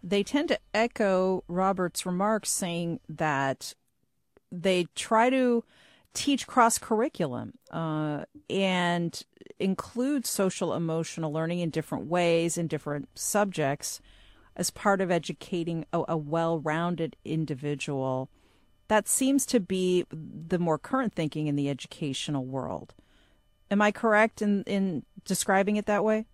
they 0.01 0.23
tend 0.23 0.47
to 0.47 0.59
echo 0.73 1.43
Robert's 1.47 2.03
remarks 2.03 2.49
saying 2.49 2.99
that 3.07 3.75
they 4.51 4.87
try 4.95 5.29
to 5.29 5.63
teach 6.13 6.47
cross 6.47 6.77
curriculum 6.77 7.53
uh, 7.71 8.23
and 8.49 9.23
include 9.59 10.25
social 10.25 10.73
emotional 10.73 11.31
learning 11.31 11.59
in 11.59 11.69
different 11.69 12.07
ways 12.07 12.57
in 12.57 12.67
different 12.67 13.07
subjects 13.13 14.01
as 14.55 14.69
part 14.69 15.01
of 15.01 15.11
educating 15.11 15.85
a, 15.93 16.03
a 16.09 16.17
well 16.17 16.59
rounded 16.59 17.15
individual. 17.23 18.29
That 18.87 19.07
seems 19.07 19.45
to 19.47 19.59
be 19.59 20.05
the 20.11 20.59
more 20.59 20.79
current 20.79 21.13
thinking 21.13 21.47
in 21.47 21.55
the 21.55 21.69
educational 21.69 22.45
world. 22.45 22.95
Am 23.69 23.81
I 23.81 23.91
correct 23.91 24.41
in, 24.41 24.63
in 24.63 25.05
describing 25.23 25.77
it 25.77 25.85
that 25.85 26.03
way? 26.03 26.25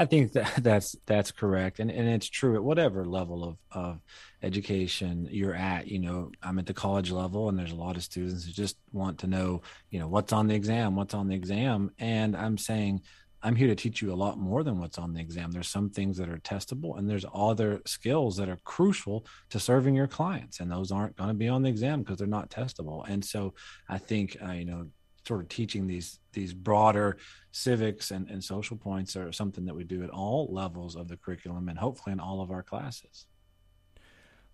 I 0.00 0.06
think 0.06 0.32
that 0.32 0.54
that's 0.62 0.96
that's 1.06 1.30
correct, 1.30 1.78
and 1.78 1.90
and 1.90 2.08
it's 2.08 2.28
true 2.28 2.56
at 2.56 2.64
whatever 2.64 3.04
level 3.04 3.44
of 3.44 3.56
of 3.70 4.00
education 4.42 5.28
you're 5.30 5.54
at. 5.54 5.86
You 5.88 5.98
know, 5.98 6.32
I'm 6.42 6.58
at 6.58 6.66
the 6.66 6.74
college 6.74 7.10
level, 7.10 7.50
and 7.50 7.58
there's 7.58 7.72
a 7.72 7.76
lot 7.76 7.96
of 7.96 8.02
students 8.02 8.46
who 8.46 8.52
just 8.52 8.76
want 8.92 9.18
to 9.18 9.26
know, 9.26 9.60
you 9.90 10.00
know, 10.00 10.08
what's 10.08 10.32
on 10.32 10.46
the 10.48 10.54
exam, 10.54 10.96
what's 10.96 11.14
on 11.14 11.28
the 11.28 11.34
exam, 11.34 11.90
and 11.98 12.34
I'm 12.34 12.56
saying 12.56 13.02
I'm 13.42 13.56
here 13.56 13.68
to 13.68 13.74
teach 13.74 14.00
you 14.00 14.12
a 14.12 14.14
lot 14.14 14.38
more 14.38 14.62
than 14.62 14.78
what's 14.80 14.98
on 14.98 15.12
the 15.12 15.20
exam. 15.20 15.50
There's 15.50 15.68
some 15.68 15.90
things 15.90 16.16
that 16.16 16.30
are 16.30 16.38
testable, 16.38 16.98
and 16.98 17.08
there's 17.08 17.26
other 17.34 17.82
skills 17.86 18.38
that 18.38 18.48
are 18.48 18.58
crucial 18.64 19.26
to 19.50 19.60
serving 19.60 19.94
your 19.94 20.08
clients, 20.08 20.60
and 20.60 20.72
those 20.72 20.90
aren't 20.90 21.16
going 21.16 21.28
to 21.28 21.34
be 21.34 21.48
on 21.48 21.62
the 21.62 21.68
exam 21.68 22.00
because 22.02 22.16
they're 22.16 22.26
not 22.26 22.48
testable. 22.48 23.06
And 23.06 23.22
so, 23.22 23.52
I 23.86 23.98
think 23.98 24.38
uh, 24.42 24.52
you 24.52 24.64
know 24.64 24.86
sort 25.30 25.42
of 25.42 25.48
teaching 25.48 25.86
these 25.86 26.18
these 26.32 26.52
broader 26.52 27.16
civics 27.52 28.10
and, 28.10 28.28
and 28.28 28.42
social 28.42 28.76
points 28.76 29.14
are 29.14 29.30
something 29.30 29.64
that 29.64 29.76
we 29.76 29.84
do 29.84 30.02
at 30.02 30.10
all 30.10 30.48
levels 30.50 30.96
of 30.96 31.06
the 31.06 31.16
curriculum 31.16 31.68
and 31.68 31.78
hopefully 31.78 32.12
in 32.12 32.18
all 32.18 32.40
of 32.40 32.50
our 32.50 32.64
classes. 32.64 33.26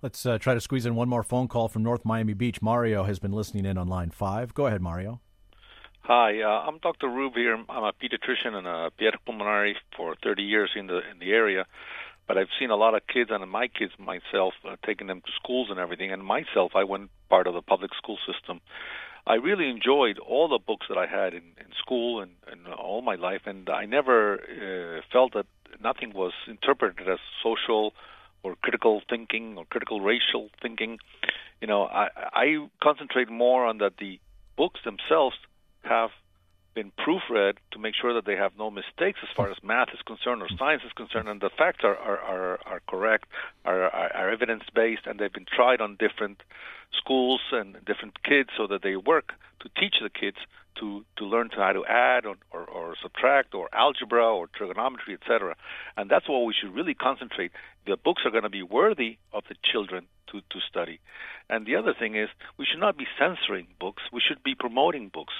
Let's 0.02 0.26
uh, 0.26 0.36
try 0.36 0.52
to 0.52 0.60
squeeze 0.60 0.84
in 0.84 0.94
one 0.94 1.08
more 1.08 1.22
phone 1.22 1.48
call 1.48 1.68
from 1.68 1.82
North 1.82 2.04
Miami 2.04 2.34
Beach. 2.34 2.60
Mario 2.60 3.04
has 3.04 3.18
been 3.18 3.32
listening 3.32 3.64
in 3.64 3.78
on 3.78 3.88
line 3.88 4.10
five. 4.10 4.52
Go 4.52 4.66
ahead, 4.66 4.82
Mario. 4.82 5.22
Hi, 6.00 6.42
uh, 6.42 6.68
I'm 6.68 6.78
Dr. 6.78 7.08
Rube 7.08 7.36
here. 7.36 7.54
I'm 7.54 7.84
a 7.84 7.92
pediatrician 7.94 8.52
and 8.52 8.66
a 8.66 8.90
pediatric 9.00 9.24
pulmonary 9.24 9.76
for 9.96 10.14
30 10.22 10.42
years 10.42 10.70
in 10.76 10.88
the 10.88 10.98
in 11.10 11.18
the 11.20 11.32
area. 11.32 11.64
But 12.28 12.36
I've 12.36 12.52
seen 12.58 12.70
a 12.70 12.76
lot 12.76 12.94
of 12.94 13.06
kids, 13.06 13.30
and 13.32 13.50
my 13.50 13.68
kids 13.68 13.92
myself, 13.98 14.52
uh, 14.68 14.76
taking 14.84 15.06
them 15.06 15.22
to 15.22 15.32
schools 15.40 15.68
and 15.70 15.78
everything. 15.78 16.12
And 16.12 16.22
myself, 16.22 16.72
I 16.74 16.84
went 16.84 17.08
part 17.30 17.46
of 17.46 17.54
the 17.54 17.62
public 17.62 17.92
school 17.94 18.18
system. 18.30 18.60
I 19.26 19.34
really 19.34 19.68
enjoyed 19.68 20.18
all 20.18 20.48
the 20.48 20.58
books 20.64 20.86
that 20.88 20.96
I 20.96 21.06
had 21.06 21.34
in, 21.34 21.42
in 21.58 21.72
school 21.78 22.20
and, 22.20 22.32
and 22.50 22.72
all 22.72 23.02
my 23.02 23.16
life, 23.16 23.42
and 23.46 23.68
I 23.68 23.84
never 23.84 24.34
uh, 24.34 25.00
felt 25.12 25.34
that 25.34 25.46
nothing 25.82 26.12
was 26.14 26.32
interpreted 26.46 27.08
as 27.08 27.18
social 27.42 27.92
or 28.42 28.54
critical 28.62 29.02
thinking 29.08 29.58
or 29.58 29.64
critical 29.64 30.00
racial 30.00 30.50
thinking. 30.62 30.98
You 31.60 31.66
know, 31.66 31.82
I, 31.84 32.08
I 32.32 32.68
concentrate 32.80 33.28
more 33.28 33.66
on 33.66 33.78
that 33.78 33.96
the 33.98 34.20
books 34.56 34.80
themselves 34.84 35.36
have 35.82 36.10
been 36.76 36.92
proofread 36.92 37.54
to 37.72 37.78
make 37.78 37.94
sure 38.00 38.12
that 38.14 38.26
they 38.26 38.36
have 38.36 38.52
no 38.58 38.70
mistakes 38.70 39.18
as 39.22 39.34
far 39.34 39.50
as 39.50 39.56
math 39.64 39.88
is 39.94 40.00
concerned 40.06 40.42
or 40.42 40.48
science 40.58 40.82
is 40.84 40.92
concerned, 40.92 41.26
and 41.28 41.40
the 41.40 41.50
facts 41.50 41.82
are 41.82 41.96
are, 41.96 42.18
are, 42.18 42.60
are 42.66 42.82
correct, 42.86 43.24
are, 43.64 43.84
are, 43.84 44.12
are 44.14 44.30
evidence 44.30 44.64
based, 44.74 45.06
and 45.06 45.18
they've 45.18 45.32
been 45.32 45.46
tried 45.50 45.80
on 45.80 45.96
different 45.96 46.42
schools 46.92 47.40
and 47.50 47.82
different 47.86 48.22
kids 48.22 48.50
so 48.56 48.66
that 48.66 48.82
they 48.82 48.94
work 48.94 49.32
to 49.60 49.68
teach 49.80 49.96
the 50.02 50.10
kids 50.10 50.36
to 50.80 51.04
to 51.16 51.24
learn 51.24 51.50
how 51.54 51.72
to 51.72 51.84
add 51.84 52.26
or, 52.26 52.36
or, 52.50 52.64
or 52.64 52.94
subtract 53.02 53.54
or 53.54 53.68
algebra 53.72 54.26
or 54.26 54.48
trigonometry, 54.48 55.14
etc. 55.14 55.56
And 55.96 56.10
that's 56.10 56.28
what 56.28 56.44
we 56.44 56.54
should 56.58 56.74
really 56.74 56.94
concentrate. 56.94 57.52
The 57.86 57.96
books 57.96 58.22
are 58.24 58.30
going 58.30 58.42
to 58.42 58.50
be 58.50 58.62
worthy 58.62 59.18
of 59.32 59.44
the 59.48 59.56
children 59.62 60.06
to, 60.32 60.40
to 60.40 60.58
study. 60.68 61.00
And 61.48 61.66
the 61.66 61.76
other 61.76 61.94
thing 61.98 62.16
is 62.16 62.28
we 62.58 62.66
should 62.66 62.80
not 62.80 62.96
be 62.96 63.06
censoring 63.18 63.68
books. 63.78 64.02
We 64.12 64.20
should 64.26 64.42
be 64.42 64.54
promoting 64.54 65.10
books. 65.12 65.34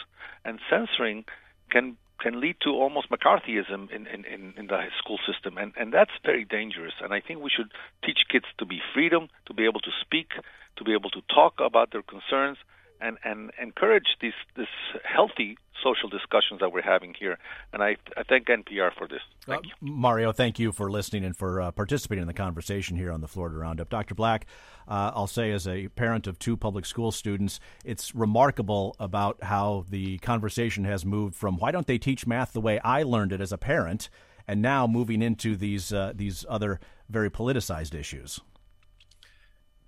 And 0.45 0.61
censoring 0.71 1.25
can 1.71 1.97
can 2.19 2.41
lead 2.41 2.57
to 2.63 2.71
almost 2.71 3.11
McCarthyism 3.11 3.91
in, 3.91 4.07
in, 4.07 4.25
in, 4.25 4.55
in 4.57 4.67
the 4.69 4.85
school 4.99 5.19
system, 5.31 5.59
and, 5.59 5.75
and 5.77 5.93
that's 5.93 6.13
very 6.25 6.45
dangerous. 6.45 6.95
And 7.03 7.13
I 7.13 7.21
think 7.21 7.43
we 7.43 7.51
should 7.55 7.71
teach 8.05 8.21
kids 8.31 8.47
to 8.59 8.65
be 8.65 8.81
freedom, 8.95 9.29
to 9.47 9.55
be 9.55 9.65
able 9.67 9.81
to 9.81 9.91
speak, 10.01 10.31
to 10.77 10.85
be 10.85 10.95
able 10.95 11.11
to 11.11 11.21
talk 11.33 11.61
about 11.61 11.93
their 11.93 12.03
concerns, 12.03 12.57
and, 13.01 13.19
and 13.25 13.51
encourage 13.61 14.07
these 14.21 14.33
this 14.57 14.69
healthy 15.05 15.59
social 15.83 16.09
discussions 16.09 16.61
that 16.61 16.73
we're 16.73 16.83
having 16.83 17.15
here. 17.19 17.39
And 17.73 17.83
I, 17.83 17.97
I 18.17 18.23
thank 18.29 18.47
NPR 18.47 18.93
for 18.97 19.07
this. 19.07 19.21
Thank 19.45 19.67
uh, 19.67 19.69
you. 19.69 19.93
Mario, 19.93 20.33
thank 20.33 20.59
you 20.59 20.73
for 20.73 20.91
listening 20.91 21.25
and 21.25 21.37
for 21.37 21.61
uh, 21.61 21.71
participating 21.71 22.23
in 22.23 22.29
the 22.29 22.35
conversation 22.35 22.97
here 22.97 23.13
on 23.13 23.21
the 23.21 23.29
Florida 23.29 23.57
Roundup. 23.57 23.89
Dr. 23.89 24.15
Black, 24.15 24.47
uh, 24.89 25.13
I'll 25.15 25.27
say 25.27 25.53
as 25.53 25.67
a 25.69 25.89
parent 25.89 26.27
of 26.27 26.39
two 26.39 26.57
public 26.57 26.87
school 26.87 27.13
students, 27.13 27.61
it's 27.85 28.15
remarkable 28.15 28.97
about 28.99 29.43
how 29.43 29.85
the 29.89 30.19
conversation 30.19 30.85
has 30.85 31.05
moved 31.05 31.35
from 31.35 31.57
why 31.59 31.71
don't 31.71 31.87
they 31.87 31.99
teach 31.99 32.27
math 32.27 32.53
the 32.53 32.61
way 32.61 32.79
I 32.81 33.03
learned 33.03 33.33
it 33.33 33.41
as 33.41 33.53
a 33.53 33.59
parent, 33.59 34.09
and 34.49 34.63
now 34.63 34.87
moving 34.87 35.23
into 35.23 35.57
these 35.57 35.93
uh, 35.93 36.13
these 36.15 36.45
other 36.49 36.81
very 37.09 37.31
politicized 37.31 37.95
issues. 37.95 38.41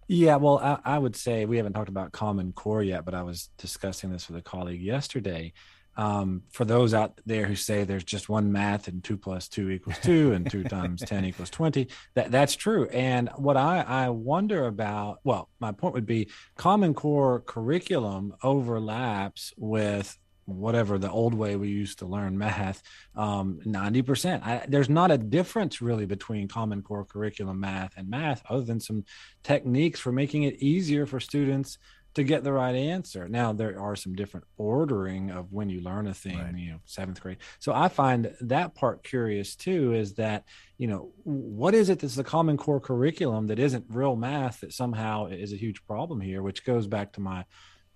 Yeah, 0.08 0.36
well, 0.36 0.58
I, 0.58 0.78
I, 0.94 0.98
would 0.98 1.14
say 1.14 1.44
we 1.44 1.58
haven't 1.58 1.74
talked 1.74 1.90
about 1.90 2.12
Common 2.12 2.52
Core 2.52 2.82
yet, 2.82 3.04
but 3.04 3.14
I 3.14 3.22
was 3.22 3.50
discussing 3.58 4.10
this 4.10 4.26
with 4.28 4.38
a 4.38 4.42
colleague 4.42 4.80
yesterday. 4.80 5.52
um, 5.98 6.42
for 6.52 6.64
those 6.64 6.94
out 6.94 7.20
there 7.26 7.44
who 7.44 7.56
say 7.56 7.82
there's 7.82 8.04
just 8.04 8.28
one 8.28 8.52
math 8.52 8.86
and 8.86 9.02
two 9.02 9.18
plus 9.18 9.48
two 9.48 9.68
equals 9.68 9.98
two 10.02 10.32
and 10.32 10.48
two 10.48 10.62
times 10.62 11.02
10 11.02 11.24
equals 11.24 11.50
20, 11.50 11.88
that, 12.14 12.30
that's 12.30 12.54
true. 12.54 12.86
And 12.86 13.28
what 13.36 13.56
I, 13.56 13.80
I 13.80 14.08
wonder 14.10 14.66
about, 14.66 15.18
well, 15.24 15.50
my 15.58 15.72
point 15.72 15.94
would 15.94 16.06
be 16.06 16.30
Common 16.56 16.94
Core 16.94 17.40
curriculum 17.40 18.34
overlaps 18.44 19.52
with 19.56 20.16
whatever 20.48 20.98
the 20.98 21.10
old 21.10 21.34
way 21.34 21.56
we 21.56 21.68
used 21.68 21.98
to 21.98 22.06
learn 22.06 22.36
math 22.36 22.82
um, 23.16 23.60
90% 23.66 24.42
I, 24.42 24.64
there's 24.68 24.88
not 24.88 25.10
a 25.10 25.18
difference 25.18 25.80
really 25.82 26.06
between 26.06 26.48
common 26.48 26.82
core 26.82 27.04
curriculum 27.04 27.60
math 27.60 27.96
and 27.96 28.08
math 28.08 28.42
other 28.48 28.64
than 28.64 28.80
some 28.80 29.04
techniques 29.42 30.00
for 30.00 30.12
making 30.12 30.44
it 30.44 30.56
easier 30.62 31.06
for 31.06 31.20
students 31.20 31.78
to 32.18 32.24
get 32.24 32.42
the 32.42 32.52
right 32.52 32.74
answer. 32.74 33.28
Now 33.28 33.52
there 33.52 33.80
are 33.80 33.94
some 33.94 34.14
different 34.16 34.44
ordering 34.56 35.30
of 35.30 35.52
when 35.52 35.70
you 35.70 35.80
learn 35.80 36.08
a 36.08 36.14
thing, 36.14 36.36
right. 36.36 36.56
you 36.56 36.72
know, 36.72 36.80
seventh 36.84 37.20
grade. 37.20 37.36
So 37.60 37.72
I 37.72 37.88
find 37.88 38.34
that 38.40 38.74
part 38.74 39.04
curious 39.04 39.54
too, 39.54 39.94
is 39.94 40.14
that, 40.14 40.44
you 40.78 40.88
know, 40.88 41.12
what 41.22 41.74
is 41.74 41.90
it 41.90 42.00
that's 42.00 42.16
the 42.16 42.24
common 42.24 42.56
core 42.56 42.80
curriculum 42.80 43.46
that 43.46 43.60
isn't 43.60 43.84
real 43.88 44.16
math 44.16 44.60
that 44.60 44.72
somehow 44.72 45.26
is 45.26 45.52
a 45.52 45.56
huge 45.56 45.86
problem 45.86 46.20
here, 46.20 46.42
which 46.42 46.64
goes 46.64 46.88
back 46.88 47.12
to 47.12 47.20
my 47.20 47.44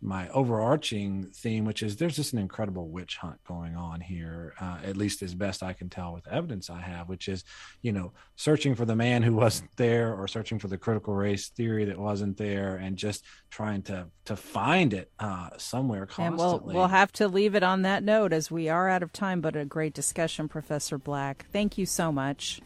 my 0.03 0.29
overarching 0.31 1.31
theme, 1.33 1.65
which 1.65 1.83
is 1.83 1.97
there's 1.97 2.17
just 2.17 2.33
an 2.33 2.41
incredible 2.41 2.89
witch 2.89 3.19
hunt 3.19 3.39
going 3.47 3.77
on 3.77 4.01
here, 4.01 4.53
uh, 4.61 4.79
at 4.85 4.97
least 4.97 5.23
as 5.23 5.33
best 5.33 5.63
I 5.63 5.73
can 5.73 5.89
tell 5.89 6.13
with 6.13 6.27
evidence 6.27 6.69
I 6.69 6.81
have, 6.81 7.09
which 7.09 7.29
is, 7.29 7.45
you 7.83 7.93
know, 7.93 8.13
searching 8.35 8.75
for 8.75 8.85
the 8.85 8.97
man 8.97 9.23
who 9.23 9.35
wasn't 9.35 9.71
there 9.77 10.13
or 10.13 10.27
searching 10.27 10.59
for 10.59 10.67
the 10.67 10.77
critical 10.77 11.15
race 11.15 11.49
theory 11.51 11.85
that 11.85 11.99
wasn't 11.99 12.37
there 12.37 12.75
and 12.77 12.97
just 12.97 13.25
trying 13.49 13.83
to 13.83 14.09
to 14.25 14.35
find 14.35 14.93
it 14.93 15.11
uh, 15.21 15.51
somewhere 15.57 16.07
constantly. 16.07 16.55
And 16.55 16.65
we'll, 16.65 16.75
we'll 16.75 16.89
have 16.89 17.13
to 17.13 17.29
leave 17.29 17.55
it 17.55 17.63
on 17.63 17.83
that 17.83 18.03
note 18.03 18.33
as 18.33 18.51
we 18.51 18.69
are 18.69 18.89
out 18.89 19.05
of 19.05 19.13
time, 19.13 19.41
but 19.41 19.55
a 19.55 19.65
great 19.65 19.95
discussion, 19.95 20.49
Professor 20.49 20.99
Black. 20.99 21.47
Thank 21.53 21.79
you 21.79 21.87
so 21.87 22.11
much. 22.11 22.61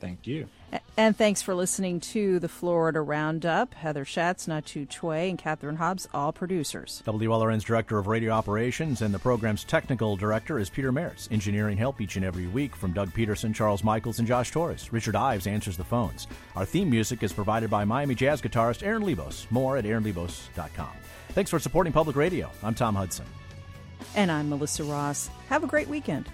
Thank 0.00 0.26
you. 0.26 0.48
And 0.96 1.16
thanks 1.16 1.42
for 1.42 1.54
listening 1.54 2.00
to 2.00 2.38
the 2.38 2.48
Florida 2.48 3.00
Roundup. 3.00 3.74
Heather 3.74 4.04
Schatz, 4.04 4.46
Natu 4.46 4.88
Choi, 4.88 5.28
and 5.28 5.38
Catherine 5.38 5.76
Hobbs, 5.76 6.08
all 6.12 6.32
producers. 6.32 7.02
WLRN's 7.06 7.64
Director 7.64 7.98
of 7.98 8.06
Radio 8.06 8.32
Operations 8.32 9.02
and 9.02 9.12
the 9.12 9.18
program's 9.18 9.64
technical 9.64 10.16
director 10.16 10.58
is 10.58 10.70
Peter 10.70 10.92
Mertz. 10.92 11.30
Engineering 11.30 11.76
help 11.76 12.00
each 12.00 12.16
and 12.16 12.24
every 12.24 12.46
week 12.46 12.74
from 12.74 12.92
Doug 12.92 13.12
Peterson, 13.12 13.52
Charles 13.52 13.84
Michaels, 13.84 14.18
and 14.18 14.28
Josh 14.28 14.50
Torres. 14.50 14.92
Richard 14.92 15.16
Ives 15.16 15.46
answers 15.46 15.76
the 15.76 15.84
phones. 15.84 16.26
Our 16.56 16.64
theme 16.64 16.90
music 16.90 17.22
is 17.22 17.32
provided 17.32 17.70
by 17.70 17.84
Miami 17.84 18.14
jazz 18.14 18.40
guitarist 18.42 18.82
Aaron 18.82 19.02
Lebos. 19.02 19.50
More 19.50 19.76
at 19.76 19.84
aaronlebos.com. 19.84 20.92
Thanks 21.30 21.50
for 21.50 21.58
supporting 21.58 21.92
public 21.92 22.16
radio. 22.16 22.50
I'm 22.62 22.74
Tom 22.74 22.94
Hudson. 22.94 23.26
And 24.14 24.30
I'm 24.30 24.48
Melissa 24.48 24.84
Ross. 24.84 25.28
Have 25.48 25.64
a 25.64 25.66
great 25.66 25.88
weekend. 25.88 26.28